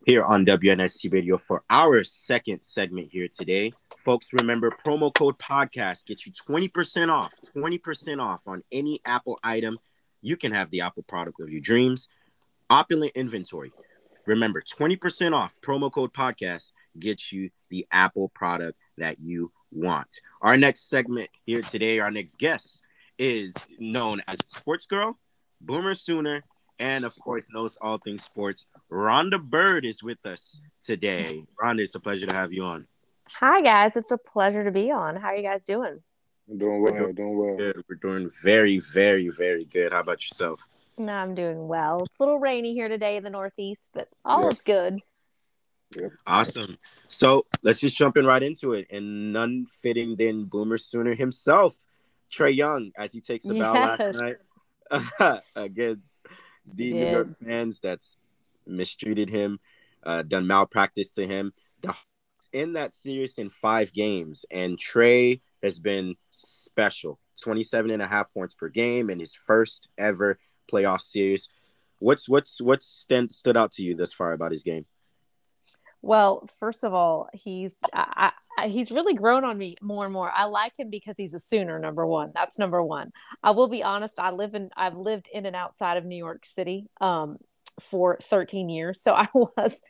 here 0.04 0.22
on 0.22 0.44
WNSC 0.44 1.10
Radio 1.10 1.38
for 1.38 1.62
our 1.70 2.04
second 2.04 2.60
segment 2.60 3.08
here 3.10 3.26
today. 3.26 3.72
Folks, 3.96 4.34
remember 4.34 4.70
promo 4.70 5.14
code 5.14 5.38
podcast 5.38 6.04
gets 6.04 6.26
you 6.26 6.32
20% 6.46 7.08
off, 7.08 7.32
20% 7.56 8.22
off 8.22 8.46
on 8.46 8.62
any 8.70 9.00
Apple 9.06 9.40
item. 9.42 9.78
You 10.20 10.36
can 10.36 10.52
have 10.52 10.68
the 10.68 10.82
Apple 10.82 11.04
product 11.04 11.40
of 11.40 11.48
your 11.48 11.62
dreams. 11.62 12.10
Opulent 12.68 13.12
inventory 13.14 13.72
Remember, 14.26 14.60
20% 14.60 15.32
off 15.32 15.58
promo 15.62 15.90
code 15.90 16.12
podcast 16.12 16.72
gets 16.98 17.32
you 17.32 17.48
the 17.70 17.86
Apple 17.90 18.28
product 18.28 18.78
that 18.98 19.18
you 19.18 19.52
want. 19.70 20.20
Our 20.42 20.58
next 20.58 20.90
segment 20.90 21.30
here 21.46 21.62
today, 21.62 21.98
our 22.00 22.10
next 22.10 22.38
guest 22.38 22.82
is 23.18 23.54
known 23.78 24.20
as 24.28 24.38
Sports 24.48 24.84
Girl, 24.84 25.18
Boomer 25.64 25.94
Sooner, 25.94 26.42
and 26.78 27.04
of 27.04 27.14
course 27.20 27.44
knows 27.52 27.78
all 27.80 27.98
things 27.98 28.24
sports. 28.24 28.66
Rhonda 28.90 29.40
Bird 29.40 29.84
is 29.84 30.02
with 30.02 30.24
us 30.26 30.60
today. 30.82 31.44
Rhonda, 31.62 31.80
it's 31.80 31.94
a 31.94 32.00
pleasure 32.00 32.26
to 32.26 32.34
have 32.34 32.52
you 32.52 32.64
on. 32.64 32.80
Hi 33.38 33.62
guys, 33.62 33.96
it's 33.96 34.10
a 34.10 34.18
pleasure 34.18 34.64
to 34.64 34.70
be 34.72 34.90
on. 34.90 35.16
How 35.16 35.28
are 35.28 35.36
you 35.36 35.42
guys 35.42 35.64
doing? 35.64 36.00
I'm 36.50 36.58
doing 36.58 36.82
well, 36.82 37.12
doing 37.12 37.38
well. 37.38 37.56
Good. 37.56 37.82
We're 37.88 37.96
doing 37.96 38.30
very, 38.42 38.80
very, 38.80 39.28
very 39.28 39.64
good. 39.64 39.92
How 39.92 40.00
about 40.00 40.22
yourself? 40.22 40.60
No, 40.98 41.12
I'm 41.14 41.34
doing 41.34 41.68
well. 41.68 42.02
It's 42.02 42.18
a 42.18 42.22
little 42.22 42.40
rainy 42.40 42.74
here 42.74 42.88
today 42.88 43.16
in 43.16 43.22
the 43.24 43.30
Northeast, 43.30 43.90
but 43.94 44.06
all 44.24 44.42
Yes. 44.42 44.58
is 44.58 44.62
good. 44.62 45.00
Awesome. 46.26 46.76
So 47.08 47.46
let's 47.62 47.80
just 47.80 47.96
jump 47.96 48.16
in 48.16 48.26
right 48.26 48.42
into 48.42 48.72
it. 48.72 48.88
And 48.90 49.32
none 49.32 49.66
fitting 49.66 50.16
than 50.16 50.44
Boomer 50.46 50.78
Sooner 50.78 51.14
himself, 51.14 51.76
Trae 52.30 52.54
Young, 52.54 52.92
as 52.96 53.12
he 53.12 53.20
takes 53.20 53.44
the 53.44 53.54
bow 53.54 53.72
last 53.72 54.14
night 54.14 54.36
against 55.56 56.26
the 56.66 56.88
He 56.88 56.94
New 56.94 57.06
York 57.06 57.28
fans 57.44 57.80
that's 57.80 58.18
mistreated 58.66 59.30
him, 59.30 59.58
uh, 60.02 60.22
done 60.22 60.46
malpractice 60.46 61.10
to 61.12 61.26
him. 61.26 61.52
The 61.80 61.88
Hawks 61.88 62.48
in 62.52 62.74
that 62.74 62.94
series 62.94 63.38
in 63.38 63.50
five 63.50 63.92
games, 63.92 64.44
and 64.50 64.78
Trae 64.78 65.40
has 65.62 65.80
been 65.80 66.16
special 66.30 67.18
27 67.40 67.90
and 67.90 68.02
a 68.02 68.06
half 68.06 68.32
points 68.32 68.54
per 68.54 68.68
game 68.68 69.10
in 69.10 69.18
his 69.18 69.34
first 69.34 69.88
ever 69.98 70.38
playoff 70.70 71.00
series. 71.00 71.48
What's 71.98 72.28
what's 72.28 72.60
what's 72.60 72.86
stand, 72.86 73.34
stood 73.34 73.56
out 73.56 73.72
to 73.72 73.82
you 73.82 73.94
thus 73.94 74.12
far 74.12 74.32
about 74.32 74.52
his 74.52 74.62
game? 74.62 74.82
Well, 76.02 76.48
first 76.58 76.82
of 76.82 76.92
all, 76.92 77.28
he's 77.32 77.72
I, 77.92 78.32
I, 78.58 78.66
he's 78.66 78.90
really 78.90 79.14
grown 79.14 79.44
on 79.44 79.56
me 79.56 79.76
more 79.80 80.04
and 80.04 80.12
more. 80.12 80.30
I 80.30 80.44
like 80.44 80.78
him 80.78 80.90
because 80.90 81.16
he's 81.16 81.32
a 81.32 81.40
Sooner. 81.40 81.78
Number 81.78 82.06
one, 82.06 82.32
that's 82.34 82.58
number 82.58 82.82
one. 82.82 83.12
I 83.42 83.52
will 83.52 83.68
be 83.68 83.84
honest. 83.84 84.18
I 84.18 84.30
live 84.30 84.54
in 84.54 84.70
I've 84.76 84.96
lived 84.96 85.28
in 85.32 85.46
and 85.46 85.54
outside 85.54 85.96
of 85.96 86.04
New 86.04 86.16
York 86.16 86.44
City 86.44 86.88
um, 87.00 87.38
for 87.80 88.18
13 88.20 88.68
years, 88.68 89.00
so 89.00 89.14
I 89.16 89.28
was 89.34 89.80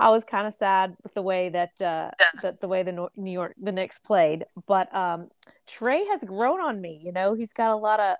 I 0.00 0.10
was 0.10 0.24
kind 0.24 0.46
of 0.46 0.54
sad 0.54 0.96
with 1.02 1.14
the 1.14 1.22
way 1.22 1.50
that 1.50 1.80
uh, 1.80 2.10
that 2.42 2.60
the 2.60 2.68
way 2.68 2.82
the 2.82 3.08
New 3.16 3.30
York 3.30 3.54
the 3.60 3.70
Knicks 3.70 3.98
played. 3.98 4.46
But 4.66 4.92
um, 4.94 5.28
Trae 5.68 6.06
has 6.08 6.24
grown 6.24 6.60
on 6.60 6.80
me. 6.80 7.00
You 7.04 7.12
know, 7.12 7.34
he's 7.34 7.52
got 7.52 7.70
a 7.70 7.76
lot 7.76 8.00
of 8.00 8.16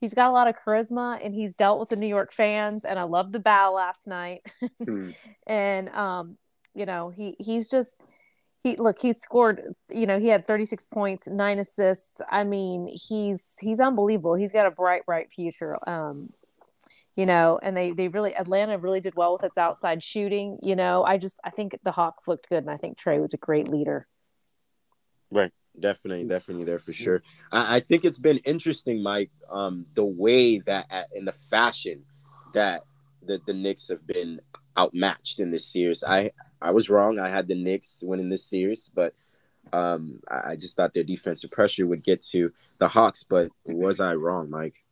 he's 0.00 0.14
got 0.14 0.28
a 0.28 0.32
lot 0.32 0.46
of 0.48 0.54
charisma, 0.54 1.18
and 1.24 1.34
he's 1.34 1.54
dealt 1.54 1.80
with 1.80 1.88
the 1.88 1.96
New 1.96 2.06
York 2.06 2.32
fans. 2.32 2.84
And 2.84 2.98
I 2.98 3.02
love 3.04 3.32
the 3.32 3.40
bow 3.40 3.72
last 3.72 4.06
night. 4.06 4.46
Hmm. 4.84 5.10
and 5.46 5.88
um 5.88 6.36
you 6.78 6.86
know 6.86 7.10
he 7.10 7.36
he's 7.38 7.68
just 7.68 8.00
he 8.60 8.76
look 8.76 8.98
he 9.00 9.12
scored 9.12 9.74
you 9.90 10.06
know 10.06 10.18
he 10.18 10.28
had 10.28 10.46
36 10.46 10.86
points 10.86 11.28
nine 11.28 11.58
assists 11.58 12.20
i 12.30 12.44
mean 12.44 12.86
he's 12.86 13.56
he's 13.60 13.80
unbelievable 13.80 14.34
he's 14.34 14.52
got 14.52 14.66
a 14.66 14.70
bright 14.70 15.04
bright 15.04 15.32
future 15.32 15.76
um 15.88 16.30
you 17.16 17.26
know 17.26 17.58
and 17.62 17.76
they 17.76 17.90
they 17.90 18.08
really 18.08 18.34
atlanta 18.34 18.78
really 18.78 19.00
did 19.00 19.14
well 19.14 19.32
with 19.32 19.44
its 19.44 19.58
outside 19.58 20.02
shooting 20.02 20.58
you 20.62 20.76
know 20.76 21.04
i 21.04 21.18
just 21.18 21.40
i 21.44 21.50
think 21.50 21.76
the 21.82 21.92
hawks 21.92 22.28
looked 22.28 22.48
good 22.48 22.64
and 22.64 22.70
i 22.70 22.76
think 22.76 22.96
Trae 22.96 23.20
was 23.20 23.34
a 23.34 23.38
great 23.38 23.68
leader 23.68 24.06
Right. 25.30 25.52
Definitely, 25.78 26.24
definitely 26.24 26.64
there 26.64 26.78
for 26.78 26.92
sure. 26.92 27.22
I, 27.52 27.76
I 27.76 27.80
think 27.80 28.04
it's 28.04 28.18
been 28.18 28.38
interesting, 28.38 29.00
Mike, 29.00 29.30
um, 29.48 29.86
the 29.94 30.04
way 30.04 30.58
that 30.60 30.86
in 31.12 31.24
the 31.24 31.32
fashion 31.32 32.02
that 32.52 32.82
the, 33.24 33.40
the 33.46 33.54
Knicks 33.54 33.88
have 33.88 34.04
been 34.06 34.40
outmatched 34.76 35.40
in 35.40 35.50
this 35.50 35.66
series. 35.66 36.02
I 36.02 36.30
I 36.60 36.72
was 36.72 36.90
wrong. 36.90 37.18
I 37.18 37.28
had 37.28 37.48
the 37.48 37.54
Knicks 37.54 38.02
winning 38.06 38.28
this 38.28 38.44
series, 38.44 38.90
but 38.94 39.14
um, 39.72 40.20
I, 40.28 40.56
just 40.56 40.76
thought 40.76 40.94
their 40.94 41.04
defensive 41.04 41.50
pressure 41.50 41.86
would 41.86 42.02
get 42.02 42.22
to 42.22 42.52
the 42.78 42.88
Hawks. 42.88 43.24
But 43.24 43.50
was 43.64 44.00
I 44.00 44.14
wrong, 44.14 44.50
Mike? 44.50 44.84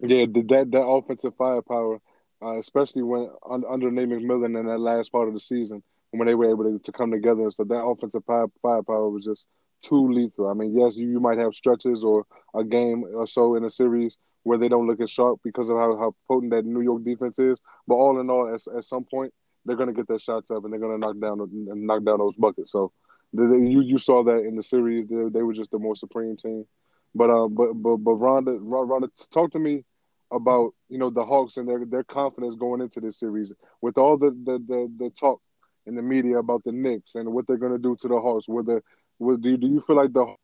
Yeah, 0.00 0.26
that 0.26 0.68
that 0.72 0.78
offensive 0.78 1.34
firepower, 1.36 2.00
uh, 2.42 2.58
especially 2.58 3.02
when 3.02 3.30
un, 3.48 3.64
under 3.68 3.90
Nate 3.90 4.08
McMillan 4.08 4.58
in 4.58 4.66
that 4.66 4.78
last 4.78 5.12
part 5.12 5.28
of 5.28 5.34
the 5.34 5.40
season, 5.40 5.82
when 6.10 6.26
they 6.26 6.34
were 6.34 6.50
able 6.50 6.78
to, 6.78 6.92
come 6.92 7.10
together. 7.10 7.50
So 7.50 7.64
that 7.64 7.74
offensive 7.74 8.24
fire, 8.24 8.46
firepower 8.62 9.10
was 9.10 9.24
just 9.24 9.46
too 9.82 10.12
lethal. 10.12 10.48
I 10.48 10.54
mean, 10.54 10.76
yes, 10.76 10.96
you, 10.96 11.08
you 11.08 11.20
might 11.20 11.38
have 11.38 11.54
stretches 11.54 12.04
or 12.04 12.24
a 12.54 12.64
game 12.64 13.04
or 13.14 13.26
so 13.26 13.54
in 13.56 13.64
a 13.64 13.70
series 13.70 14.16
where 14.42 14.58
they 14.58 14.68
don't 14.68 14.86
look 14.86 15.00
as 15.00 15.10
sharp 15.10 15.40
because 15.42 15.68
of 15.70 15.76
how, 15.76 15.96
how 15.96 16.14
potent 16.28 16.52
that 16.52 16.64
New 16.64 16.82
York 16.82 17.04
defense 17.04 17.38
is. 17.38 17.60
But 17.86 17.94
all 17.94 18.20
in 18.20 18.30
all, 18.30 18.52
at, 18.52 18.76
at 18.76 18.84
some 18.84 19.04
point, 19.04 19.32
they're 19.64 19.76
going 19.76 19.88
to 19.88 19.94
get 19.94 20.08
their 20.08 20.18
shots 20.18 20.50
up 20.50 20.64
and 20.64 20.72
they're 20.72 20.80
going 20.80 20.92
to 20.92 20.98
knock 20.98 21.18
down 21.20 21.40
and 21.40 21.86
knock 21.86 22.04
down 22.04 22.18
those 22.18 22.34
buckets. 22.36 22.72
So 22.72 22.92
the, 23.32 23.46
the- 23.46 23.70
you 23.70 23.80
you 23.82 23.98
saw 23.98 24.22
that 24.24 24.38
in 24.44 24.56
the 24.56 24.62
series. 24.62 25.06
They, 25.08 25.28
they 25.32 25.42
were 25.42 25.54
just 25.54 25.70
the 25.70 25.78
more 25.78 25.96
supreme 25.96 26.36
team. 26.36 26.66
But 27.14 27.30
uh, 27.30 27.48
but 27.48 27.74
but 27.74 27.98
but 27.98 28.12
Rhonda, 28.14 28.58
Ron- 28.60 28.88
Rhonda, 28.88 29.08
talk 29.30 29.52
to 29.52 29.58
me 29.58 29.84
about 30.32 30.72
you 30.88 30.98
know 30.98 31.10
the 31.10 31.24
Hawks 31.24 31.56
and 31.56 31.68
their 31.68 31.84
their 31.84 32.04
confidence 32.04 32.54
going 32.56 32.80
into 32.80 33.00
this 33.00 33.18
series 33.18 33.52
with 33.80 33.98
all 33.98 34.16
the 34.16 34.30
the 34.30 34.58
the, 34.66 34.92
the 34.98 35.10
talk 35.10 35.40
in 35.86 35.94
the 35.94 36.02
media 36.02 36.38
about 36.38 36.64
the 36.64 36.72
Knicks 36.72 37.14
and 37.14 37.32
what 37.32 37.46
they're 37.46 37.56
going 37.58 37.72
to 37.72 37.78
do 37.78 37.96
to 38.00 38.08
the 38.08 38.20
Hawks. 38.20 38.48
Were 38.48 38.62
the 38.62 38.82
do 39.20 39.50
you, 39.50 39.56
do 39.56 39.66
you 39.68 39.80
feel 39.86 39.96
like 39.96 40.12
the 40.12 40.34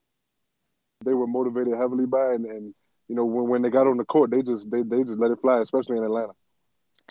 they 1.05 1.15
were 1.15 1.27
motivated 1.27 1.75
heavily 1.77 2.07
by 2.07 2.33
and, 2.35 2.45
and 2.47 2.75
you 3.09 3.15
know 3.15 3.25
when, 3.25 3.49
when 3.49 3.63
they 3.63 3.71
got 3.71 3.87
on 3.87 3.97
the 3.97 4.05
court 4.05 4.31
they 4.31 4.43
just 4.43 4.71
they, 4.71 4.83
they 4.83 5.03
just 5.03 5.19
let 5.19 5.31
it 5.31 5.41
fly, 5.41 5.61
especially 5.61 5.99
in 5.99 6.05
Atlanta. 6.05 6.33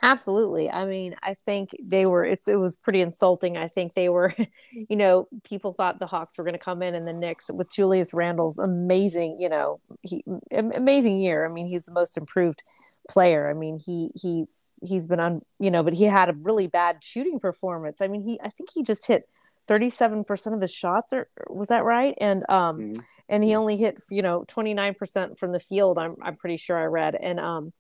Absolutely. 0.02 0.72
I 0.72 0.86
mean, 0.86 1.16
I 1.24 1.34
think 1.34 1.72
they 1.84 2.06
were 2.06 2.24
it's 2.24 2.48
it 2.48 2.56
was 2.56 2.78
pretty 2.78 3.02
insulting. 3.02 3.58
I 3.58 3.68
think 3.68 3.94
they 3.96 4.08
were, 4.10 4.34
you 4.90 4.96
know, 4.96 5.28
people 5.44 5.74
thought 5.74 6.00
the 6.00 6.08
Hawks 6.08 6.38
were 6.38 6.44
going 6.44 6.54
to 6.54 6.60
come 6.60 6.82
in 6.82 6.96
and 6.96 7.08
the 7.08 7.14
Knicks 7.14 7.46
with 7.54 7.72
Julius 7.74 8.14
Randle's 8.14 8.58
amazing, 8.60 9.38
you 9.40 9.50
know, 9.50 9.80
he 10.02 10.24
amazing 10.54 11.20
year. 11.20 11.46
I 11.46 11.50
mean, 11.52 11.68
he's 11.68 11.86
the 11.86 11.92
most 11.92 12.18
improved 12.18 12.64
player. 13.10 13.50
I 13.50 13.54
mean, 13.54 13.80
he 13.86 14.12
he's 14.22 14.80
he's 14.88 15.06
been 15.08 15.20
on, 15.20 15.42
you 15.60 15.72
know, 15.72 15.84
but 15.84 15.94
he 15.94 16.06
had 16.06 16.30
a 16.30 16.34
really 16.34 16.68
bad 16.68 17.04
shooting 17.04 17.40
performance. 17.40 18.00
I 18.02 18.08
mean, 18.08 18.24
he 18.24 18.40
I 18.42 18.50
think 18.50 18.70
he 18.74 18.84
just 18.84 19.06
hit 19.08 19.28
37% 19.68 20.54
of 20.56 20.62
his 20.62 20.74
shots 20.74 21.12
or 21.14 21.28
was 21.50 21.68
that 21.70 21.84
right? 21.84 22.16
And 22.22 22.44
um 22.50 22.80
Mhm. 22.80 23.04
and 23.28 23.44
he 23.44 23.54
only 23.56 23.76
hit 23.76 24.00
you 24.10 24.22
know 24.22 24.46
29% 24.48 25.38
from 25.38 25.52
the 25.52 25.60
field 25.60 25.98
i'm 26.00 26.16
i'm 26.24 26.36
pretty 26.36 26.58
sure 26.58 26.78
i 26.78 26.86
read 26.86 27.16
and 27.16 27.40
um 27.40 27.74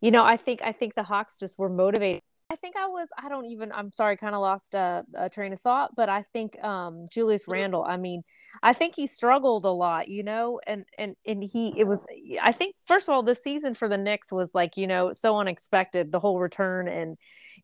you 0.00 0.10
know 0.10 0.24
i 0.24 0.36
think 0.36 0.60
i 0.62 0.72
think 0.72 0.94
the 0.94 1.02
hawks 1.02 1.38
just 1.38 1.58
were 1.58 1.68
motivated. 1.68 2.22
I 2.52 2.56
think 2.56 2.76
i 2.76 2.88
was 2.88 3.08
i 3.16 3.28
don't 3.28 3.44
even 3.44 3.70
i'm 3.70 3.92
sorry 3.92 4.16
kind 4.16 4.34
of 4.34 4.40
lost 4.40 4.74
a, 4.74 5.04
a 5.14 5.30
train 5.30 5.52
of 5.52 5.60
thought 5.60 5.94
but 5.94 6.08
i 6.08 6.22
think 6.22 6.62
um 6.64 7.06
julius 7.08 7.44
randle 7.46 7.84
i 7.84 7.96
mean 7.96 8.22
i 8.60 8.72
think 8.72 8.96
he 8.96 9.06
struggled 9.06 9.64
a 9.64 9.70
lot 9.70 10.08
you 10.08 10.24
know 10.24 10.60
and 10.66 10.84
and 10.98 11.14
and 11.24 11.44
he 11.44 11.72
it 11.78 11.84
was 11.84 12.04
i 12.42 12.50
think 12.50 12.74
first 12.86 13.08
of 13.08 13.12
all 13.12 13.22
this 13.22 13.40
season 13.40 13.72
for 13.72 13.88
the 13.88 13.96
Knicks 13.96 14.32
was 14.32 14.50
like 14.52 14.76
you 14.76 14.88
know 14.88 15.12
so 15.12 15.38
unexpected 15.38 16.10
the 16.10 16.18
whole 16.18 16.40
return 16.40 16.88
and 16.88 17.16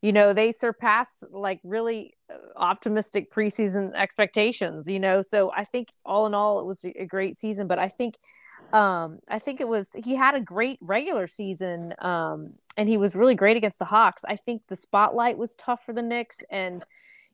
you 0.02 0.12
know 0.12 0.32
they 0.32 0.52
surpassed 0.52 1.24
like 1.32 1.58
really 1.64 2.14
uh, 2.30 2.36
optimistic 2.54 3.32
preseason 3.32 3.92
expectations 3.94 4.88
you 4.88 5.00
know 5.00 5.20
so 5.20 5.50
i 5.50 5.64
think 5.64 5.88
all 6.04 6.26
in 6.26 6.34
all 6.34 6.60
it 6.60 6.64
was 6.64 6.84
a 6.84 7.06
great 7.06 7.36
season 7.36 7.66
but 7.66 7.80
i 7.80 7.88
think 7.88 8.14
um 8.72 9.18
i 9.28 9.38
think 9.38 9.60
it 9.60 9.68
was 9.68 9.92
he 10.04 10.14
had 10.14 10.34
a 10.34 10.40
great 10.40 10.78
regular 10.80 11.26
season 11.26 11.94
um 11.98 12.52
and 12.76 12.88
he 12.88 12.96
was 12.96 13.14
really 13.14 13.34
great 13.34 13.56
against 13.56 13.78
the 13.78 13.84
hawks 13.84 14.24
i 14.28 14.36
think 14.36 14.62
the 14.68 14.76
spotlight 14.76 15.38
was 15.38 15.54
tough 15.54 15.84
for 15.84 15.92
the 15.92 16.02
Knicks 16.02 16.38
and 16.50 16.84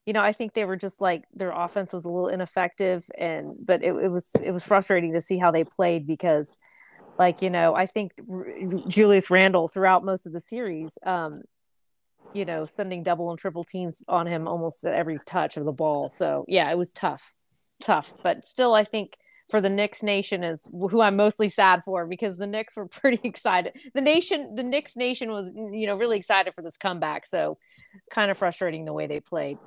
you 0.04 0.12
know 0.12 0.20
i 0.20 0.32
think 0.32 0.52
they 0.52 0.64
were 0.64 0.76
just 0.76 1.00
like 1.00 1.24
their 1.34 1.52
offense 1.52 1.92
was 1.92 2.04
a 2.04 2.08
little 2.08 2.28
ineffective 2.28 3.08
and 3.18 3.54
but 3.64 3.82
it, 3.82 3.94
it 3.94 4.08
was 4.08 4.34
it 4.42 4.52
was 4.52 4.62
frustrating 4.62 5.12
to 5.14 5.20
see 5.20 5.38
how 5.38 5.50
they 5.50 5.64
played 5.64 6.06
because 6.06 6.58
like 7.18 7.40
you 7.40 7.50
know 7.50 7.74
i 7.74 7.86
think 7.86 8.12
R- 8.30 8.46
julius 8.88 9.30
randle 9.30 9.68
throughout 9.68 10.04
most 10.04 10.26
of 10.26 10.32
the 10.32 10.40
series 10.40 10.98
um 11.04 11.42
you 12.34 12.44
know, 12.44 12.64
sending 12.64 13.02
double 13.02 13.30
and 13.30 13.38
triple 13.38 13.64
teams 13.64 14.02
on 14.08 14.26
him 14.26 14.48
almost 14.48 14.84
at 14.86 14.94
every 14.94 15.18
touch 15.26 15.56
of 15.56 15.64
the 15.64 15.72
ball. 15.72 16.08
So 16.08 16.44
yeah, 16.48 16.70
it 16.70 16.78
was 16.78 16.92
tough, 16.92 17.34
tough. 17.80 18.12
But 18.22 18.44
still, 18.44 18.74
I 18.74 18.84
think 18.84 19.16
for 19.52 19.60
the 19.60 19.68
Knicks 19.68 20.02
nation 20.02 20.42
is 20.42 20.66
who 20.72 21.02
I'm 21.02 21.14
mostly 21.14 21.50
sad 21.50 21.84
for 21.84 22.06
because 22.06 22.38
the 22.38 22.46
Knicks 22.46 22.74
were 22.74 22.86
pretty 23.00 23.20
excited. 23.22 23.74
The 23.94 24.00
nation, 24.00 24.54
the 24.56 24.62
Knicks 24.62 24.96
nation 24.96 25.30
was, 25.30 25.52
you 25.54 25.86
know, 25.86 25.94
really 25.94 26.16
excited 26.16 26.54
for 26.54 26.62
this 26.62 26.78
comeback. 26.78 27.26
So 27.26 27.58
kind 28.10 28.30
of 28.30 28.38
frustrating 28.38 28.86
the 28.86 28.94
way 28.94 29.06
they 29.06 29.20
played. 29.20 29.58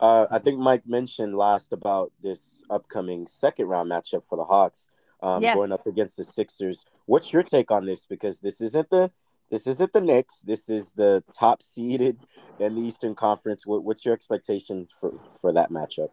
Uh, 0.00 0.26
I 0.30 0.38
think 0.38 0.60
Mike 0.60 0.86
mentioned 0.86 1.36
last 1.36 1.72
about 1.72 2.12
this 2.22 2.62
upcoming 2.70 3.26
second 3.26 3.66
round 3.66 3.90
matchup 3.90 4.22
for 4.28 4.36
the 4.36 4.44
Hawks, 4.44 4.88
um, 5.20 5.42
Yes. 5.42 5.56
going 5.56 5.72
up 5.72 5.84
against 5.84 6.16
the 6.16 6.24
Sixers. 6.24 6.86
What's 7.06 7.32
your 7.32 7.42
take 7.42 7.72
on 7.72 7.84
this? 7.84 8.06
Because 8.06 8.38
this 8.38 8.60
isn't 8.60 8.88
the 8.88 9.10
this 9.50 9.66
isn't 9.66 9.92
the 9.92 10.00
Knicks. 10.00 10.40
This 10.42 10.70
is 10.70 10.92
the 10.92 11.24
top 11.36 11.60
seeded 11.60 12.16
in 12.60 12.76
the 12.76 12.82
Eastern 12.82 13.16
Conference. 13.16 13.66
What, 13.66 13.82
what's 13.82 14.04
your 14.04 14.14
expectation 14.14 14.86
for 15.00 15.12
for 15.40 15.52
that 15.52 15.70
matchup? 15.70 16.10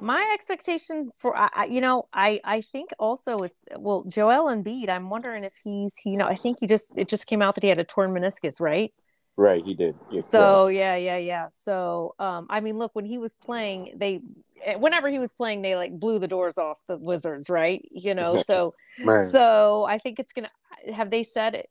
My 0.00 0.30
expectation 0.34 1.10
for, 1.18 1.34
I, 1.36 1.66
you 1.70 1.80
know, 1.80 2.06
I 2.12 2.40
I 2.44 2.60
think 2.60 2.90
also 2.98 3.42
it's 3.42 3.64
well, 3.78 4.04
Joel 4.08 4.54
Embiid. 4.54 4.88
I'm 4.90 5.08
wondering 5.08 5.44
if 5.44 5.54
he's, 5.64 5.94
you 6.04 6.16
know, 6.16 6.26
I 6.26 6.36
think 6.36 6.58
he 6.60 6.66
just 6.66 6.96
it 6.98 7.08
just 7.08 7.26
came 7.26 7.40
out 7.40 7.54
that 7.54 7.62
he 7.62 7.70
had 7.70 7.78
a 7.78 7.84
torn 7.84 8.12
meniscus, 8.12 8.60
right? 8.60 8.92
Right, 9.36 9.64
he 9.64 9.74
did. 9.74 9.96
Yeah, 10.10 10.20
So 10.20 10.68
yeah, 10.68 10.96
yeah, 10.96 11.16
yeah. 11.16 11.46
So 11.50 12.14
um, 12.18 12.46
I 12.50 12.60
mean, 12.60 12.78
look, 12.78 12.94
when 12.94 13.04
he 13.06 13.18
was 13.18 13.34
playing, 13.44 13.94
they 13.96 14.20
eh, 14.64 14.76
whenever 14.76 15.08
he 15.08 15.18
was 15.18 15.32
playing, 15.32 15.62
they 15.62 15.76
like 15.76 15.98
blew 15.98 16.18
the 16.18 16.28
doors 16.28 16.58
off 16.58 16.78
the 16.88 16.96
Wizards, 16.98 17.48
right? 17.48 17.86
You 17.90 18.14
know, 18.14 18.42
so 18.44 18.74
Man. 18.98 19.30
so 19.30 19.84
I 19.88 19.98
think 19.98 20.18
it's 20.18 20.32
gonna. 20.32 20.50
Have 20.92 21.10
they 21.10 21.22
said? 21.22 21.64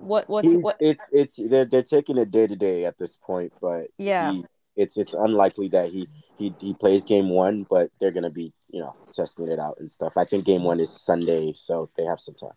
what 0.00 0.28
what's 0.28 0.50
He's, 0.50 0.62
what? 0.62 0.76
it's 0.80 1.12
it's 1.12 1.36
they're 1.36 1.64
they're 1.64 1.82
taking 1.82 2.16
it 2.18 2.30
day 2.30 2.46
to 2.46 2.56
day 2.56 2.84
at 2.84 2.98
this 2.98 3.16
point, 3.16 3.52
but 3.60 3.88
Yeah. 3.98 4.32
It's 4.78 4.96
it's 4.96 5.12
unlikely 5.12 5.68
that 5.68 5.90
he 5.90 6.08
he 6.36 6.54
he 6.60 6.72
plays 6.72 7.04
game 7.04 7.28
one, 7.28 7.66
but 7.68 7.90
they're 7.98 8.12
gonna 8.12 8.30
be 8.30 8.52
you 8.70 8.80
know 8.80 8.94
testing 9.12 9.48
it 9.48 9.58
out 9.58 9.76
and 9.80 9.90
stuff. 9.90 10.16
I 10.16 10.24
think 10.24 10.46
game 10.46 10.62
one 10.62 10.80
is 10.80 10.90
Sunday, 10.90 11.52
so 11.54 11.90
they 11.96 12.04
have 12.04 12.20
some 12.20 12.36
time. 12.36 12.56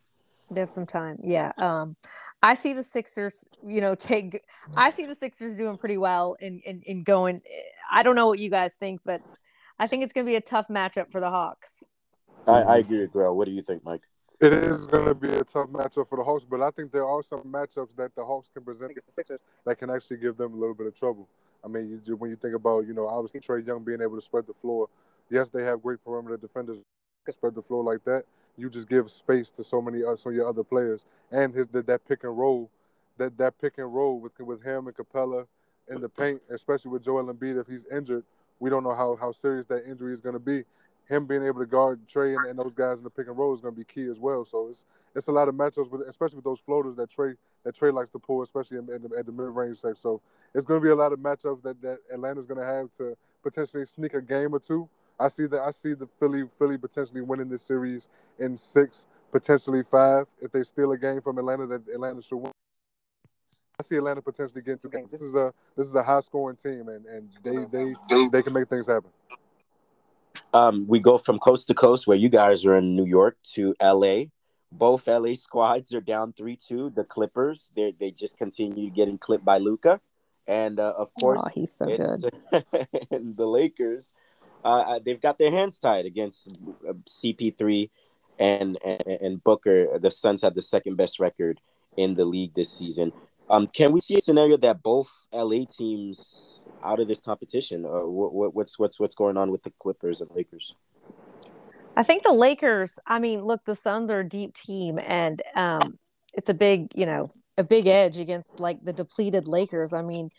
They 0.51 0.61
have 0.61 0.69
some 0.69 0.85
time. 0.85 1.17
Yeah. 1.23 1.51
Um, 1.57 1.95
I 2.43 2.53
see 2.53 2.73
the 2.73 2.83
Sixers, 2.83 3.47
you 3.65 3.81
know, 3.81 3.95
take 3.95 4.43
I 4.77 4.91
see 4.91 5.05
the 5.05 5.15
Sixers 5.15 5.57
doing 5.57 5.77
pretty 5.77 5.97
well 5.97 6.35
in, 6.39 6.61
in, 6.65 6.81
in 6.85 7.03
going 7.03 7.41
I 7.91 8.03
don't 8.03 8.15
know 8.15 8.27
what 8.27 8.39
you 8.39 8.49
guys 8.49 8.75
think, 8.75 9.01
but 9.03 9.21
I 9.79 9.87
think 9.87 10.03
it's 10.03 10.13
gonna 10.13 10.25
be 10.25 10.35
a 10.35 10.41
tough 10.41 10.67
matchup 10.67 11.11
for 11.11 11.19
the 11.19 11.29
Hawks. 11.29 11.83
I, 12.47 12.61
I 12.61 12.77
agree 12.77 12.99
with 12.99 13.11
Grill. 13.11 13.35
What 13.35 13.45
do 13.45 13.51
you 13.51 13.61
think, 13.61 13.83
Mike? 13.83 14.03
It 14.39 14.53
is 14.53 14.87
going 14.87 15.05
to 15.05 15.13
be 15.13 15.29
a 15.29 15.43
tough 15.43 15.69
matchup 15.69 16.09
for 16.09 16.17
the 16.17 16.23
Hawks, 16.23 16.45
but 16.49 16.61
I 16.61 16.71
think 16.71 16.91
there 16.91 17.05
are 17.05 17.21
some 17.21 17.41
matchups 17.41 17.95
that 17.97 18.15
the 18.15 18.25
Hawks 18.25 18.49
can 18.51 18.63
present 18.63 18.89
against 18.89 19.05
the 19.05 19.13
Sixers 19.13 19.41
that 19.67 19.77
can 19.77 19.91
actually 19.91 20.17
give 20.17 20.35
them 20.35 20.53
a 20.53 20.57
little 20.57 20.73
bit 20.73 20.87
of 20.87 20.95
trouble. 20.95 21.29
I 21.63 21.67
mean, 21.67 22.01
you, 22.05 22.15
when 22.15 22.29
you 22.29 22.35
think 22.35 22.55
about, 22.55 22.87
you 22.87 22.93
know, 22.93 23.07
obviously 23.07 23.39
Trae 23.39 23.65
Young 23.65 23.83
being 23.83 24.01
able 24.01 24.15
to 24.15 24.21
spread 24.21 24.47
the 24.47 24.53
floor, 24.53 24.87
yes, 25.29 25.49
they 25.49 25.63
have 25.63 25.81
great 25.81 26.03
perimeter 26.03 26.37
defenders 26.37 26.77
spread 27.29 27.55
the 27.55 27.61
floor 27.61 27.83
like 27.83 28.03
that. 28.05 28.23
You 28.57 28.69
just 28.69 28.89
give 28.89 29.09
space 29.09 29.51
to 29.51 29.63
so 29.63 29.81
many 29.81 30.03
uh, 30.03 30.11
of 30.11 30.33
your 30.33 30.47
other 30.47 30.63
players, 30.63 31.05
and 31.31 31.53
his 31.53 31.67
that, 31.69 31.87
that 31.87 32.07
pick 32.07 32.23
and 32.23 32.37
roll, 32.37 32.69
that 33.17 33.37
that 33.37 33.59
pick 33.61 33.77
and 33.77 33.93
roll 33.93 34.19
with 34.19 34.37
with 34.39 34.63
him 34.63 34.87
and 34.87 34.95
Capela 34.95 35.45
in 35.89 36.01
the 36.01 36.09
paint, 36.09 36.41
especially 36.49 36.91
with 36.91 37.03
Joel 37.03 37.33
Embiid 37.33 37.59
if 37.59 37.67
he's 37.67 37.85
injured. 37.85 38.23
We 38.59 38.69
don't 38.69 38.83
know 38.83 38.93
how 38.93 39.15
how 39.15 39.31
serious 39.31 39.65
that 39.67 39.85
injury 39.87 40.13
is 40.13 40.21
going 40.21 40.33
to 40.33 40.39
be 40.39 40.63
him 41.11 41.25
being 41.25 41.43
able 41.43 41.59
to 41.59 41.65
guard 41.65 41.99
Trae 42.07 42.35
and, 42.37 42.49
and, 42.49 42.57
those 42.57 42.73
guys 42.73 42.99
in 42.99 43.03
the 43.03 43.09
pick 43.09 43.27
and 43.27 43.37
roll 43.37 43.53
is 43.53 43.59
going 43.59 43.73
to 43.73 43.77
be 43.77 43.83
key 43.83 44.09
as 44.09 44.17
well. 44.17 44.45
So 44.45 44.69
it's 44.69 44.85
it's 45.13 45.27
a 45.27 45.31
lot 45.31 45.49
of 45.49 45.55
matchups 45.55 45.91
with, 45.91 46.07
especially 46.07 46.37
with 46.37 46.45
those 46.45 46.59
floaters 46.59 46.95
that 46.95 47.11
Trae 47.11 47.35
that 47.65 47.77
Trae 47.77 47.93
likes 47.93 48.09
to 48.11 48.19
pull, 48.19 48.41
especially 48.41 48.77
in, 48.77 48.89
in 48.89 49.01
the, 49.03 49.17
at 49.17 49.25
the 49.25 49.31
mid 49.31 49.47
range 49.47 49.77
section. 49.77 49.97
So 49.97 50.21
it's 50.55 50.65
going 50.65 50.79
to 50.79 50.83
be 50.83 50.89
a 50.89 50.95
lot 50.95 51.11
of 51.11 51.19
matchups 51.19 51.61
that 51.63 51.81
that 51.81 51.99
Atlanta's 52.11 52.45
going 52.45 52.59
to 52.59 52.65
have 52.65 52.91
to 52.97 53.17
potentially 53.43 53.85
sneak 53.85 54.13
a 54.13 54.21
game 54.21 54.55
or 54.55 54.59
two. 54.59 54.87
I 55.19 55.27
see 55.27 55.47
that 55.47 55.59
I 55.59 55.71
see 55.71 55.93
the 55.93 56.07
Philly 56.19 56.43
Philly 56.57 56.77
potentially 56.77 57.21
winning 57.21 57.49
this 57.49 57.61
series 57.61 58.07
in 58.39 58.57
six, 58.57 59.07
potentially 59.31 59.83
five. 59.83 60.27
If 60.41 60.51
they 60.51 60.63
steal 60.63 60.93
a 60.93 60.97
game 60.97 61.21
from 61.21 61.37
Atlanta, 61.37 61.67
that 61.67 61.87
Atlanta 61.93 62.21
should 62.21 62.37
win. 62.37 62.51
I 63.79 63.83
see 63.83 63.97
Atlanta 63.97 64.21
potentially 64.21 64.61
getting 64.61 64.79
two 64.79 64.89
games. 64.89 65.11
This 65.11 65.21
is 65.21 65.35
a 65.35 65.53
this 65.75 65.87
is 65.87 65.95
a 65.95 66.03
high 66.03 66.21
scoring 66.21 66.55
team, 66.55 66.87
and 66.87 67.05
and 67.05 67.31
they 67.43 67.57
they 67.65 68.27
they 68.31 68.41
can 68.41 68.53
make 68.53 68.69
things 68.69 68.87
happen. 68.87 69.09
Um, 70.53 70.85
we 70.87 70.99
go 70.99 71.17
from 71.17 71.39
coast 71.39 71.67
to 71.67 71.73
coast 71.73 72.07
where 72.07 72.17
you 72.17 72.29
guys 72.29 72.65
are 72.65 72.77
in 72.77 72.95
New 72.95 73.05
York 73.05 73.37
to 73.53 73.73
LA. 73.81 74.25
Both 74.71 75.07
LA 75.07 75.33
squads 75.33 75.93
are 75.93 76.01
down 76.01 76.33
three 76.33 76.55
two. 76.55 76.89
The 76.91 77.03
Clippers, 77.03 77.71
they 77.75 77.93
they 77.99 78.11
just 78.11 78.37
continue 78.37 78.89
getting 78.89 79.17
clipped 79.17 79.45
by 79.45 79.57
Luka, 79.57 79.99
and 80.47 80.79
uh, 80.79 80.93
of 80.97 81.09
course 81.19 81.41
Oh, 81.45 81.49
he's 81.53 81.71
so 81.73 81.85
good. 81.85 82.31
and 83.11 83.35
the 83.37 83.45
Lakers, 83.45 84.13
uh, 84.63 84.99
they've 85.03 85.19
got 85.21 85.37
their 85.37 85.51
hands 85.51 85.77
tied 85.77 86.05
against 86.05 86.57
uh, 86.87 86.93
CP3 87.07 87.89
and, 88.39 88.77
and 88.83 89.01
and 89.07 89.43
Booker. 89.43 89.99
The 89.99 90.11
Suns 90.11 90.41
have 90.41 90.55
the 90.55 90.61
second 90.61 90.95
best 90.95 91.19
record 91.19 91.59
in 91.97 92.15
the 92.15 92.25
league 92.25 92.53
this 92.53 92.71
season. 92.71 93.11
Um, 93.49 93.67
can 93.67 93.91
we 93.91 93.99
see 93.99 94.15
a 94.15 94.21
scenario 94.21 94.55
that 94.57 94.81
both 94.81 95.09
LA 95.33 95.65
teams 95.69 96.60
out 96.83 96.99
of 96.99 97.07
this 97.07 97.19
competition, 97.19 97.83
what, 97.83 98.53
what's 98.53 98.77
what's 98.77 98.99
what's 98.99 99.15
going 99.15 99.37
on 99.37 99.51
with 99.51 99.63
the 99.63 99.71
Clippers 99.79 100.21
and 100.21 100.29
Lakers? 100.31 100.75
I 101.95 102.03
think 102.03 102.23
the 102.23 102.33
Lakers, 102.33 102.99
I 103.05 103.19
mean, 103.19 103.43
look, 103.43 103.61
the 103.65 103.75
Suns 103.75 104.09
are 104.09 104.21
a 104.21 104.27
deep 104.27 104.53
team 104.53 104.99
and 104.99 105.41
um 105.55 105.97
it's 106.33 106.49
a 106.49 106.53
big, 106.53 106.91
you 106.95 107.05
know, 107.05 107.27
a 107.57 107.63
big 107.63 107.87
edge 107.87 108.17
against 108.17 108.59
like 108.59 108.83
the 108.83 108.93
depleted 108.93 109.47
Lakers. 109.47 109.93
I 109.93 110.01
mean, 110.01 110.29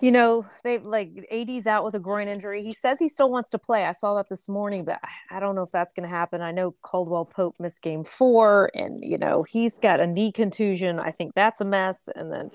you 0.00 0.10
know, 0.12 0.46
they 0.62 0.78
like 0.78 1.10
AD's 1.30 1.66
out 1.66 1.84
with 1.84 1.94
a 1.94 1.98
groin 1.98 2.28
injury. 2.28 2.62
He 2.62 2.72
says 2.72 2.98
he 2.98 3.08
still 3.08 3.30
wants 3.30 3.50
to 3.50 3.58
play. 3.58 3.84
I 3.84 3.92
saw 3.92 4.14
that 4.16 4.28
this 4.28 4.48
morning, 4.48 4.84
but 4.84 5.00
I 5.30 5.40
don't 5.40 5.54
know 5.54 5.62
if 5.62 5.72
that's 5.72 5.92
going 5.92 6.08
to 6.08 6.14
happen. 6.14 6.40
I 6.40 6.52
know 6.52 6.74
Caldwell 6.82 7.24
Pope 7.24 7.56
missed 7.58 7.82
game 7.82 8.04
four, 8.04 8.70
and 8.74 9.00
you 9.02 9.18
know 9.18 9.42
he's 9.42 9.78
got 9.78 10.00
a 10.00 10.06
knee 10.06 10.32
contusion. 10.32 11.00
I 11.00 11.10
think 11.10 11.34
that's 11.34 11.60
a 11.60 11.64
mess. 11.64 12.08
And 12.14 12.32
then, 12.32 12.50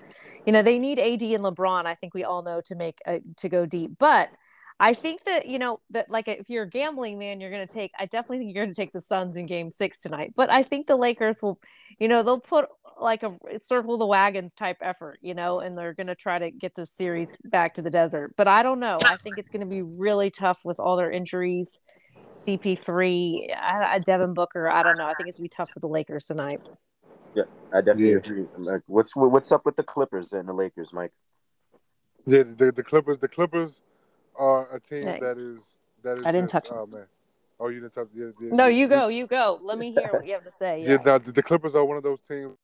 you 0.45 0.53
know, 0.53 0.61
they 0.61 0.79
need 0.79 0.99
AD 0.99 1.21
and 1.21 1.43
LeBron. 1.43 1.85
I 1.85 1.95
think 1.95 2.13
we 2.13 2.23
all 2.23 2.43
know 2.43 2.61
to 2.65 2.75
make 2.75 2.99
a, 3.05 3.21
to 3.37 3.49
go 3.49 3.65
deep, 3.65 3.91
but. 3.99 4.29
I 4.83 4.93
think 4.93 5.23
that 5.23 5.47
you 5.47 5.59
know 5.59 5.79
that 5.91 6.09
like 6.09 6.27
if 6.27 6.49
you're 6.49 6.63
a 6.63 6.69
gambling 6.69 7.17
man, 7.17 7.39
you're 7.39 7.49
going 7.49 7.65
to 7.65 7.73
take. 7.73 7.91
I 7.97 8.05
definitely 8.05 8.39
think 8.39 8.53
you're 8.53 8.65
going 8.65 8.73
to 8.73 8.81
take 8.81 8.91
the 8.91 8.99
Suns 8.99 9.37
in 9.37 9.45
Game 9.45 9.71
Six 9.71 9.99
tonight. 10.01 10.33
But 10.35 10.49
I 10.49 10.61
think 10.61 10.87
the 10.87 10.97
Lakers 10.97 11.41
will, 11.41 11.57
you 11.99 12.09
know, 12.09 12.21
they'll 12.21 12.41
put 12.41 12.65
like 12.99 13.23
a 13.23 13.33
eh, 13.49 13.59
circle 13.63 13.97
the 13.97 14.05
wagons 14.05 14.53
type 14.53 14.75
effort, 14.81 15.19
you 15.21 15.35
know, 15.35 15.61
and 15.61 15.77
they're 15.77 15.93
going 15.93 16.07
to 16.07 16.15
try 16.15 16.37
to 16.37 16.51
get 16.51 16.75
the 16.75 16.85
series 16.85 17.33
back 17.45 17.75
to 17.75 17.81
the 17.81 17.89
desert. 17.89 18.33
But 18.35 18.49
I 18.49 18.61
don't 18.61 18.81
know. 18.81 18.97
I 19.05 19.15
think 19.15 19.37
it's 19.37 19.49
going 19.49 19.61
to 19.61 19.73
be 19.73 19.81
really 19.81 20.29
tough 20.29 20.59
with 20.65 20.81
all 20.81 20.97
their 20.97 21.11
injuries. 21.11 21.79
CP3, 22.45 23.55
I, 23.55 23.85
I, 23.85 23.99
Devin 23.99 24.33
Booker. 24.33 24.67
I 24.67 24.83
don't 24.83 24.99
know. 24.99 25.05
I 25.05 25.13
think 25.13 25.29
it's 25.29 25.37
going 25.37 25.47
to 25.47 25.53
be 25.53 25.55
tough 25.55 25.69
for 25.71 25.79
the 25.79 25.87
Lakers 25.87 26.25
tonight. 26.25 26.59
Yeah, 27.33 27.43
I 27.71 27.77
definitely 27.77 28.11
Yeah. 28.11 28.17
agree. 28.17 28.45
Like, 28.57 28.81
what's 28.87 29.15
what's 29.15 29.53
up 29.53 29.65
with 29.65 29.77
the 29.77 29.83
Clippers 29.83 30.33
and 30.33 30.49
the 30.49 30.53
Lakers, 30.53 30.91
Mike? 30.91 31.13
Yeah, 32.25 32.43
the, 32.43 32.73
the 32.75 32.83
Clippers. 32.83 33.19
The 33.19 33.29
Clippers 33.29 33.81
are 34.35 34.73
a 34.75 34.79
team 34.79 35.01
Thanks. 35.01 35.25
that 35.25 35.37
is 35.37 35.59
that 36.03 36.13
is. 36.19 36.25
I 36.25 36.31
didn't 36.31 36.49
just- 36.49 36.65
touch 36.65 36.71
'em. 36.71 36.77
Oh 36.79 36.85
man. 36.87 37.05
Oh, 37.59 37.67
you 37.69 37.79
didn't 37.79 37.93
touch. 37.93 38.07
Yeah, 38.13 38.25
yeah, 38.41 38.49
No, 38.51 38.65
yeah, 38.65 38.75
you 38.77 38.87
go. 38.87 39.07
You 39.07 39.27
go. 39.27 39.59
Let 39.61 39.77
me 39.77 39.91
hear 39.91 40.09
what 40.11 40.25
you 40.25 40.33
have 40.33 40.43
to 40.43 40.51
say. 40.51 40.81
Yeah, 40.81 40.97
Yeah. 41.05 41.17
the, 41.19 41.31
the 41.31 41.43
Clippers 41.43 41.75
are 41.75 41.85
one 41.85 41.95
of 41.97 42.03
those 42.03 42.19
teams. 42.19 42.57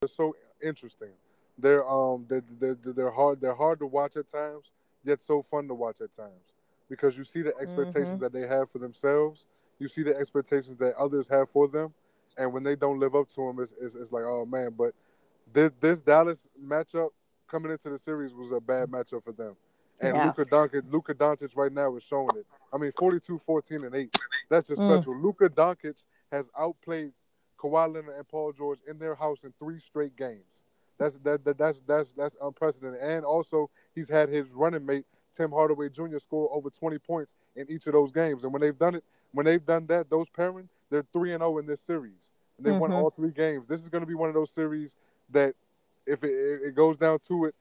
They're 0.00 0.08
so 0.08 0.34
interesting. 0.62 1.10
They're 1.58 1.88
um 1.88 2.26
they're, 2.28 2.42
they're 2.58 2.74
they're 2.74 3.10
hard 3.10 3.40
they're 3.40 3.54
hard 3.54 3.78
to 3.80 3.86
watch 3.86 4.16
at 4.16 4.28
times, 4.30 4.70
yet 5.04 5.20
so 5.20 5.42
fun 5.42 5.68
to 5.68 5.74
watch 5.74 6.00
at 6.00 6.12
times, 6.12 6.52
because 6.88 7.16
you 7.16 7.24
see 7.24 7.42
the 7.42 7.56
expectations 7.58 8.18
Mhm. 8.18 8.20
that 8.20 8.32
they 8.32 8.46
have 8.46 8.70
for 8.70 8.78
themselves. 8.78 9.46
You 9.78 9.88
see 9.88 10.02
the 10.02 10.16
expectations 10.16 10.78
that 10.78 10.94
others 10.96 11.28
have 11.28 11.48
for 11.50 11.68
them, 11.68 11.92
and 12.36 12.52
when 12.52 12.62
they 12.62 12.76
don't 12.76 12.98
live 12.98 13.14
up 13.14 13.28
to 13.30 13.46
them, 13.46 13.60
it's 13.60 13.72
it's, 13.80 13.94
it's 13.94 14.12
like 14.12 14.24
oh 14.24 14.44
man. 14.46 14.70
But 14.76 14.94
this 15.52 15.70
this 15.80 16.00
Dallas 16.00 16.48
matchup 16.62 17.10
coming 17.46 17.70
into 17.72 17.90
the 17.90 17.98
series 17.98 18.34
was 18.34 18.52
a 18.52 18.60
bad 18.60 18.90
matchup 18.90 19.24
for 19.24 19.32
them. 19.32 19.54
And 20.00 20.16
Yeah. 20.16 20.26
Luka 20.26 20.44
Doncic, 20.46 20.90
Luka 20.90 21.14
Doncic 21.14 21.54
right 21.56 21.72
now 21.72 21.94
is 21.96 22.02
showing 22.02 22.36
it. 22.36 22.46
I 22.72 22.78
mean, 22.78 22.92
42, 22.92 23.38
14, 23.38 23.84
and 23.84 23.94
8. 23.94 24.14
That's 24.48 24.68
just 24.68 24.80
Mm. 24.80 24.96
special. 24.96 25.14
Luka 25.16 25.48
Doncic 25.50 26.02
has 26.32 26.48
outplayed 26.56 27.12
Kawhi 27.58 27.92
Leonard 27.92 28.16
and 28.16 28.26
Paul 28.26 28.52
George 28.52 28.80
in 28.86 28.98
their 28.98 29.14
house 29.14 29.44
in 29.44 29.52
three 29.58 29.78
straight 29.78 30.16
games. 30.16 30.64
That's 30.96 31.16
that, 31.18 31.44
that 31.44 31.56
that's 31.58 31.80
that's 31.80 32.12
that's 32.12 32.36
unprecedented. 32.40 33.00
And 33.00 33.24
also, 33.24 33.70
he's 33.94 34.08
had 34.08 34.28
his 34.28 34.52
running 34.52 34.84
mate 34.84 35.06
Tim 35.34 35.50
Hardaway 35.50 35.88
Jr. 35.88 36.18
score 36.18 36.48
over 36.52 36.68
20 36.70 36.98
points 36.98 37.34
in 37.56 37.70
each 37.70 37.86
of 37.86 37.92
those 37.92 38.12
games. 38.12 38.44
And 38.44 38.52
when 38.52 38.60
they've 38.60 38.78
done 38.78 38.94
it, 38.96 39.04
when 39.32 39.46
they've 39.46 39.64
done 39.64 39.86
that, 39.86 40.10
those 40.10 40.28
pairing, 40.28 40.68
they're 40.90 41.04
three 41.12 41.32
and 41.32 41.40
zero 41.40 41.58
in 41.58 41.66
this 41.66 41.80
series. 41.80 42.30
And 42.58 42.66
they 42.66 42.72
won 42.78 42.90
Mhm. 42.90 42.96
all 42.96 43.10
three 43.10 43.30
games. 43.30 43.66
This 43.66 43.80
is 43.80 43.88
going 43.88 44.02
to 44.02 44.06
be 44.06 44.14
one 44.14 44.28
of 44.28 44.34
those 44.34 44.50
series 44.50 44.96
that, 45.30 45.54
if 46.06 46.24
it 46.24 46.62
it 46.62 46.74
goes 46.74 46.98
down 46.98 47.18
to 47.20 47.44
it, 47.46 47.54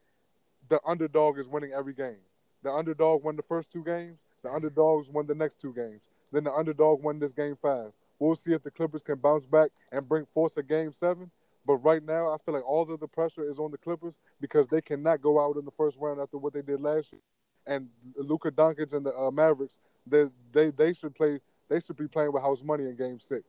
the 0.70 0.82
underdog 0.86 1.38
is 1.38 1.48
winning 1.48 1.72
every 1.74 1.94
game. 1.94 2.20
The 2.64 2.72
underdog 2.72 3.24
won 3.24 3.36
the 3.36 3.44
first 3.44 3.72
two 3.72 3.84
games. 3.84 4.20
The 4.44 4.52
underdogs 4.52 5.10
won 5.10 5.28
the 5.28 5.36
next 5.36 5.60
two 5.60 5.74
games. 5.74 6.02
Then 6.32 6.44
the 6.44 6.54
underdog 6.54 7.04
won 7.04 7.20
this 7.20 7.34
game 7.34 7.58
five. 7.62 7.92
We'll 8.20 8.36
see 8.36 8.54
if 8.54 8.64
the 8.64 8.72
Clippers 8.72 9.02
can 9.02 9.16
bounce 9.16 9.46
back 9.46 9.72
and 9.92 10.08
bring 10.08 10.26
force 10.26 10.58
a 10.58 10.64
game 10.64 10.92
seven. 10.92 11.32
But 11.66 11.76
right 11.78 12.04
now, 12.04 12.34
I 12.34 12.38
feel 12.38 12.54
like 12.54 12.68
all 12.68 12.90
of 12.92 13.00
the 13.00 13.08
pressure 13.08 13.50
is 13.50 13.60
on 13.60 13.72
the 13.72 13.78
Clippers 13.78 14.18
because 14.42 14.68
they 14.68 14.82
cannot 14.82 15.22
go 15.22 15.40
out 15.40 15.58
in 15.58 15.66
the 15.66 15.72
first 15.72 15.98
round 16.00 16.20
after 16.20 16.38
what 16.38 16.54
they 16.54 16.62
did 16.62 16.82
last 16.82 17.12
year. 17.12 17.22
And 17.68 17.90
Luka 18.16 18.52
Doncic 18.52 18.94
and 18.94 19.06
the 19.06 19.14
uh, 19.16 19.30
Mavericks, 19.32 19.80
they, 20.08 20.26
they 20.52 20.72
they 20.72 20.94
should 20.94 21.14
play. 21.14 21.40
They 21.70 21.80
should 21.80 21.98
be 21.98 22.08
playing 22.08 22.34
with 22.34 22.42
house 22.42 22.64
money 22.64 22.86
in 22.86 22.96
Game 22.96 23.20
Six, 23.20 23.44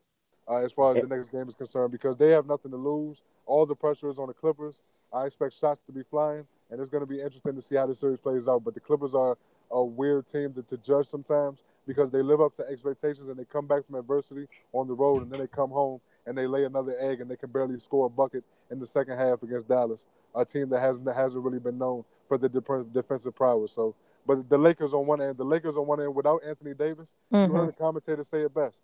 uh, 0.47 0.57
as 0.57 0.73
far 0.73 0.95
as 0.95 1.01
the 1.01 1.09
next 1.09 1.31
game 1.31 1.49
is 1.49 1.55
concerned, 1.55 1.91
because 1.91 2.17
they 2.17 2.31
have 2.31 2.47
nothing 2.47 2.71
to 2.73 2.77
lose. 2.77 3.23
All 3.47 3.65
the 3.65 3.75
pressure 3.75 4.11
is 4.11 4.19
on 4.19 4.27
the 4.27 4.35
Clippers. 4.35 4.83
I 5.13 5.27
expect 5.27 5.59
shots 5.59 5.81
to 5.87 5.93
be 5.93 6.03
flying, 6.03 6.47
and 6.71 6.81
it's 6.81 6.89
going 6.91 7.03
to 7.03 7.07
be 7.07 7.21
interesting 7.21 7.55
to 7.55 7.63
see 7.63 7.77
how 7.77 7.87
the 7.87 7.95
series 7.95 8.19
plays 8.19 8.49
out. 8.49 8.65
But 8.65 8.75
the 8.75 8.81
Clippers 8.81 9.15
are 9.15 9.37
a 9.71 9.83
weird 9.83 10.27
team 10.29 10.53
to, 10.55 10.63
to 10.63 10.77
judge 10.79 11.07
sometimes 11.07 11.63
because 11.87 12.11
they 12.11 12.23
live 12.23 12.41
up 12.41 12.55
to 12.57 12.67
expectations 12.69 13.29
and 13.29 13.37
they 13.37 13.45
come 13.45 13.67
back 13.67 13.87
from 13.87 13.97
adversity 13.97 14.47
on 14.73 14.87
the 14.87 14.95
road, 14.95 15.23
and 15.23 15.31
then 15.31 15.41
they 15.41 15.47
come 15.47 15.71
home 15.71 16.01
and 16.27 16.37
they 16.37 16.47
lay 16.47 16.65
another 16.65 16.95
egg 17.01 17.21
and 17.21 17.31
they 17.31 17.37
can 17.37 17.51
barely 17.51 17.79
score 17.79 18.07
a 18.07 18.09
bucket 18.11 18.45
in 18.71 18.79
the 18.79 18.87
second 18.87 19.17
half 19.19 19.43
against 19.43 19.69
Dallas, 19.69 20.07
a 20.35 20.45
team 20.45 20.69
that 20.69 20.81
hasn't 20.81 21.05
that 21.07 21.17
hasn't 21.17 21.43
really 21.43 21.59
been 21.59 21.79
known 21.79 22.05
for 22.29 22.39
the 22.39 22.49
defensive 22.93 23.35
prowess. 23.35 23.73
So, 23.73 23.95
but 24.27 24.49
the 24.49 24.59
Lakers 24.59 24.93
on 24.93 25.07
one 25.07 25.21
end, 25.21 25.39
the 25.39 25.45
Lakers 25.45 25.77
on 25.77 25.87
one 25.87 26.01
end 26.01 26.15
without 26.15 26.43
Anthony 26.47 26.75
Davis, 26.75 27.15
you 27.33 27.39
Mhm. 27.39 27.53
heard 27.53 27.69
the 27.69 27.73
commentator 27.73 28.23
say 28.23 28.43
it 28.43 28.55
best. 28.55 28.83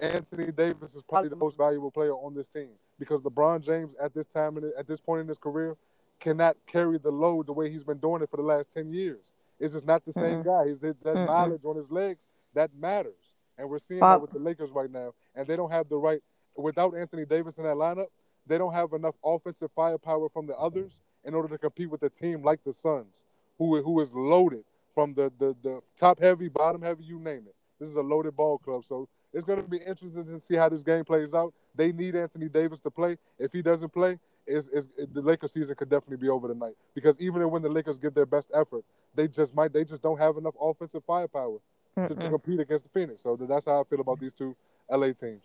Anthony 0.00 0.50
Davis 0.50 0.94
is 0.94 1.02
probably 1.02 1.28
the 1.28 1.36
most 1.36 1.56
valuable 1.56 1.90
player 1.90 2.12
on 2.14 2.34
this 2.34 2.48
team 2.48 2.70
because 2.98 3.20
LeBron 3.22 3.60
James 3.64 3.94
at 4.02 4.12
this 4.14 4.26
time 4.26 4.56
in 4.56 4.72
at 4.78 4.86
this 4.86 5.00
point 5.00 5.20
in 5.22 5.28
his 5.28 5.38
career 5.38 5.76
cannot 6.20 6.56
carry 6.66 6.98
the 6.98 7.10
load 7.10 7.46
the 7.46 7.52
way 7.52 7.70
he's 7.70 7.84
been 7.84 7.98
doing 7.98 8.22
it 8.22 8.30
for 8.30 8.36
the 8.36 8.42
last 8.42 8.72
ten 8.72 8.92
years. 8.92 9.32
It's 9.60 9.72
just 9.74 9.86
not 9.86 10.04
the 10.04 10.12
same 10.12 10.42
guy. 10.42 10.66
He's 10.66 10.80
that, 10.80 11.02
that 11.04 11.14
knowledge 11.26 11.64
on 11.64 11.76
his 11.76 11.90
legs 11.90 12.28
that 12.54 12.70
matters, 12.74 13.36
and 13.56 13.68
we're 13.68 13.78
seeing 13.78 14.00
Bob- 14.00 14.16
that 14.16 14.22
with 14.22 14.30
the 14.32 14.38
Lakers 14.38 14.70
right 14.70 14.90
now. 14.90 15.14
And 15.36 15.46
they 15.46 15.56
don't 15.56 15.70
have 15.70 15.88
the 15.88 15.96
right 15.96 16.20
without 16.56 16.96
Anthony 16.96 17.24
Davis 17.24 17.58
in 17.58 17.64
that 17.64 17.76
lineup. 17.76 18.06
they 18.46 18.58
don't 18.58 18.72
have 18.74 18.92
enough 18.92 19.14
offensive 19.24 19.70
firepower 19.74 20.28
from 20.28 20.46
the 20.46 20.56
others 20.56 21.00
in 21.24 21.34
order 21.34 21.48
to 21.48 21.58
compete 21.58 21.90
with 21.90 22.02
a 22.02 22.10
team 22.10 22.42
like 22.42 22.62
the 22.64 22.72
Suns, 22.72 23.24
who 23.58 23.80
who 23.82 24.00
is 24.00 24.12
loaded 24.12 24.64
from 24.94 25.14
the 25.14 25.32
the, 25.38 25.54
the 25.62 25.80
top 25.96 26.18
heavy, 26.20 26.48
bottom 26.48 26.82
heavy, 26.82 27.04
you 27.04 27.18
name 27.20 27.44
it. 27.46 27.54
This 27.78 27.88
is 27.88 27.96
a 27.96 28.02
loaded 28.02 28.36
ball 28.36 28.58
club, 28.58 28.84
so 28.84 29.08
it's 29.34 29.44
going 29.44 29.60
to 29.60 29.68
be 29.68 29.78
interesting 29.78 30.24
to 30.24 30.40
see 30.40 30.54
how 30.54 30.68
this 30.68 30.82
game 30.82 31.04
plays 31.04 31.34
out. 31.34 31.52
They 31.74 31.92
need 31.92 32.14
Anthony 32.14 32.48
Davis 32.48 32.80
to 32.82 32.90
play. 32.90 33.18
If 33.38 33.52
he 33.52 33.60
doesn't 33.60 33.92
play, 33.92 34.18
is 34.46 34.68
is 34.68 34.88
the 35.12 35.22
Lakers 35.22 35.52
season 35.52 35.74
could 35.74 35.88
definitely 35.88 36.18
be 36.18 36.28
over 36.28 36.48
tonight 36.48 36.74
because 36.94 37.18
even 37.18 37.48
when 37.50 37.62
the 37.62 37.68
Lakers 37.68 37.98
give 37.98 38.14
their 38.14 38.26
best 38.26 38.50
effort, 38.54 38.84
they 39.14 39.26
just 39.26 39.54
might 39.54 39.72
they 39.72 39.84
just 39.84 40.02
don't 40.02 40.18
have 40.18 40.36
enough 40.36 40.54
offensive 40.60 41.02
firepower 41.06 41.58
to, 41.96 42.14
to, 42.14 42.28
compete 42.28 42.60
against 42.60 42.84
the 42.84 42.90
Phoenix. 42.90 43.22
So 43.22 43.36
that's 43.36 43.66
how 43.66 43.80
I 43.80 43.84
feel 43.84 44.00
about 44.00 44.20
these 44.20 44.34
two 44.34 44.54
LA 44.90 45.12
teams. 45.12 45.44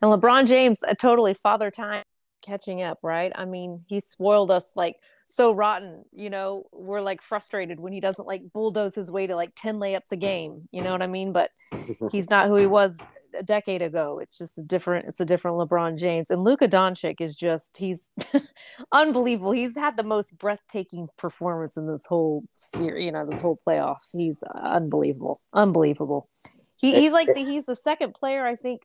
And 0.00 0.12
LeBron 0.12 0.46
James, 0.46 0.80
a 0.86 0.94
totally 0.94 1.34
father 1.34 1.70
time 1.70 2.02
catching 2.42 2.82
up, 2.82 2.98
right? 3.02 3.32
I 3.34 3.44
mean, 3.44 3.84
he 3.88 4.00
spoiled 4.00 4.50
us 4.50 4.72
like 4.76 4.96
so 5.28 5.52
rotten, 5.52 6.04
you 6.14 6.30
know, 6.30 6.66
we're 6.72 7.00
like 7.00 7.22
frustrated 7.22 7.80
when 7.80 7.92
he 7.92 8.00
doesn't 8.00 8.26
like 8.26 8.52
bulldoze 8.52 8.94
his 8.94 9.10
way 9.10 9.26
to 9.26 9.34
like 9.34 9.52
10 9.56 9.76
layups 9.76 10.12
a 10.12 10.16
game, 10.16 10.68
you 10.70 10.82
know 10.82 10.92
what 10.92 11.02
I 11.02 11.06
mean? 11.06 11.32
But 11.32 11.50
he's 12.12 12.30
not 12.30 12.48
who 12.48 12.56
he 12.56 12.66
was 12.66 12.96
a 13.38 13.42
decade 13.42 13.82
ago. 13.82 14.18
It's 14.22 14.38
just 14.38 14.58
a 14.58 14.62
different, 14.62 15.06
it's 15.06 15.20
a 15.20 15.24
different 15.24 15.56
LeBron 15.56 15.98
James. 15.98 16.30
And 16.30 16.44
Luka 16.44 16.68
Doncic 16.68 17.20
is 17.20 17.34
just, 17.34 17.76
he's 17.76 18.08
unbelievable. 18.92 19.52
He's 19.52 19.76
had 19.76 19.96
the 19.96 20.02
most 20.02 20.38
breathtaking 20.38 21.08
performance 21.16 21.76
in 21.76 21.86
this 21.86 22.06
whole 22.06 22.44
series, 22.56 23.04
you 23.04 23.12
know, 23.12 23.26
this 23.26 23.40
whole 23.40 23.58
playoff. 23.66 23.98
He's 24.12 24.42
unbelievable, 24.42 25.40
unbelievable. 25.52 26.28
He, 26.76 26.94
he's 26.94 27.12
like, 27.12 27.26
the, 27.26 27.40
he's 27.40 27.66
the 27.66 27.76
second 27.76 28.14
player, 28.14 28.46
I 28.46 28.54
think, 28.54 28.82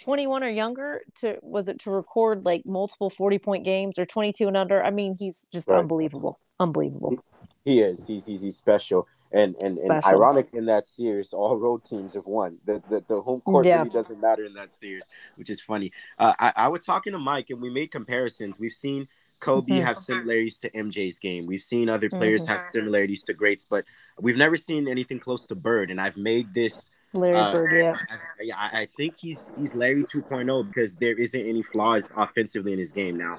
21 0.00 0.42
or 0.42 0.48
younger 0.48 1.02
to 1.14 1.38
was 1.40 1.68
it 1.68 1.78
to 1.80 1.90
record 1.90 2.44
like 2.44 2.66
multiple 2.66 3.10
40 3.10 3.38
point 3.38 3.64
games 3.64 3.96
or 3.96 4.04
22 4.04 4.48
and 4.48 4.56
under 4.56 4.82
i 4.82 4.90
mean 4.90 5.14
he's 5.16 5.46
just 5.52 5.70
right. 5.70 5.78
unbelievable 5.78 6.40
unbelievable 6.58 7.16
he 7.64 7.80
is 7.80 8.06
he's 8.06 8.26
he's, 8.26 8.42
he's 8.42 8.56
special 8.56 9.06
and 9.34 9.54
and, 9.60 9.72
special. 9.72 9.92
and 9.92 10.04
ironic 10.04 10.46
in 10.52 10.64
that 10.66 10.86
series 10.86 11.32
all 11.32 11.56
road 11.56 11.84
teams 11.84 12.14
have 12.14 12.26
won 12.26 12.56
the 12.64 12.82
the, 12.88 13.04
the 13.08 13.20
home 13.20 13.40
court 13.42 13.66
yeah. 13.66 13.78
really 13.78 13.90
doesn't 13.90 14.20
matter 14.20 14.44
in 14.44 14.54
that 14.54 14.72
series 14.72 15.08
which 15.36 15.50
is 15.50 15.60
funny 15.60 15.92
uh, 16.18 16.32
I, 16.38 16.52
I 16.56 16.68
was 16.68 16.84
talking 16.84 17.12
to 17.12 17.18
mike 17.18 17.50
and 17.50 17.60
we 17.60 17.70
made 17.70 17.90
comparisons 17.90 18.58
we've 18.58 18.72
seen 18.72 19.08
Kobe 19.40 19.74
mm-hmm. 19.74 19.84
have 19.84 19.98
similarities 19.98 20.56
to 20.58 20.70
MJ's 20.70 21.18
game. 21.18 21.44
We've 21.46 21.60
seen 21.60 21.90
other 21.90 22.08
players 22.08 22.44
mm-hmm. 22.44 22.52
have 22.52 22.62
similarities 22.62 23.24
to 23.24 23.34
greats, 23.34 23.66
but 23.68 23.84
we've 24.18 24.38
never 24.38 24.56
seen 24.56 24.88
anything 24.88 25.18
close 25.18 25.46
to 25.48 25.54
Bird. 25.54 25.90
And 25.90 26.00
I've 26.00 26.16
made 26.16 26.54
this 26.54 26.90
Larry 27.12 27.36
uh, 27.36 27.52
Bird, 27.52 27.96
yeah. 28.40 28.56
I, 28.56 28.82
I, 28.82 28.86
think 28.86 29.16
he's 29.18 29.52
he's 29.58 29.74
Larry 29.74 30.02
2.0 30.02 30.66
because 30.68 30.96
there 30.96 31.14
isn't 31.14 31.46
any 31.46 31.62
flaws 31.62 32.12
offensively 32.16 32.72
in 32.72 32.78
his 32.78 32.92
game 32.92 33.16
now. 33.16 33.38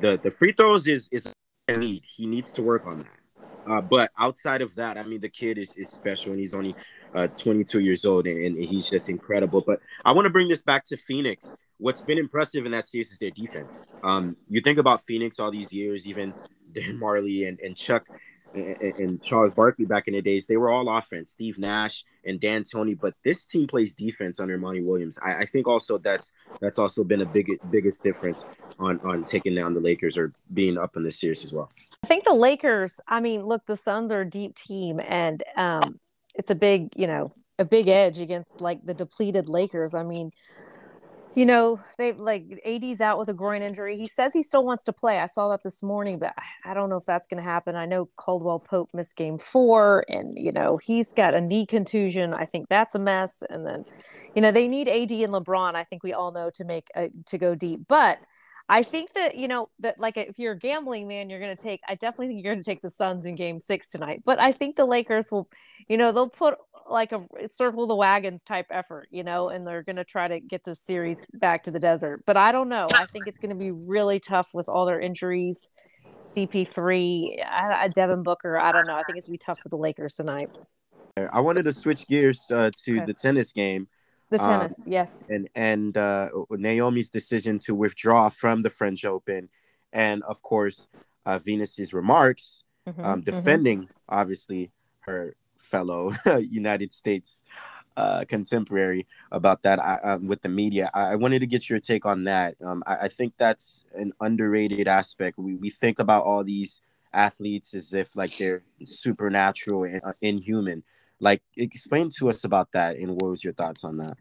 The 0.00 0.20
the 0.22 0.30
free 0.30 0.52
throws 0.52 0.86
is 0.86 1.08
is 1.10 1.32
a 1.66 1.76
need. 1.76 2.02
He 2.06 2.26
needs 2.26 2.52
to 2.52 2.62
work 2.62 2.86
on 2.86 2.98
that. 2.98 3.18
Uh, 3.68 3.80
but 3.80 4.10
outside 4.18 4.62
of 4.62 4.74
that, 4.76 4.96
I 4.96 5.04
mean, 5.04 5.20
the 5.20 5.28
kid 5.28 5.58
is, 5.58 5.76
is 5.76 5.90
special 5.90 6.32
and 6.32 6.40
he's 6.40 6.54
only 6.54 6.74
uh, 7.14 7.26
22 7.36 7.80
years 7.80 8.04
old 8.04 8.26
and, 8.26 8.56
and 8.56 8.68
he's 8.68 8.88
just 8.88 9.08
incredible. 9.08 9.62
But 9.66 9.80
I 10.04 10.12
want 10.12 10.26
to 10.26 10.30
bring 10.30 10.48
this 10.48 10.62
back 10.62 10.84
to 10.86 10.96
Phoenix. 10.96 11.54
What's 11.78 12.02
been 12.02 12.18
impressive 12.18 12.66
in 12.66 12.72
that 12.72 12.88
series 12.88 13.12
is 13.12 13.18
their 13.18 13.30
defense. 13.30 13.86
Um, 14.02 14.36
you 14.48 14.60
think 14.60 14.78
about 14.78 15.04
Phoenix 15.06 15.38
all 15.38 15.50
these 15.50 15.72
years, 15.72 16.06
even 16.06 16.34
Dan 16.72 16.98
Majerle 17.00 17.48
and, 17.48 17.60
and 17.60 17.76
Chuck 17.76 18.06
and, 18.54 19.22
Charles 19.22 19.52
Barkley 19.52 19.84
back 19.84 20.08
in 20.08 20.14
the 20.14 20.22
days, 20.22 20.46
they 20.46 20.56
were 20.56 20.70
all 20.70 20.88
offense. 20.88 21.30
Steve 21.30 21.58
Nash 21.58 22.04
and 22.24 22.40
D'Antoni, 22.40 22.98
but 22.98 23.14
this 23.24 23.44
team 23.44 23.66
plays 23.66 23.94
defense 23.94 24.40
under 24.40 24.58
Monty 24.58 24.82
Williams. 24.82 25.18
I, 25.22 25.36
I, 25.36 25.44
think 25.44 25.66
also 25.66 25.98
that's 25.98 26.32
that's 26.60 26.78
also 26.78 27.04
been 27.04 27.20
a 27.20 27.26
big 27.26 27.50
biggest 27.70 28.02
difference 28.02 28.44
on 28.78 29.00
on 29.00 29.24
taking 29.24 29.54
down 29.54 29.74
the 29.74 29.80
Lakers 29.80 30.16
or 30.16 30.32
being 30.52 30.78
up 30.78 30.96
in 30.96 31.02
this 31.02 31.20
series 31.20 31.44
as 31.44 31.52
well. 31.52 31.70
I 32.04 32.06
think 32.06 32.24
the 32.24 32.34
Lakers. 32.34 33.00
I 33.08 33.20
mean, 33.20 33.44
look, 33.44 33.66
the 33.66 33.76
Suns 33.76 34.12
are 34.12 34.22
a 34.22 34.28
deep 34.28 34.54
team, 34.54 35.00
and 35.00 35.42
um, 35.56 36.00
it's 36.34 36.50
a 36.50 36.54
big 36.54 36.90
you 36.96 37.06
know 37.06 37.32
a 37.58 37.64
big 37.64 37.88
edge 37.88 38.20
against 38.20 38.60
like 38.60 38.84
the 38.84 38.94
depleted 38.94 39.48
Lakers. 39.48 39.94
I 39.94 40.02
mean, 40.02 40.30
you 41.34 41.46
know, 41.46 41.80
they 41.98 42.12
like 42.12 42.44
AD's 42.64 43.00
out 43.00 43.18
with 43.18 43.28
a 43.28 43.34
groin 43.34 43.62
injury. 43.62 43.96
He 43.96 44.06
says 44.06 44.32
he 44.32 44.42
still 44.42 44.64
wants 44.64 44.84
to 44.84 44.92
play. 44.92 45.18
I 45.18 45.26
saw 45.26 45.48
that 45.50 45.62
this 45.62 45.82
morning, 45.82 46.18
but 46.18 46.34
I 46.64 46.74
don't 46.74 46.88
know 46.90 46.96
if 46.96 47.04
that's 47.04 47.26
going 47.26 47.42
to 47.42 47.48
happen. 47.48 47.76
I 47.76 47.86
know 47.86 48.08
Caldwell 48.16 48.60
Pope 48.60 48.90
missed 48.92 49.16
game 49.16 49.38
four, 49.38 50.04
and 50.08 50.34
you 50.36 50.52
know 50.52 50.78
he's 50.78 51.12
got 51.12 51.34
a 51.34 51.40
knee 51.40 51.66
contusion. 51.66 52.34
I 52.34 52.44
think 52.44 52.68
that's 52.68 52.94
a 52.94 52.98
mess. 52.98 53.42
And 53.48 53.66
then, 53.66 53.84
you 54.34 54.42
know, 54.42 54.50
they 54.50 54.68
need 54.68 54.88
AD 54.88 55.12
and 55.12 55.32
LeBron. 55.32 55.74
I 55.74 55.84
think 55.84 56.02
we 56.02 56.12
all 56.12 56.32
know 56.32 56.50
to 56.54 56.64
make 56.64 56.88
a, 56.94 57.10
to 57.26 57.38
go 57.38 57.54
deep, 57.54 57.82
but. 57.88 58.18
I 58.68 58.82
think 58.82 59.14
that 59.14 59.36
you 59.36 59.48
know 59.48 59.70
that 59.80 59.98
like 59.98 60.16
if 60.16 60.38
you're 60.38 60.52
a 60.52 60.58
gambling 60.58 61.08
man, 61.08 61.30
you're 61.30 61.40
going 61.40 61.56
to 61.56 61.62
take. 61.62 61.80
I 61.88 61.94
definitely 61.94 62.28
think 62.28 62.44
you're 62.44 62.52
going 62.52 62.62
to 62.62 62.70
take 62.70 62.82
the 62.82 62.90
Suns 62.90 63.24
in 63.24 63.34
Game 63.34 63.60
Six 63.60 63.88
tonight. 63.90 64.22
But 64.24 64.38
I 64.38 64.52
think 64.52 64.76
the 64.76 64.84
Lakers 64.84 65.30
will, 65.30 65.48
you 65.88 65.96
know, 65.96 66.12
they'll 66.12 66.28
put 66.28 66.58
like 66.90 67.12
a 67.12 67.22
circle 67.52 67.86
the 67.86 67.94
wagons 67.94 68.42
type 68.42 68.66
effort, 68.70 69.08
you 69.10 69.22
know, 69.22 69.48
and 69.48 69.66
they're 69.66 69.82
going 69.82 69.96
to 69.96 70.04
try 70.04 70.28
to 70.28 70.40
get 70.40 70.64
the 70.64 70.74
series 70.74 71.24
back 71.34 71.64
to 71.64 71.70
the 71.70 71.78
desert. 71.78 72.22
But 72.26 72.36
I 72.36 72.52
don't 72.52 72.68
know. 72.68 72.86
I 72.94 73.06
think 73.06 73.26
it's 73.26 73.38
going 73.38 73.50
to 73.50 73.56
be 73.56 73.70
really 73.70 74.20
tough 74.20 74.48
with 74.52 74.68
all 74.68 74.86
their 74.86 75.00
injuries. 75.00 75.68
CP3, 76.26 77.44
I, 77.46 77.88
Devin 77.88 78.22
Booker. 78.22 78.58
I 78.58 78.72
don't 78.72 78.86
know. 78.86 78.94
I 78.94 79.02
think 79.04 79.18
it's 79.18 79.26
going 79.26 79.38
to 79.38 79.42
be 79.42 79.44
tough 79.44 79.58
for 79.60 79.68
the 79.68 79.76
Lakers 79.76 80.14
tonight. 80.14 80.50
I 81.32 81.40
wanted 81.40 81.64
to 81.64 81.72
switch 81.72 82.06
gears 82.06 82.50
uh, 82.50 82.70
to 82.84 82.92
okay. 82.92 83.04
the 83.04 83.14
tennis 83.14 83.52
game. 83.52 83.88
The 84.30 84.40
um, 84.40 84.46
tennis, 84.46 84.86
um, 84.86 84.92
yes. 84.92 85.26
And 85.28 85.48
and 85.54 85.96
uh, 85.96 86.28
Naomi's 86.50 87.08
decision 87.08 87.58
to 87.60 87.74
withdraw 87.74 88.28
from 88.28 88.62
the 88.62 88.70
French 88.70 89.04
Open, 89.04 89.48
and 89.92 90.22
of 90.24 90.42
course, 90.42 90.88
uh, 91.24 91.38
Venus's 91.38 91.92
remarks 91.92 92.64
mm-hmm, 92.88 93.04
um, 93.04 93.20
mm-hmm. 93.20 93.30
defending 93.30 93.82
mm-hmm. 93.82 93.92
obviously 94.08 94.70
her 95.00 95.34
fellow 95.58 96.12
United 96.38 96.92
States 96.92 97.42
uh, 97.96 98.24
contemporary 98.24 99.06
about 99.32 99.62
that 99.62 99.80
I, 99.80 99.94
uh, 99.96 100.18
with 100.18 100.40
the 100.42 100.48
media. 100.48 100.90
I, 100.94 101.12
I, 101.12 101.14
wanted 101.16 101.40
to 101.40 101.46
get 101.46 101.68
your 101.68 101.80
take 101.80 102.06
on 102.06 102.24
that. 102.24 102.54
Um, 102.64 102.84
I, 102.86 102.96
I, 102.96 103.08
think 103.08 103.34
that's 103.38 103.86
an 103.92 104.12
underrated 104.20 104.86
aspect. 104.86 105.36
We, 105.36 105.56
we 105.56 105.70
think 105.70 105.98
about 105.98 106.22
all 106.22 106.44
these 106.44 106.80
athletes 107.12 107.74
as 107.74 107.92
if 107.94 108.14
like 108.14 108.36
they're 108.36 108.60
supernatural 108.84 109.82
and 109.82 110.00
uh, 110.04 110.12
inhuman. 110.22 110.84
Like, 111.20 111.42
explain 111.56 112.10
to 112.18 112.28
us 112.28 112.44
about 112.44 112.72
that, 112.72 112.96
and 112.96 113.12
what 113.12 113.30
was 113.30 113.42
your 113.42 113.54
thoughts 113.54 113.84
on 113.84 113.96
that? 113.98 114.16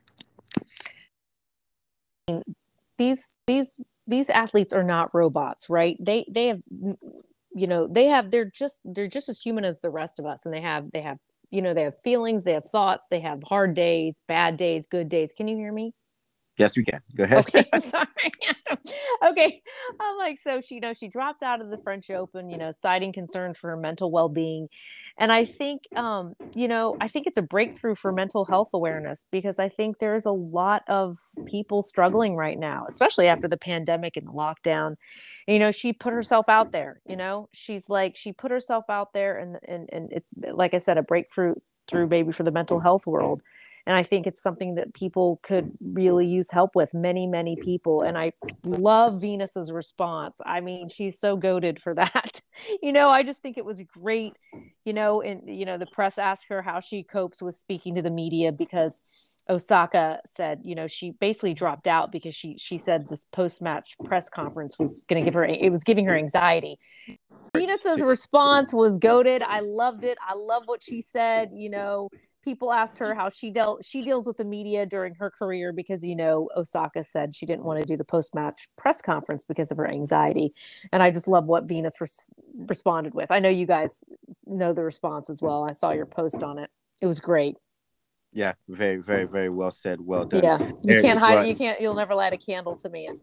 These 2.97 3.37
these 3.45 3.79
these 4.07 4.29
athletes 4.29 4.73
are 4.73 4.83
not 4.83 5.13
robots, 5.13 5.69
right? 5.69 5.95
They 5.99 6.25
they 6.29 6.47
have 6.47 6.61
you 7.57 7.67
know 7.67 7.87
they 7.87 8.05
have 8.05 8.31
they're 8.31 8.49
just 8.49 8.81
they're 8.85 9.07
just 9.07 9.29
as 9.29 9.41
human 9.41 9.65
as 9.65 9.81
the 9.81 9.89
rest 9.89 10.19
of 10.19 10.25
us 10.25 10.45
and 10.45 10.53
they 10.53 10.61
have 10.61 10.91
they 10.91 11.01
have 11.01 11.17
you 11.49 11.61
know 11.61 11.73
they 11.73 11.83
have 11.83 11.99
feelings 12.03 12.43
they 12.43 12.53
have 12.53 12.69
thoughts 12.69 13.07
they 13.09 13.19
have 13.19 13.41
hard 13.43 13.73
days 13.73 14.21
bad 14.27 14.57
days 14.57 14.85
good 14.85 15.09
days 15.09 15.33
can 15.35 15.47
you 15.47 15.57
hear 15.57 15.73
me 15.73 15.93
Yes, 16.57 16.75
we 16.75 16.83
can. 16.83 17.01
Go 17.15 17.23
ahead. 17.23 17.45
Okay, 17.47 17.63
I'm 17.71 17.79
sorry. 17.81 18.07
okay, 19.27 19.61
I'm 19.99 20.17
like, 20.17 20.39
so 20.43 20.59
she, 20.61 20.75
you 20.75 20.81
know, 20.81 20.93
she 20.93 21.07
dropped 21.07 21.43
out 21.43 21.61
of 21.61 21.69
the 21.69 21.77
French 21.77 22.09
Open, 22.09 22.49
you 22.49 22.57
know, 22.57 22.71
citing 22.71 23.13
concerns 23.13 23.57
for 23.57 23.69
her 23.69 23.77
mental 23.77 24.11
well-being, 24.11 24.67
and 25.19 25.31
I 25.31 25.45
think, 25.45 25.83
um, 25.95 26.33
you 26.55 26.67
know, 26.67 26.97
I 26.99 27.07
think 27.07 27.27
it's 27.27 27.37
a 27.37 27.41
breakthrough 27.43 27.95
for 27.95 28.11
mental 28.11 28.45
health 28.45 28.69
awareness 28.73 29.25
because 29.31 29.59
I 29.59 29.69
think 29.69 29.99
there's 29.99 30.25
a 30.25 30.31
lot 30.31 30.83
of 30.87 31.17
people 31.45 31.81
struggling 31.83 32.35
right 32.35 32.57
now, 32.57 32.85
especially 32.89 33.27
after 33.27 33.47
the 33.47 33.57
pandemic 33.57 34.17
and 34.17 34.27
the 34.27 34.31
lockdown. 34.31 34.95
You 35.47 35.59
know, 35.59 35.71
she 35.71 35.93
put 35.93 36.13
herself 36.13 36.49
out 36.49 36.71
there. 36.71 37.01
You 37.07 37.15
know, 37.15 37.49
she's 37.53 37.83
like, 37.89 38.15
she 38.15 38.31
put 38.33 38.51
herself 38.51 38.85
out 38.89 39.13
there, 39.13 39.37
and 39.37 39.57
and 39.67 39.89
and 39.91 40.11
it's 40.11 40.33
like 40.53 40.73
I 40.73 40.79
said, 40.79 40.97
a 40.97 41.03
breakthrough 41.03 41.55
through 41.87 42.07
maybe 42.07 42.31
for 42.31 42.43
the 42.43 42.51
mental 42.51 42.79
health 42.79 43.07
world 43.07 43.41
and 43.87 43.95
i 43.95 44.03
think 44.03 44.27
it's 44.27 44.41
something 44.41 44.75
that 44.75 44.93
people 44.93 45.39
could 45.41 45.71
really 45.81 46.27
use 46.27 46.51
help 46.51 46.75
with 46.75 46.93
many 46.93 47.25
many 47.25 47.55
people 47.55 48.03
and 48.03 48.17
i 48.17 48.31
love 48.63 49.19
venus's 49.21 49.71
response 49.71 50.39
i 50.45 50.59
mean 50.59 50.87
she's 50.87 51.19
so 51.19 51.35
goaded 51.35 51.81
for 51.81 51.93
that 51.95 52.41
you 52.83 52.91
know 52.91 53.09
i 53.09 53.23
just 53.23 53.41
think 53.41 53.57
it 53.57 53.65
was 53.65 53.81
great 53.91 54.33
you 54.85 54.93
know 54.93 55.21
and 55.21 55.41
you 55.47 55.65
know 55.65 55.77
the 55.77 55.87
press 55.87 56.19
asked 56.19 56.45
her 56.49 56.61
how 56.61 56.79
she 56.79 57.01
copes 57.01 57.41
with 57.41 57.55
speaking 57.55 57.95
to 57.95 58.01
the 58.03 58.11
media 58.11 58.51
because 58.51 59.01
Osaka 59.49 60.19
said, 60.25 60.59
you 60.63 60.75
know, 60.75 60.87
she 60.87 61.11
basically 61.11 61.53
dropped 61.53 61.87
out 61.87 62.11
because 62.11 62.35
she 62.35 62.57
she 62.59 62.77
said 62.77 63.07
this 63.07 63.25
post 63.31 63.61
match 63.61 63.95
press 64.03 64.29
conference 64.29 64.77
was 64.77 65.05
going 65.07 65.23
to 65.23 65.25
give 65.25 65.33
her 65.33 65.45
it 65.45 65.71
was 65.71 65.85
giving 65.85 66.05
her 66.05 66.15
anxiety. 66.15 66.77
Venus's 67.55 68.01
response 68.01 68.73
was 68.73 68.97
goaded. 68.97 69.41
I 69.43 69.61
loved 69.61 70.03
it. 70.03 70.17
I 70.27 70.33
love 70.35 70.63
what 70.65 70.83
she 70.83 71.01
said. 71.01 71.51
You 71.53 71.69
know, 71.69 72.09
people 72.47 72.71
asked 72.71 72.97
her 72.97 73.13
how 73.13 73.27
she 73.27 73.51
dealt 73.51 73.83
she 73.83 74.01
deals 74.01 74.25
with 74.25 74.37
the 74.37 74.45
media 74.45 74.85
during 74.85 75.13
her 75.13 75.29
career 75.29 75.73
because 75.73 76.01
you 76.01 76.15
know 76.15 76.47
Osaka 76.55 77.03
said 77.03 77.35
she 77.35 77.45
didn't 77.45 77.65
want 77.65 77.77
to 77.77 77.85
do 77.85 77.97
the 77.97 78.05
post 78.05 78.33
match 78.33 78.69
press 78.77 79.01
conference 79.01 79.43
because 79.43 79.69
of 79.69 79.75
her 79.75 79.85
anxiety 79.85 80.53
and 80.93 81.03
I 81.03 81.11
just 81.11 81.27
love 81.27 81.43
what 81.43 81.65
Venus 81.65 81.99
res- 81.99 82.33
responded 82.55 83.13
with. 83.13 83.31
I 83.31 83.39
know 83.39 83.49
you 83.49 83.65
guys 83.65 84.01
know 84.45 84.71
the 84.71 84.85
response 84.85 85.29
as 85.29 85.41
well. 85.41 85.65
I 85.65 85.73
saw 85.73 85.91
your 85.91 86.05
post 86.05 86.41
on 86.41 86.57
it. 86.57 86.69
It 87.01 87.05
was 87.05 87.19
great. 87.19 87.57
Yeah, 88.31 88.53
very 88.69 88.95
very 88.95 89.27
mm. 89.27 89.31
very 89.31 89.49
well 89.49 89.71
said. 89.71 89.99
Well 89.99 90.23
done. 90.23 90.41
Yeah. 90.41 90.71
You 90.83 91.01
can't 91.01 91.19
hide 91.19 91.39
it. 91.39 91.49
You 91.49 91.55
can't 91.55 91.81
you'll 91.81 91.95
never 91.95 92.15
light 92.15 92.31
a 92.31 92.37
candle 92.37 92.77
to 92.77 92.89
me. 92.89 93.09
I 93.09 93.15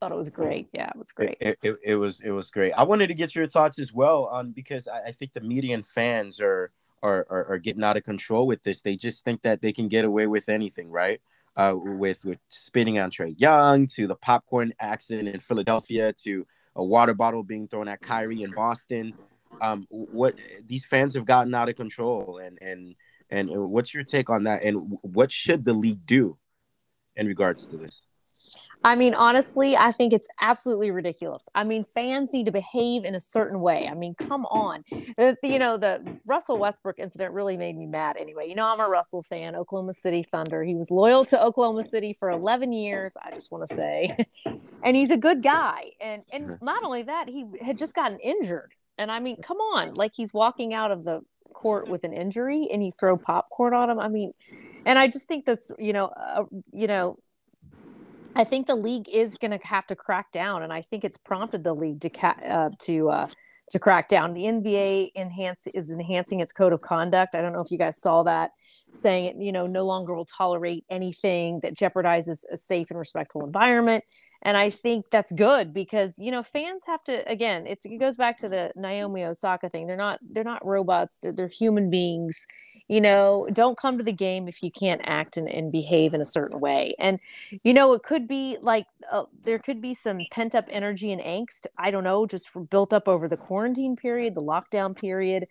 thought 0.00 0.10
it 0.10 0.18
was 0.18 0.30
great. 0.30 0.66
Yeah, 0.72 0.88
it 0.88 0.98
was 0.98 1.12
great. 1.12 1.36
It, 1.40 1.58
it, 1.62 1.76
it 1.84 1.94
was 1.94 2.22
it 2.22 2.30
was 2.30 2.50
great. 2.50 2.72
I 2.72 2.82
wanted 2.82 3.06
to 3.06 3.14
get 3.14 3.36
your 3.36 3.46
thoughts 3.46 3.78
as 3.78 3.92
well 3.92 4.24
on 4.24 4.50
because 4.50 4.88
I, 4.88 5.02
I 5.02 5.12
think 5.12 5.32
the 5.32 5.40
media 5.40 5.74
and 5.74 5.86
fans 5.86 6.40
are, 6.40 6.72
are 7.04 7.26
are 7.28 7.44
are 7.50 7.58
getting 7.58 7.84
out 7.84 7.96
of 7.96 8.02
control 8.02 8.46
with 8.46 8.62
this. 8.62 8.80
They 8.80 8.96
just 8.96 9.24
think 9.24 9.42
that 9.42 9.60
they 9.60 9.72
can 9.72 9.88
get 9.88 10.04
away 10.04 10.26
with 10.26 10.48
anything, 10.48 10.90
right? 10.90 11.20
Uh, 11.56 11.74
with 11.76 12.24
with 12.24 12.38
spitting 12.48 12.98
on 12.98 13.10
Trae 13.10 13.34
Young 13.38 13.86
to 13.88 14.08
the 14.08 14.16
popcorn 14.16 14.72
accident 14.80 15.28
in 15.28 15.38
Philadelphia 15.38 16.12
to 16.24 16.46
a 16.74 16.82
water 16.82 17.14
bottle 17.14 17.44
being 17.44 17.68
thrown 17.68 17.86
at 17.86 18.00
Kyrie 18.00 18.42
in 18.42 18.50
Boston. 18.50 19.14
Um, 19.60 19.86
what 19.90 20.40
these 20.66 20.84
fans 20.84 21.14
have 21.14 21.26
gotten 21.26 21.54
out 21.54 21.68
of 21.68 21.76
control, 21.76 22.38
and 22.38 22.58
and 22.60 22.96
and 23.30 23.50
what's 23.50 23.94
your 23.94 24.02
take 24.02 24.30
on 24.30 24.44
that? 24.44 24.64
And 24.64 24.98
what 25.02 25.30
should 25.30 25.64
the 25.64 25.74
league 25.74 26.04
do 26.06 26.38
in 27.14 27.26
regards 27.28 27.68
to 27.68 27.76
this? 27.76 28.06
I 28.84 28.96
mean, 28.96 29.14
honestly, 29.14 29.76
I 29.76 29.92
think 29.92 30.12
it's 30.12 30.28
absolutely 30.42 30.90
ridiculous. 30.90 31.48
I 31.54 31.64
mean, 31.64 31.84
fans 31.94 32.34
need 32.34 32.44
to 32.44 32.52
behave 32.52 33.06
in 33.06 33.14
a 33.14 33.20
certain 33.20 33.60
way. 33.60 33.88
I 33.90 33.94
mean, 33.94 34.14
come 34.14 34.44
on. 34.46 34.84
The, 35.16 35.36
you 35.42 35.58
know, 35.58 35.78
the 35.78 36.18
Russell 36.26 36.58
Westbrook 36.58 36.98
incident 36.98 37.32
really 37.32 37.56
made 37.56 37.78
me 37.78 37.86
mad 37.86 38.16
anyway. 38.18 38.46
You 38.46 38.54
know, 38.54 38.70
I'm 38.70 38.80
a 38.80 38.88
Russell 38.88 39.22
fan, 39.22 39.56
Oklahoma 39.56 39.94
City 39.94 40.22
Thunder. 40.22 40.62
He 40.62 40.74
was 40.74 40.90
loyal 40.90 41.24
to 41.26 41.42
Oklahoma 41.42 41.84
City 41.84 42.14
for 42.20 42.30
11 42.30 42.74
years, 42.74 43.16
I 43.22 43.30
just 43.30 43.50
want 43.50 43.66
to 43.66 43.74
say. 43.74 44.14
and 44.82 44.94
he's 44.94 45.10
a 45.10 45.16
good 45.16 45.42
guy. 45.42 45.92
And 46.00 46.22
and 46.30 46.58
not 46.60 46.84
only 46.84 47.02
that, 47.02 47.30
he 47.30 47.46
had 47.62 47.78
just 47.78 47.94
gotten 47.94 48.18
injured. 48.18 48.74
And 48.98 49.10
I 49.10 49.18
mean, 49.18 49.40
come 49.42 49.56
on, 49.56 49.94
like 49.94 50.12
he's 50.14 50.34
walking 50.34 50.74
out 50.74 50.90
of 50.90 51.04
the 51.04 51.22
court 51.54 51.88
with 51.88 52.04
an 52.04 52.12
injury 52.12 52.68
and 52.70 52.84
you 52.84 52.92
throw 52.92 53.16
popcorn 53.16 53.72
on 53.72 53.88
him. 53.88 53.98
I 53.98 54.08
mean, 54.08 54.32
and 54.84 54.98
I 54.98 55.08
just 55.08 55.26
think 55.26 55.46
that's, 55.46 55.70
you 55.78 55.94
know, 55.94 56.06
uh, 56.08 56.44
you 56.72 56.86
know, 56.86 57.18
I 58.36 58.44
think 58.44 58.66
the 58.66 58.74
league 58.74 59.08
is 59.08 59.36
going 59.36 59.56
to 59.58 59.66
have 59.66 59.86
to 59.88 59.96
crack 59.96 60.32
down, 60.32 60.62
and 60.62 60.72
I 60.72 60.82
think 60.82 61.04
it's 61.04 61.16
prompted 61.16 61.64
the 61.64 61.74
league 61.74 62.00
to 62.00 62.10
ca- 62.10 62.40
uh, 62.46 62.68
to 62.80 63.10
uh, 63.10 63.26
to 63.70 63.78
crack 63.78 64.08
down. 64.08 64.32
The 64.32 64.44
NBA 64.44 65.10
enhance 65.16 65.66
is 65.68 65.90
enhancing 65.90 66.40
its 66.40 66.52
code 66.52 66.72
of 66.72 66.80
conduct. 66.80 67.34
I 67.34 67.40
don't 67.40 67.52
know 67.52 67.60
if 67.60 67.70
you 67.70 67.78
guys 67.78 68.00
saw 68.00 68.22
that, 68.24 68.50
saying 68.94 69.26
it 69.26 69.36
you 69.36 69.52
know 69.52 69.66
no 69.66 69.84
longer 69.84 70.14
will 70.14 70.24
tolerate 70.24 70.84
anything 70.90 71.60
that 71.60 71.74
jeopardizes 71.74 72.44
a 72.52 72.56
safe 72.56 72.90
and 72.90 72.98
respectful 72.98 73.44
environment 73.44 74.04
and 74.44 74.56
I 74.58 74.70
think 74.70 75.06
that's 75.10 75.32
good 75.32 75.72
because 75.72 76.18
you 76.18 76.30
know 76.30 76.42
fans 76.42 76.84
have 76.86 77.02
to 77.04 77.28
again 77.28 77.66
it 77.66 77.80
goes 77.98 78.16
back 78.16 78.36
to 78.38 78.48
the 78.48 78.72
Naomi 78.76 79.24
Osaka 79.24 79.68
thing 79.68 79.86
they're 79.86 79.96
not 79.96 80.20
they're 80.30 80.44
not 80.44 80.64
robots 80.64 81.18
they're, 81.18 81.32
they're 81.32 81.48
human 81.48 81.90
beings 81.90 82.46
you 82.88 83.00
know 83.00 83.48
don't 83.52 83.78
come 83.78 83.98
to 83.98 84.04
the 84.04 84.12
game 84.12 84.46
if 84.46 84.62
you 84.62 84.70
can't 84.70 85.00
act 85.04 85.36
and, 85.36 85.48
and 85.48 85.72
behave 85.72 86.14
in 86.14 86.20
a 86.20 86.26
certain 86.26 86.60
way 86.60 86.94
and 86.98 87.18
you 87.64 87.72
know 87.72 87.94
it 87.94 88.02
could 88.02 88.28
be 88.28 88.56
like 88.60 88.86
uh, 89.10 89.24
there 89.44 89.58
could 89.58 89.80
be 89.80 89.94
some 89.94 90.26
pent 90.30 90.54
up 90.54 90.66
energy 90.70 91.10
and 91.10 91.22
angst 91.22 91.66
I 91.78 91.90
don't 91.90 92.04
know 92.04 92.26
just 92.26 92.50
built 92.70 92.92
up 92.92 93.08
over 93.08 93.28
the 93.28 93.36
quarantine 93.36 93.96
period 93.96 94.34
the 94.34 94.42
lockdown 94.42 94.96
period 94.96 95.48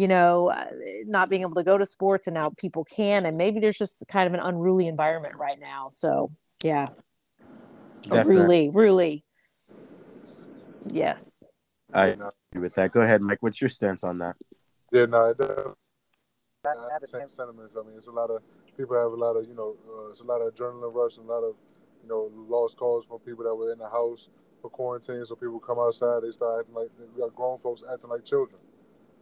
you 0.00 0.08
know 0.08 0.50
uh, 0.50 0.66
not 1.06 1.28
being 1.28 1.42
able 1.42 1.54
to 1.54 1.64
go 1.64 1.76
to 1.76 1.84
sports 1.84 2.26
and 2.26 2.34
now 2.34 2.50
people 2.56 2.84
can 2.84 3.26
and 3.26 3.36
maybe 3.36 3.60
there's 3.60 3.78
just 3.78 4.04
kind 4.08 4.26
of 4.26 4.34
an 4.34 4.40
unruly 4.40 4.86
environment 4.86 5.34
right 5.36 5.60
now 5.60 5.88
so 5.90 6.30
yeah 6.62 6.88
Definitely, 8.08 8.70
really. 8.72 9.24
Yes. 10.88 11.44
I 11.92 12.08
agree 12.08 12.30
with 12.54 12.74
that. 12.74 12.92
Go 12.92 13.00
ahead, 13.00 13.20
Mike. 13.20 13.38
What's 13.40 13.60
your 13.60 13.68
stance 13.68 14.04
on 14.04 14.18
that? 14.18 14.36
Yeah, 14.92 15.06
no, 15.06 15.26
it 15.26 15.38
does. 15.38 15.80
I 16.64 16.92
have 16.92 17.00
the 17.00 17.06
same 17.06 17.28
sentiments. 17.28 17.76
I 17.76 17.86
mean, 17.86 17.96
it's 17.96 18.08
a 18.08 18.12
lot 18.12 18.30
of 18.30 18.42
people 18.76 18.96
have 18.96 19.12
a 19.12 19.16
lot 19.16 19.36
of, 19.36 19.46
you 19.48 19.54
know, 19.54 19.76
uh, 19.88 20.10
it's 20.10 20.20
a 20.20 20.24
lot 20.24 20.40
of 20.40 20.54
adrenaline 20.54 20.94
rush, 20.94 21.16
and 21.16 21.26
a 21.26 21.32
lot 21.32 21.42
of, 21.42 21.54
you 22.02 22.08
know, 22.08 22.30
lost 22.48 22.76
calls 22.76 23.06
from 23.06 23.18
people 23.20 23.44
that 23.44 23.54
were 23.54 23.72
in 23.72 23.78
the 23.78 23.88
house 23.88 24.28
for 24.60 24.70
quarantine. 24.70 25.24
So 25.24 25.36
people 25.36 25.58
come 25.58 25.78
outside, 25.78 26.22
they 26.22 26.30
start 26.30 26.60
acting 26.60 26.74
like 26.74 26.88
we 26.98 27.20
got 27.20 27.34
grown 27.34 27.58
folks 27.58 27.82
acting 27.90 28.10
like 28.10 28.24
children, 28.24 28.60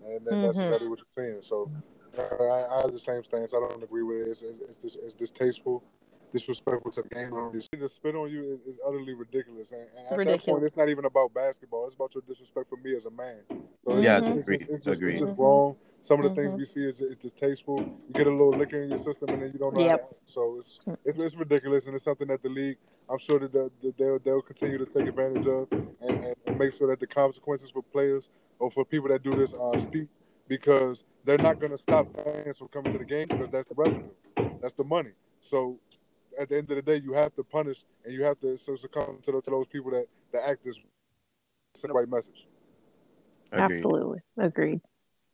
and 0.06 0.20
mm-hmm. 0.20 0.42
that's 0.42 0.58
exactly 0.58 0.88
what 0.88 0.98
you're 0.98 1.24
saying. 1.24 1.42
So 1.42 1.70
I, 2.40 2.76
I, 2.76 2.82
have 2.82 2.92
the 2.92 2.98
same 2.98 3.22
stance. 3.24 3.54
I 3.54 3.60
don't 3.60 3.82
agree 3.82 4.02
with 4.02 4.26
it. 4.26 4.30
It's, 4.30 4.42
it's, 4.42 4.84
it's, 4.84 4.96
it's 4.96 5.14
distasteful 5.14 5.82
disrespectful 6.32 6.90
to 6.92 7.02
the 7.02 7.08
game. 7.08 7.30
To 7.30 7.88
spit 7.88 8.14
on 8.14 8.30
you 8.30 8.52
is, 8.52 8.60
is 8.74 8.80
utterly 8.86 9.14
ridiculous. 9.14 9.72
And, 9.72 9.86
and 9.96 10.06
at 10.06 10.16
ridiculous. 10.16 10.44
that 10.44 10.50
point, 10.52 10.64
it's 10.64 10.76
not 10.76 10.88
even 10.88 11.04
about 11.04 11.34
basketball. 11.34 11.86
It's 11.86 11.94
about 11.94 12.14
your 12.14 12.22
disrespect 12.26 12.68
for 12.68 12.76
me 12.76 12.94
as 12.94 13.06
a 13.06 13.10
man. 13.10 13.40
So 13.84 13.98
yeah, 13.98 14.20
it's, 14.22 14.42
agreed. 14.42 14.66
It's, 14.68 14.84
just, 14.84 14.98
agreed. 14.98 15.14
it's 15.14 15.24
just 15.24 15.38
wrong. 15.38 15.76
Some 16.00 16.20
of 16.20 16.24
the 16.24 16.40
mm-hmm. 16.40 16.50
things 16.50 16.58
we 16.58 16.64
see 16.64 16.88
is, 16.88 17.00
is 17.00 17.16
distasteful. 17.16 17.80
You 17.80 18.14
get 18.14 18.26
a 18.26 18.30
little 18.30 18.50
liquor 18.50 18.82
in 18.82 18.88
your 18.90 18.98
system, 18.98 19.30
and 19.30 19.42
then 19.42 19.50
you 19.52 19.58
don't 19.58 19.76
know. 19.76 19.84
Yep. 19.84 20.14
So 20.26 20.56
it's, 20.60 20.78
it's, 21.04 21.18
it's 21.18 21.34
ridiculous, 21.34 21.86
and 21.86 21.94
it's 21.94 22.04
something 22.04 22.28
that 22.28 22.42
the 22.42 22.48
league. 22.48 22.78
I'm 23.10 23.18
sure 23.18 23.38
that 23.40 23.52
they'll, 23.52 24.18
they'll 24.18 24.42
continue 24.42 24.78
to 24.78 24.84
take 24.84 25.08
advantage 25.08 25.46
of 25.46 25.66
and, 25.72 25.88
and, 26.02 26.34
and 26.46 26.58
make 26.58 26.74
sure 26.74 26.88
that 26.88 27.00
the 27.00 27.06
consequences 27.06 27.70
for 27.70 27.82
players 27.82 28.28
or 28.58 28.70
for 28.70 28.84
people 28.84 29.08
that 29.08 29.22
do 29.22 29.34
this 29.34 29.54
are 29.54 29.78
steep 29.80 30.10
because 30.46 31.04
they're 31.24 31.38
not 31.38 31.58
going 31.58 31.72
to 31.72 31.78
stop 31.78 32.06
fans 32.14 32.58
from 32.58 32.68
coming 32.68 32.92
to 32.92 32.98
the 32.98 33.04
game 33.04 33.26
because 33.28 33.50
that's 33.50 33.66
the 33.66 33.74
revenue, 33.74 34.10
that's 34.60 34.74
the 34.74 34.84
money. 34.84 35.12
So 35.40 35.78
at 36.38 36.48
the 36.48 36.58
end 36.58 36.70
of 36.70 36.76
the 36.76 36.82
day, 36.82 37.00
you 37.02 37.12
have 37.12 37.34
to 37.36 37.44
punish 37.44 37.84
and 38.04 38.12
you 38.12 38.22
have 38.24 38.38
to 38.40 38.56
so 38.56 38.76
succumb 38.76 39.18
to, 39.22 39.32
to 39.32 39.50
those 39.50 39.66
people 39.66 39.90
that, 39.92 40.06
that 40.32 40.48
act 40.48 40.64
this 40.64 40.78
send 41.74 41.90
the 41.90 41.94
right 41.94 42.08
message. 42.08 42.46
Agreed. 43.52 43.64
Absolutely. 43.64 44.18
Agreed. 44.38 44.80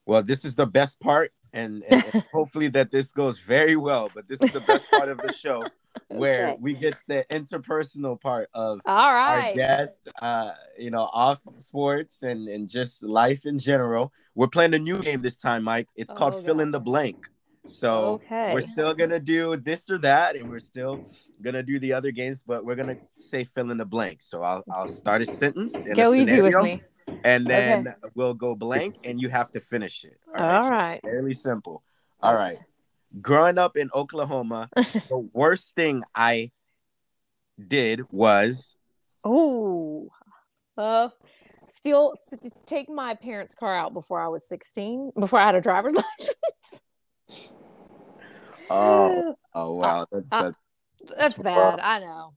Well, 0.06 0.22
this 0.22 0.44
is 0.44 0.56
the 0.56 0.66
best 0.66 1.00
part, 1.00 1.32
and, 1.52 1.82
and, 1.88 2.04
and 2.12 2.24
hopefully 2.32 2.68
that 2.68 2.90
this 2.90 3.12
goes 3.12 3.38
very 3.38 3.76
well. 3.76 4.10
But 4.14 4.28
this 4.28 4.42
is 4.42 4.52
the 4.52 4.60
best 4.60 4.90
part 4.90 5.08
of 5.08 5.18
the 5.18 5.32
show, 5.32 5.62
where 6.08 6.48
okay. 6.48 6.58
we 6.60 6.74
get 6.74 6.96
the 7.06 7.24
interpersonal 7.30 8.20
part 8.20 8.48
of 8.54 8.80
all 8.84 9.14
right 9.14 9.48
our 9.48 9.54
guest. 9.54 10.08
Uh, 10.20 10.52
you 10.78 10.90
know, 10.90 11.08
off 11.12 11.40
sports 11.56 12.22
and 12.22 12.48
and 12.48 12.68
just 12.68 13.02
life 13.02 13.46
in 13.46 13.58
general. 13.58 14.12
We're 14.34 14.48
playing 14.48 14.74
a 14.74 14.78
new 14.78 15.00
game 15.00 15.22
this 15.22 15.36
time, 15.36 15.62
Mike. 15.62 15.88
It's 15.96 16.12
oh, 16.12 16.16
called 16.16 16.34
God. 16.34 16.44
Fill 16.44 16.60
in 16.60 16.70
the 16.70 16.80
Blank. 16.80 17.28
So 17.66 18.20
okay. 18.22 18.52
we're 18.52 18.60
still 18.60 18.92
gonna 18.92 19.20
do 19.20 19.56
this 19.56 19.88
or 19.90 19.96
that, 19.98 20.36
and 20.36 20.50
we're 20.50 20.58
still 20.58 21.04
gonna 21.40 21.62
do 21.62 21.78
the 21.78 21.94
other 21.94 22.10
games, 22.10 22.42
but 22.42 22.64
we're 22.64 22.74
gonna 22.74 22.98
say 23.16 23.44
fill 23.44 23.70
in 23.70 23.78
the 23.78 23.86
blank. 23.86 24.20
So 24.20 24.42
I'll 24.42 24.62
I'll 24.70 24.88
start 24.88 25.22
a 25.22 25.26
sentence. 25.26 25.72
Go 25.94 26.12
a 26.12 26.14
easy 26.14 26.42
with 26.42 26.54
me. 26.62 26.82
And 27.22 27.46
then 27.46 27.88
okay. 27.88 28.10
we'll 28.14 28.34
go 28.34 28.54
blank, 28.54 28.96
and 29.04 29.20
you 29.20 29.28
have 29.28 29.50
to 29.52 29.60
finish 29.60 30.04
it. 30.04 30.18
All 30.28 30.34
right. 30.34 30.62
All 30.62 30.70
right. 30.70 31.00
Fairly 31.02 31.34
simple. 31.34 31.82
All 32.22 32.34
right. 32.34 32.58
Growing 33.20 33.58
up 33.58 33.76
in 33.76 33.90
Oklahoma, 33.94 34.68
the 34.76 35.28
worst 35.32 35.74
thing 35.74 36.02
I 36.14 36.50
did 37.68 38.02
was 38.10 38.76
oh, 39.22 40.10
uh, 40.76 41.08
steal 41.64 42.14
take 42.66 42.88
my 42.88 43.14
parents' 43.14 43.54
car 43.54 43.74
out 43.74 43.94
before 43.94 44.20
I 44.20 44.28
was 44.28 44.46
sixteen, 44.48 45.12
before 45.18 45.38
I 45.38 45.46
had 45.46 45.54
a 45.54 45.60
driver's 45.60 45.94
license. 46.18 46.82
Oh, 48.70 49.34
oh 49.54 49.76
wow, 49.76 50.06
that's 50.10 50.32
uh, 50.32 50.52
that's, 51.00 51.18
that's 51.18 51.38
bad. 51.38 51.80
I 51.80 52.00
know. 52.00 52.34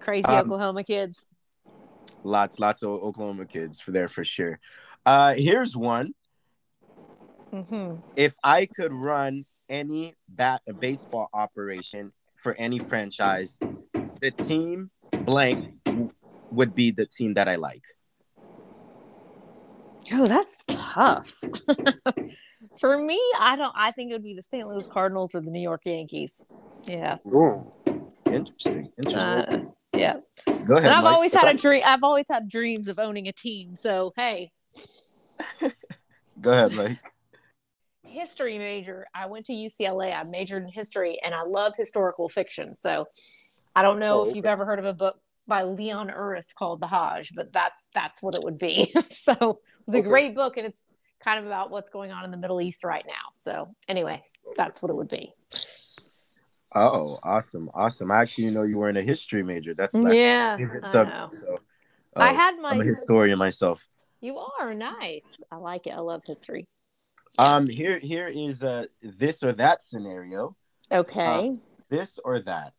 Crazy 0.00 0.28
um, 0.28 0.46
Oklahoma 0.46 0.84
kids. 0.84 1.26
Lots, 2.24 2.58
lots 2.58 2.82
of 2.82 2.90
Oklahoma 2.90 3.46
kids 3.46 3.80
for 3.80 3.92
there 3.92 4.08
for 4.08 4.24
sure. 4.24 4.58
Uh, 5.06 5.34
here's 5.34 5.76
one. 5.76 6.14
Mm-hmm. 7.52 7.96
If 8.16 8.34
I 8.42 8.66
could 8.66 8.92
run 8.92 9.44
any 9.68 10.14
bat 10.28 10.62
a 10.68 10.72
baseball 10.72 11.28
operation 11.32 12.12
for 12.34 12.54
any 12.54 12.78
franchise, 12.78 13.58
the 14.20 14.30
team 14.30 14.90
blank 15.24 15.74
would 16.50 16.74
be 16.74 16.90
the 16.90 17.06
team 17.06 17.34
that 17.34 17.48
I 17.48 17.56
like. 17.56 17.84
Oh, 20.12 20.26
that's 20.26 20.64
tough. 20.66 21.40
For 22.78 22.98
me, 22.98 23.20
I 23.38 23.56
don't. 23.56 23.72
I 23.76 23.90
think 23.90 24.10
it 24.10 24.14
would 24.14 24.24
be 24.24 24.34
the 24.34 24.42
St. 24.42 24.66
Louis 24.66 24.86
Cardinals 24.88 25.34
or 25.34 25.40
the 25.40 25.50
New 25.50 25.60
York 25.60 25.82
Yankees. 25.84 26.44
Yeah. 26.86 27.18
Ooh, 27.26 27.70
interesting. 28.24 28.90
Interesting. 28.96 29.30
Uh, 29.30 29.60
yeah. 29.98 30.14
Go 30.46 30.74
ahead. 30.74 30.86
And 30.86 30.94
I've 30.94 31.04
Mike. 31.04 31.14
always 31.14 31.34
had 31.34 31.48
a 31.48 31.58
dream. 31.58 31.82
I've 31.84 32.02
always 32.02 32.26
had 32.28 32.48
dreams 32.48 32.88
of 32.88 32.98
owning 32.98 33.28
a 33.28 33.32
team. 33.32 33.76
So 33.76 34.12
hey. 34.16 34.52
Go 36.40 36.52
ahead, 36.52 36.72
Mike. 36.74 36.98
History 38.04 38.58
major. 38.58 39.06
I 39.14 39.26
went 39.26 39.46
to 39.46 39.52
UCLA. 39.52 40.12
I 40.16 40.22
majored 40.22 40.62
in 40.62 40.68
history, 40.70 41.18
and 41.22 41.34
I 41.34 41.42
love 41.42 41.74
historical 41.76 42.28
fiction. 42.28 42.68
So 42.80 43.06
I 43.74 43.82
don't 43.82 43.98
know 43.98 44.20
oh, 44.20 44.22
if 44.22 44.28
okay. 44.28 44.36
you've 44.36 44.46
ever 44.46 44.64
heard 44.64 44.78
of 44.78 44.84
a 44.84 44.94
book 44.94 45.20
by 45.46 45.62
Leon 45.62 46.08
Uris 46.08 46.54
called 46.54 46.80
The 46.80 46.86
Hajj, 46.86 47.32
but 47.34 47.52
that's 47.52 47.88
that's 47.94 48.22
what 48.22 48.34
it 48.34 48.42
would 48.42 48.58
be. 48.58 48.92
so 49.10 49.32
it 49.32 49.86
was 49.86 49.94
a 49.94 49.98
okay. 49.98 50.08
great 50.08 50.34
book, 50.34 50.56
and 50.56 50.66
it's 50.66 50.84
kind 51.24 51.40
of 51.40 51.46
about 51.46 51.70
what's 51.70 51.90
going 51.90 52.12
on 52.12 52.24
in 52.24 52.30
the 52.30 52.36
Middle 52.36 52.60
East 52.60 52.84
right 52.84 53.04
now. 53.06 53.32
So 53.34 53.74
anyway, 53.88 54.22
that's 54.56 54.80
what 54.80 54.90
it 54.90 54.94
would 54.94 55.08
be. 55.08 55.32
Oh, 56.74 57.18
awesome, 57.22 57.70
awesome! 57.74 58.10
I 58.10 58.20
actually 58.20 58.50
know 58.50 58.62
you 58.62 58.78
were 58.78 58.88
in 58.90 58.96
a 58.96 59.02
history 59.02 59.42
major. 59.42 59.74
That's 59.74 59.94
yeah. 59.94 60.56
I, 60.58 60.86
subject, 60.86 61.34
so, 61.34 61.58
uh, 62.16 62.20
I 62.20 62.32
had 62.32 62.58
my. 62.58 62.70
I'm 62.70 62.80
a 62.80 62.84
historian 62.84 63.38
myself. 63.38 63.82
You 64.20 64.38
are 64.38 64.74
nice. 64.74 65.22
I 65.50 65.56
like 65.56 65.86
it. 65.86 65.94
I 65.94 66.00
love 66.00 66.22
history. 66.26 66.66
Um, 67.38 67.68
here, 67.68 67.98
here 67.98 68.26
is 68.26 68.62
a 68.64 68.88
this 69.02 69.42
or 69.42 69.52
that 69.52 69.82
scenario. 69.82 70.56
Okay. 70.90 71.50
Uh, 71.50 71.52
this 71.88 72.18
or 72.24 72.40
that. 72.40 72.72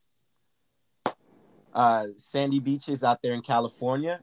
uh, 1.73 2.07
sandy 2.17 2.59
beaches 2.59 3.03
out 3.03 3.21
there 3.21 3.33
in 3.33 3.41
California 3.41 4.21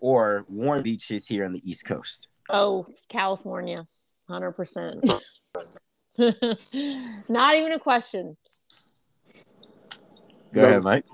or 0.00 0.44
warm 0.48 0.82
beaches 0.82 1.26
here 1.26 1.44
on 1.44 1.52
the 1.52 1.68
East 1.68 1.84
Coast? 1.86 2.28
Oh, 2.48 2.86
California, 3.08 3.86
hundred 4.28 4.52
percent. 4.52 5.04
Not 6.18 7.56
even 7.56 7.72
a 7.72 7.78
question. 7.78 8.36
Go 10.54 10.60
No. 10.62 10.68
ahead, 10.68 10.82
Mike. 10.84 11.04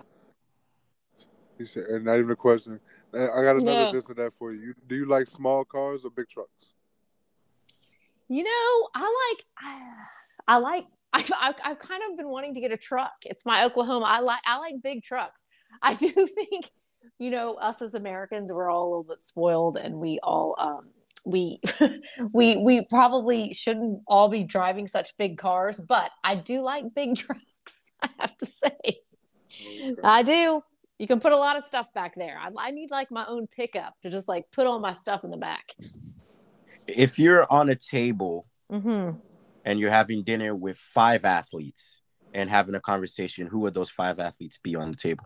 He 1.59 1.65
said, 1.67 1.85
and 1.85 2.05
not 2.05 2.19
even 2.19 2.31
a 2.31 2.37
question. 2.37 2.79
I 3.13 3.19
got 3.27 3.57
another 3.57 3.85
Yeah. 3.85 3.93
this 3.93 4.07
and 4.07 4.17
that 4.17 4.33
for 4.39 4.53
you. 4.53 4.61
You- 4.61 4.75
Do 4.87 4.95
you 4.95 5.07
like 5.07 5.27
small 5.27 5.65
cars 5.65 6.05
or 6.05 6.11
big 6.11 6.29
trucks? 6.29 6.75
You 8.29 8.45
know, 8.45 8.89
I 8.95 9.01
like, 9.35 9.45
I, 9.59 9.93
I 10.47 10.57
like, 10.59 10.85
I've, 11.13 11.31
I've, 11.41 11.55
I've 11.65 11.79
kind 11.81 12.03
of 12.11 12.17
been 12.17 12.29
wanting 12.29 12.55
to 12.55 12.61
get 12.61 12.71
a 12.71 12.77
truck. 12.77 13.13
It's 13.25 13.45
my 13.45 13.65
Oklahoma. 13.65 14.05
I 14.07 14.21
like, 14.21 14.41
I 14.47 14.59
like 14.59 14.75
big 14.83 15.03
trucks. 15.03 15.45
I 15.83 15.95
do 15.95 16.11
think, 16.11 16.71
you 17.19 17.31
know, 17.31 17.55
us 17.55 17.83
as 17.83 17.95
Americans, 17.95 18.53
we're 18.53 18.71
all 18.71 18.85
a 18.85 18.89
little 18.91 19.05
bit 19.05 19.23
spoiled, 19.23 19.77
and 19.79 19.97
we 19.97 20.21
all, 20.23 20.55
um, 20.59 20.91
we, 21.25 21.61
we, 22.33 22.57
we 22.59 22.85
probably 22.87 23.53
shouldn't 23.55 24.03
all 24.07 24.29
be 24.29 24.45
driving 24.45 24.87
such 24.87 25.17
big 25.19 25.37
cars. 25.39 25.81
But 25.81 26.11
I 26.23 26.37
do 26.37 26.61
like 26.61 26.95
big 26.95 27.17
trucks. 27.17 27.91
I 28.03 28.09
have 28.21 28.37
to 28.39 28.47
say, 28.47 28.79
I 30.03 30.23
do. 30.23 30.63
You 30.99 31.07
can 31.07 31.21
put 31.21 31.33
a 31.33 31.37
lot 31.37 31.57
of 31.57 31.67
stuff 31.67 31.87
back 31.95 32.15
there. 32.15 32.39
I, 32.39 32.51
I 32.59 32.71
need 32.71 32.91
like 32.91 33.11
my 33.11 33.25
own 33.27 33.47
pickup 33.47 33.95
to 34.03 34.11
just 34.11 34.29
like 34.29 34.51
put 34.53 34.67
all 34.67 34.81
my 34.81 34.93
stuff 34.93 35.25
in 35.25 35.31
the 35.31 35.37
back. 35.37 35.73
If 36.87 37.19
you're 37.19 37.51
on 37.51 37.69
a 37.71 37.75
table 37.75 38.47
Mm-hmm. 38.71 39.19
and 39.65 39.81
you're 39.81 39.91
having 39.91 40.23
dinner 40.23 40.55
with 40.55 40.77
five 40.77 41.25
athletes 41.25 42.03
and 42.33 42.49
having 42.49 42.75
a 42.75 42.81
conversation, 42.81 43.47
who 43.47 43.61
would 43.61 43.75
those 43.75 43.91
five 43.91 44.21
athletes 44.21 44.59
be 44.59 44.77
on 44.77 44.91
the 44.91 44.97
table? 44.97 45.25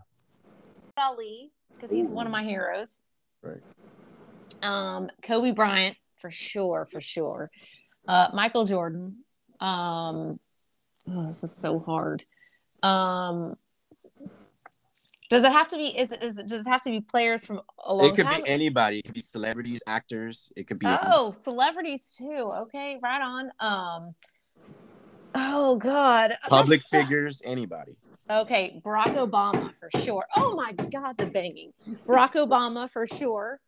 Ali 0.97 1.51
because 1.75 1.91
he's 1.91 2.09
one 2.09 2.25
of 2.25 2.31
my 2.31 2.43
heroes. 2.43 3.03
Right. 3.43 3.61
Um, 4.61 5.09
Kobe 5.21 5.51
Bryant 5.51 5.97
for 6.17 6.31
sure, 6.31 6.87
for 6.89 7.01
sure. 7.01 7.51
Uh, 8.07 8.29
Michael 8.33 8.65
Jordan. 8.65 9.17
Um, 9.59 10.39
oh, 11.09 11.25
this 11.25 11.43
is 11.43 11.55
so 11.55 11.79
hard. 11.79 12.23
Um, 12.81 13.55
does 15.29 15.43
it 15.43 15.51
have 15.51 15.69
to 15.69 15.77
be? 15.77 15.87
Is 15.97 16.11
it? 16.11 16.23
Is 16.23 16.37
it? 16.37 16.47
Does 16.47 16.65
it 16.65 16.69
have 16.69 16.81
to 16.83 16.89
be 16.91 17.01
players 17.01 17.45
from 17.45 17.61
a 17.83 17.93
long 17.93 18.07
It 18.09 18.15
could 18.15 18.25
time? 18.25 18.43
be 18.43 18.49
anybody. 18.49 18.99
It 18.99 19.05
could 19.05 19.13
be 19.15 19.21
celebrities, 19.21 19.81
actors. 19.87 20.51
It 20.55 20.67
could 20.67 20.79
be 20.79 20.85
Oh, 20.87 21.31
celebrities 21.31 22.15
too. 22.17 22.51
Okay, 22.63 22.99
right 23.01 23.21
on. 23.21 23.51
Um. 23.59 24.09
Oh 25.33 25.77
God. 25.77 26.37
public 26.47 26.79
That's- 26.81 26.89
figures, 26.89 27.41
anybody. 27.43 27.95
Okay, 28.29 28.79
Barack 28.83 29.15
Obama 29.17 29.71
for 29.79 29.89
sure. 30.01 30.25
Oh 30.35 30.55
my 30.55 30.71
God, 30.71 31.15
the 31.17 31.27
banging. 31.27 31.73
Barack 32.07 32.33
Obama 32.33 32.89
for 32.89 33.05
sure. 33.05 33.59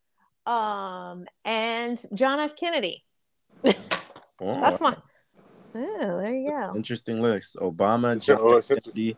Um, 0.47 1.25
and 1.45 2.01
John 2.15 2.39
F. 2.39 2.55
Kennedy. 2.55 3.01
Oh, 3.65 3.73
That's 4.61 4.79
my. 4.81 4.95
Oh, 5.75 6.17
there 6.17 6.33
you 6.33 6.49
go. 6.49 6.71
interesting 6.75 7.21
list. 7.21 7.57
Obama, 7.57 8.15
Oh, 8.15 8.19
John 8.19 8.57
F. 8.57 8.67
Kennedy, 8.67 9.17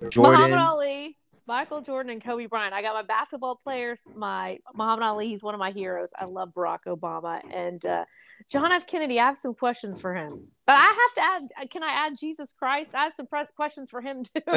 Muhammad 0.16 0.58
Ali, 0.58 1.16
Michael 1.50 1.80
Jordan, 1.80 2.12
and 2.12 2.22
Kobe 2.22 2.46
Bryant. 2.46 2.72
I 2.72 2.80
got 2.80 2.94
my 2.94 3.02
basketball 3.02 3.56
players. 3.56 4.02
My 4.14 4.58
Muhammad 4.74 5.02
Ali, 5.02 5.26
he's 5.26 5.42
one 5.42 5.52
of 5.54 5.58
my 5.58 5.72
heroes. 5.72 6.10
I 6.18 6.24
love 6.26 6.50
Barack 6.54 6.80
Obama 6.86 7.40
and 7.52 7.84
uh, 7.84 8.04
John 8.48 8.70
F. 8.70 8.86
Kennedy. 8.86 9.18
I 9.18 9.26
have 9.26 9.36
some 9.38 9.54
questions 9.54 10.00
for 10.00 10.14
him, 10.14 10.46
but 10.64 10.76
I 10.76 10.84
have 10.86 11.14
to 11.16 11.20
add. 11.60 11.70
Can 11.70 11.82
I 11.82 11.88
add 11.90 12.16
Jesus 12.16 12.54
Christ? 12.56 12.94
I 12.94 13.02
have 13.04 13.14
some 13.14 13.26
pre- 13.26 13.44
questions 13.56 13.90
for 13.90 14.00
him 14.00 14.22
too. 14.22 14.40
a 14.46 14.52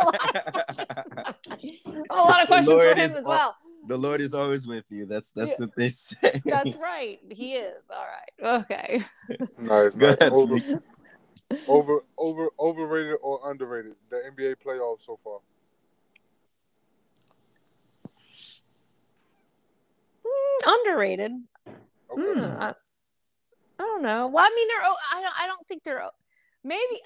lot 0.00 0.40
of 0.46 1.36
questions, 1.44 1.80
a 2.10 2.14
lot 2.14 2.40
of 2.42 2.46
questions 2.48 2.82
for 2.82 2.90
him 2.92 2.98
is 2.98 3.16
as 3.16 3.24
all- 3.24 3.30
well. 3.30 3.56
the 3.88 3.96
Lord 3.96 4.20
is 4.20 4.32
always 4.32 4.64
with 4.66 4.84
you. 4.90 5.06
That's 5.06 5.32
that's 5.32 5.50
Yeah. 5.50 5.56
what 5.66 5.70
they 5.76 5.88
say. 6.08 6.40
That's 6.44 6.76
right. 6.76 7.18
He 7.30 7.54
is. 7.56 7.82
All 7.90 8.06
right. 8.06 8.60
Okay. 8.62 9.02
nice. 9.58 9.94
Go 9.96 10.06
nice. 10.10 10.18
ahead, 10.20 10.32
Over, 10.32 10.56
over, 11.68 12.00
over, 12.18 12.48
overrated 12.60 13.16
or 13.22 13.50
underrated? 13.50 13.94
The 14.08 14.22
NBA 14.30 14.54
playoffs 14.64 15.04
so 15.06 15.18
far. 15.22 15.38
Underrated. 20.66 21.32
Okay. 21.66 21.76
Hmm, 22.16 22.40
I, 22.40 22.74
I 23.78 23.82
don't 23.82 24.02
know. 24.02 24.28
Well, 24.28 24.44
I 24.44 24.52
mean, 24.54 24.68
they're. 24.68 24.82
oh, 24.84 24.96
I 25.14 25.20
don't. 25.22 25.34
I 25.42 25.46
don't 25.46 25.66
think 25.66 25.82
they're. 25.84 26.02
Maybe. 26.64 27.00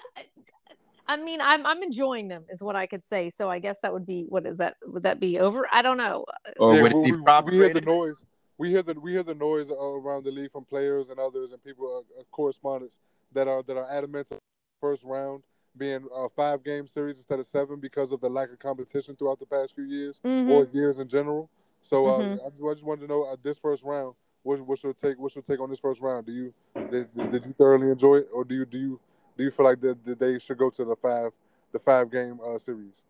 I 1.07 1.15
mean, 1.17 1.39
I'm. 1.41 1.65
I'm 1.65 1.81
enjoying 1.83 2.27
them, 2.27 2.43
is 2.49 2.61
what 2.61 2.75
I 2.75 2.85
could 2.85 3.03
say. 3.05 3.29
So 3.29 3.49
I 3.49 3.59
guess 3.59 3.77
that 3.81 3.93
would 3.93 4.05
be. 4.05 4.25
What 4.27 4.45
is 4.45 4.57
that? 4.57 4.75
Would 4.85 5.03
that 5.03 5.19
be 5.19 5.39
over? 5.39 5.65
I 5.71 5.81
don't 5.81 5.97
know. 5.97 6.25
Or 6.59 6.75
Yeah, 6.75 6.81
would 6.83 6.91
it 6.91 6.97
we, 6.97 7.03
be 7.11 7.17
we- 7.17 7.23
proper 7.23 7.51
we 7.51 7.57
hear 7.57 7.73
the 7.73 7.81
noise. 7.81 8.23
We 8.59 8.69
hear 8.71 8.81
the 8.83 8.99
we 8.99 9.11
hear 9.11 9.23
the 9.23 9.35
noise 9.35 9.69
uh, 9.71 9.75
around 9.75 10.23
the 10.25 10.31
league 10.31 10.51
from 10.51 10.65
players 10.65 11.09
and 11.09 11.19
others 11.19 11.51
and 11.51 11.63
people, 11.63 12.03
uh, 12.17 12.19
uh, 12.19 12.23
correspondents 12.31 12.99
that 13.33 13.47
are 13.47 13.61
that 13.63 13.77
are 13.77 13.87
adamant 13.91 14.31
of 14.31 14.39
first 14.81 15.03
round 15.03 15.43
being 15.77 16.07
a 16.15 16.27
five 16.35 16.63
game 16.63 16.87
series 16.87 17.17
instead 17.17 17.37
of 17.37 17.45
seven 17.45 17.79
because 17.79 18.11
of 18.11 18.19
the 18.19 18.27
lack 18.27 18.51
of 18.51 18.57
competition 18.57 19.15
throughout 19.15 19.37
the 19.37 19.45
past 19.45 19.75
few 19.75 19.83
years 19.83 20.19
Mhm. 20.25 20.49
or 20.49 20.67
years 20.73 20.97
in 20.97 21.07
general. 21.07 21.51
So 21.87 22.05
uh, 22.07 22.19
Mhm. 22.19 22.33
I, 22.33 22.49
just, 22.49 22.63
I 22.69 22.73
just 22.73 22.85
wanted 22.85 23.01
to 23.01 23.07
know 23.07 23.23
uh, 23.23 23.37
this 23.41 23.57
first 23.57 23.81
round. 23.83 24.13
What, 24.43 24.59
what's 24.61 24.83
your 24.83 24.93
take? 24.93 25.17
What's 25.17 25.35
your 25.35 25.41
take 25.41 25.59
on 25.61 25.69
this 25.69 25.79
first 25.79 26.01
round? 26.01 26.25
Do 26.25 26.33
you 26.33 26.53
did, 26.91 27.07
did 27.31 27.45
you 27.45 27.53
thoroughly 27.57 27.89
enjoy 27.89 28.17
it, 28.17 28.29
or 28.33 28.43
do 28.43 28.55
you 28.55 28.65
do 28.65 28.77
you 28.77 28.99
do 29.37 29.43
you 29.45 29.51
feel 29.51 29.65
like 29.65 29.79
that, 29.81 30.03
that 30.05 30.19
they 30.19 30.37
should 30.39 30.57
go 30.57 30.69
to 30.69 30.83
the 30.83 30.95
five 30.97 31.31
the 31.71 31.79
five 31.79 32.11
game 32.11 32.39
uh, 32.45 32.57
series? 32.57 33.01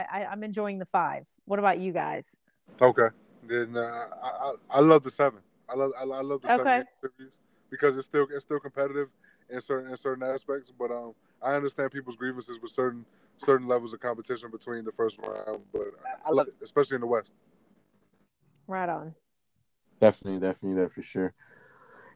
I, 0.00 0.24
I'm 0.24 0.42
enjoying 0.42 0.78
the 0.78 0.84
five. 0.86 1.26
What 1.44 1.60
about 1.60 1.78
you 1.78 1.92
guys? 1.92 2.36
Okay. 2.80 3.08
Then 3.46 3.76
uh, 3.76 4.06
I, 4.22 4.28
I 4.28 4.54
I 4.70 4.80
love 4.80 5.04
the 5.04 5.10
seven. 5.10 5.40
I 5.68 5.76
love 5.76 5.92
I, 5.96 6.02
I 6.02 6.22
love 6.22 6.42
the 6.42 6.48
seven 6.48 6.64
Okay. 6.64 6.76
game 6.78 7.10
series 7.18 7.38
because 7.70 7.96
it's 7.96 8.06
still 8.06 8.26
it's 8.34 8.44
still 8.44 8.58
competitive 8.58 9.08
in 9.48 9.60
certain 9.60 9.90
in 9.90 9.96
certain 9.96 10.24
aspects. 10.24 10.72
But 10.76 10.90
um, 10.90 11.14
I 11.40 11.54
understand 11.54 11.92
people's 11.92 12.16
grievances 12.16 12.58
with 12.60 12.72
certain 12.72 13.04
certain 13.36 13.68
levels 13.68 13.92
of 13.92 14.00
competition 14.00 14.50
between 14.50 14.84
the 14.84 14.92
first 14.92 15.18
round. 15.18 15.60
But 15.72 15.92
I 16.26 16.30
love 16.30 16.48
it, 16.48 16.54
especially 16.62 16.96
in 16.96 17.00
the 17.00 17.06
West. 17.06 17.34
Right 18.66 18.88
on. 18.88 19.14
Definitely, 20.00 20.40
definitely 20.40 20.76
there 20.76 20.88
for 20.88 21.02
sure. 21.02 21.34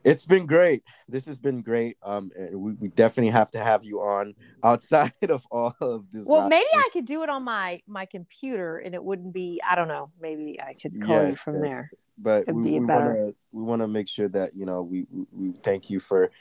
It's 0.03 0.25
been 0.25 0.45
great. 0.45 0.83
This 1.09 1.25
has 1.25 1.39
been 1.39 1.61
great. 1.61 1.97
Um, 2.03 2.31
and 2.37 2.55
we, 2.61 2.73
we 2.73 2.87
definitely 2.89 3.31
have 3.31 3.51
to 3.51 3.59
have 3.59 3.83
you 3.83 3.99
on 3.99 4.35
outside 4.63 5.11
of 5.29 5.45
all 5.51 5.75
of 5.81 6.11
this. 6.11 6.25
Well, 6.25 6.47
maybe 6.47 6.67
I 6.73 6.89
could 6.93 7.05
do 7.05 7.23
it 7.23 7.29
on 7.29 7.43
my 7.43 7.81
my 7.87 8.05
computer, 8.05 8.77
and 8.77 8.95
it 8.95 9.03
wouldn't 9.03 9.33
be. 9.33 9.61
I 9.67 9.75
don't 9.75 9.87
know. 9.87 10.07
Maybe 10.19 10.61
I 10.61 10.73
could 10.73 11.01
call 11.01 11.27
you 11.27 11.33
from 11.33 11.55
yes. 11.55 11.69
there. 11.69 11.91
but 12.17 12.43
It'd 12.43 12.55
we, 12.55 12.71
we 12.71 12.79
want 12.79 13.05
to 13.15 13.35
we 13.51 13.63
want 13.63 13.81
to 13.81 13.87
make 13.87 14.07
sure 14.07 14.29
that 14.29 14.53
you 14.53 14.65
know 14.65 14.81
we, 14.81 15.07
we 15.11 15.25
we 15.31 15.51
thank 15.51 15.89
you 15.89 15.99
for 15.99 16.31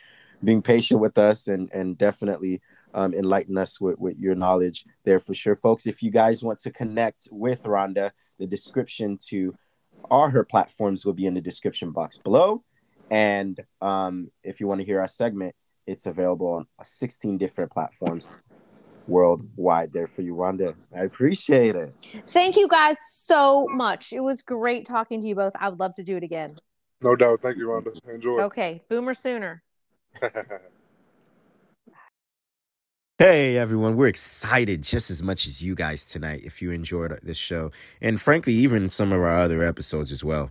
being 0.45 0.63
patient 0.63 1.01
with 1.01 1.19
us 1.19 1.49
and 1.49 1.71
and 1.73 1.97
definitely 1.99 2.61
um, 2.95 3.15
enlighten 3.15 3.59
us 3.59 3.81
with, 3.81 3.99
with 3.99 4.19
your 4.19 4.35
knowledge 4.35 4.85
there 5.05 5.21
for 5.21 5.35
sure 5.35 5.57
folks 5.57 5.87
if 5.87 6.03
you 6.03 6.11
guys 6.11 6.43
want 6.43 6.59
to 6.59 6.71
connect 6.71 7.29
with 7.31 7.65
rhonda 7.65 8.11
the 8.39 8.47
description 8.47 9.19
to 9.29 9.55
all 10.11 10.29
her 10.29 10.45
platforms 10.45 11.05
will 11.05 11.13
be 11.13 11.27
in 11.27 11.35
the 11.35 11.41
description 11.41 11.91
box 11.91 12.19
below 12.19 12.63
and 13.11 13.61
um, 13.81 14.31
if 14.43 14.61
you 14.61 14.67
want 14.67 14.81
to 14.81 14.87
hear 14.87 15.01
our 15.01 15.09
segment 15.09 15.55
it's 15.87 16.07
available 16.07 16.49
on 16.49 16.67
16 16.83 17.39
different 17.39 17.71
platforms 17.71 18.31
worldwide 19.07 19.93
there 19.93 20.07
for 20.07 20.23
you 20.23 20.35
rhonda 20.35 20.75
i 20.97 21.03
appreciate 21.03 21.77
it 21.77 21.95
Thank 22.29 22.57
you 22.57 22.69
guys 22.69 22.97
so 23.01 23.67
much. 23.71 24.13
It 24.13 24.21
was 24.21 24.43
great 24.43 24.85
talking 24.85 25.21
to 25.21 25.27
you 25.27 25.35
both. 25.35 25.53
I 25.59 25.69
would 25.69 25.81
love 25.81 25.95
to 25.97 26.03
do 26.03 26.17
it 26.17 26.23
again. 26.23 26.55
No 27.03 27.17
doubt. 27.17 27.43
Thank 27.43 27.59
you, 27.59 27.67
Rhonda. 27.69 27.93
Enjoy. 28.09 28.43
Okay, 28.43 28.83
boomer 28.89 29.15
sooner. 29.15 29.63
Hey 33.19 33.57
everyone, 33.57 33.97
we're 33.97 34.09
excited 34.09 34.83
just 34.83 35.11
as 35.11 35.23
much 35.23 35.47
as 35.47 35.65
you 35.65 35.75
guys 35.75 36.05
tonight 36.05 36.45
if 36.45 36.61
you 36.61 36.71
enjoyed 36.71 37.19
this 37.23 37.39
show, 37.39 37.71
and 37.99 38.21
frankly, 38.21 38.53
even 38.53 38.91
some 38.91 39.11
of 39.11 39.21
our 39.21 39.39
other 39.39 39.63
episodes 39.63 40.13
as 40.13 40.23
well. 40.23 40.51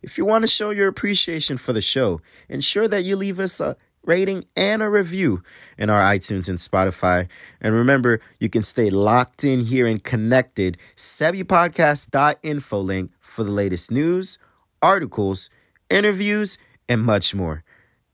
If 0.00 0.16
you 0.16 0.24
want 0.24 0.40
to 0.40 0.48
show 0.48 0.70
your 0.70 0.88
appreciation 0.88 1.58
for 1.58 1.74
the 1.74 1.82
show, 1.82 2.22
ensure 2.48 2.88
that 2.88 3.02
you 3.02 3.14
leave 3.14 3.38
us 3.38 3.60
a 3.60 3.76
rating 4.06 4.46
and 4.56 4.80
a 4.80 4.88
review 4.88 5.42
in 5.76 5.90
our 5.90 6.00
iTunes 6.00 6.48
and 6.48 6.58
Spotify. 6.58 7.28
And 7.60 7.74
remember, 7.74 8.22
you 8.40 8.48
can 8.48 8.62
stay 8.62 8.88
locked 8.88 9.44
in 9.44 9.60
here 9.60 9.86
and 9.86 10.02
connected. 10.02 10.78
SebbyPodcast.info 10.96 12.80
link 12.80 13.10
for 13.20 13.44
the 13.44 13.50
latest 13.50 13.90
news, 13.90 14.38
articles, 14.80 15.50
interviews, 15.90 16.56
and 16.88 17.02
much 17.02 17.34
more. 17.34 17.64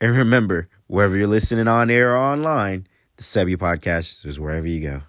And 0.01 0.17
remember, 0.17 0.67
wherever 0.87 1.15
you're 1.15 1.27
listening 1.27 1.69
on 1.69 1.89
air 1.89 2.13
or 2.13 2.17
online, 2.17 2.89
the 3.17 3.23
Sebi 3.23 3.55
Podcast 3.55 4.25
is 4.25 4.39
wherever 4.39 4.67
you 4.67 4.81
go. 4.81 5.01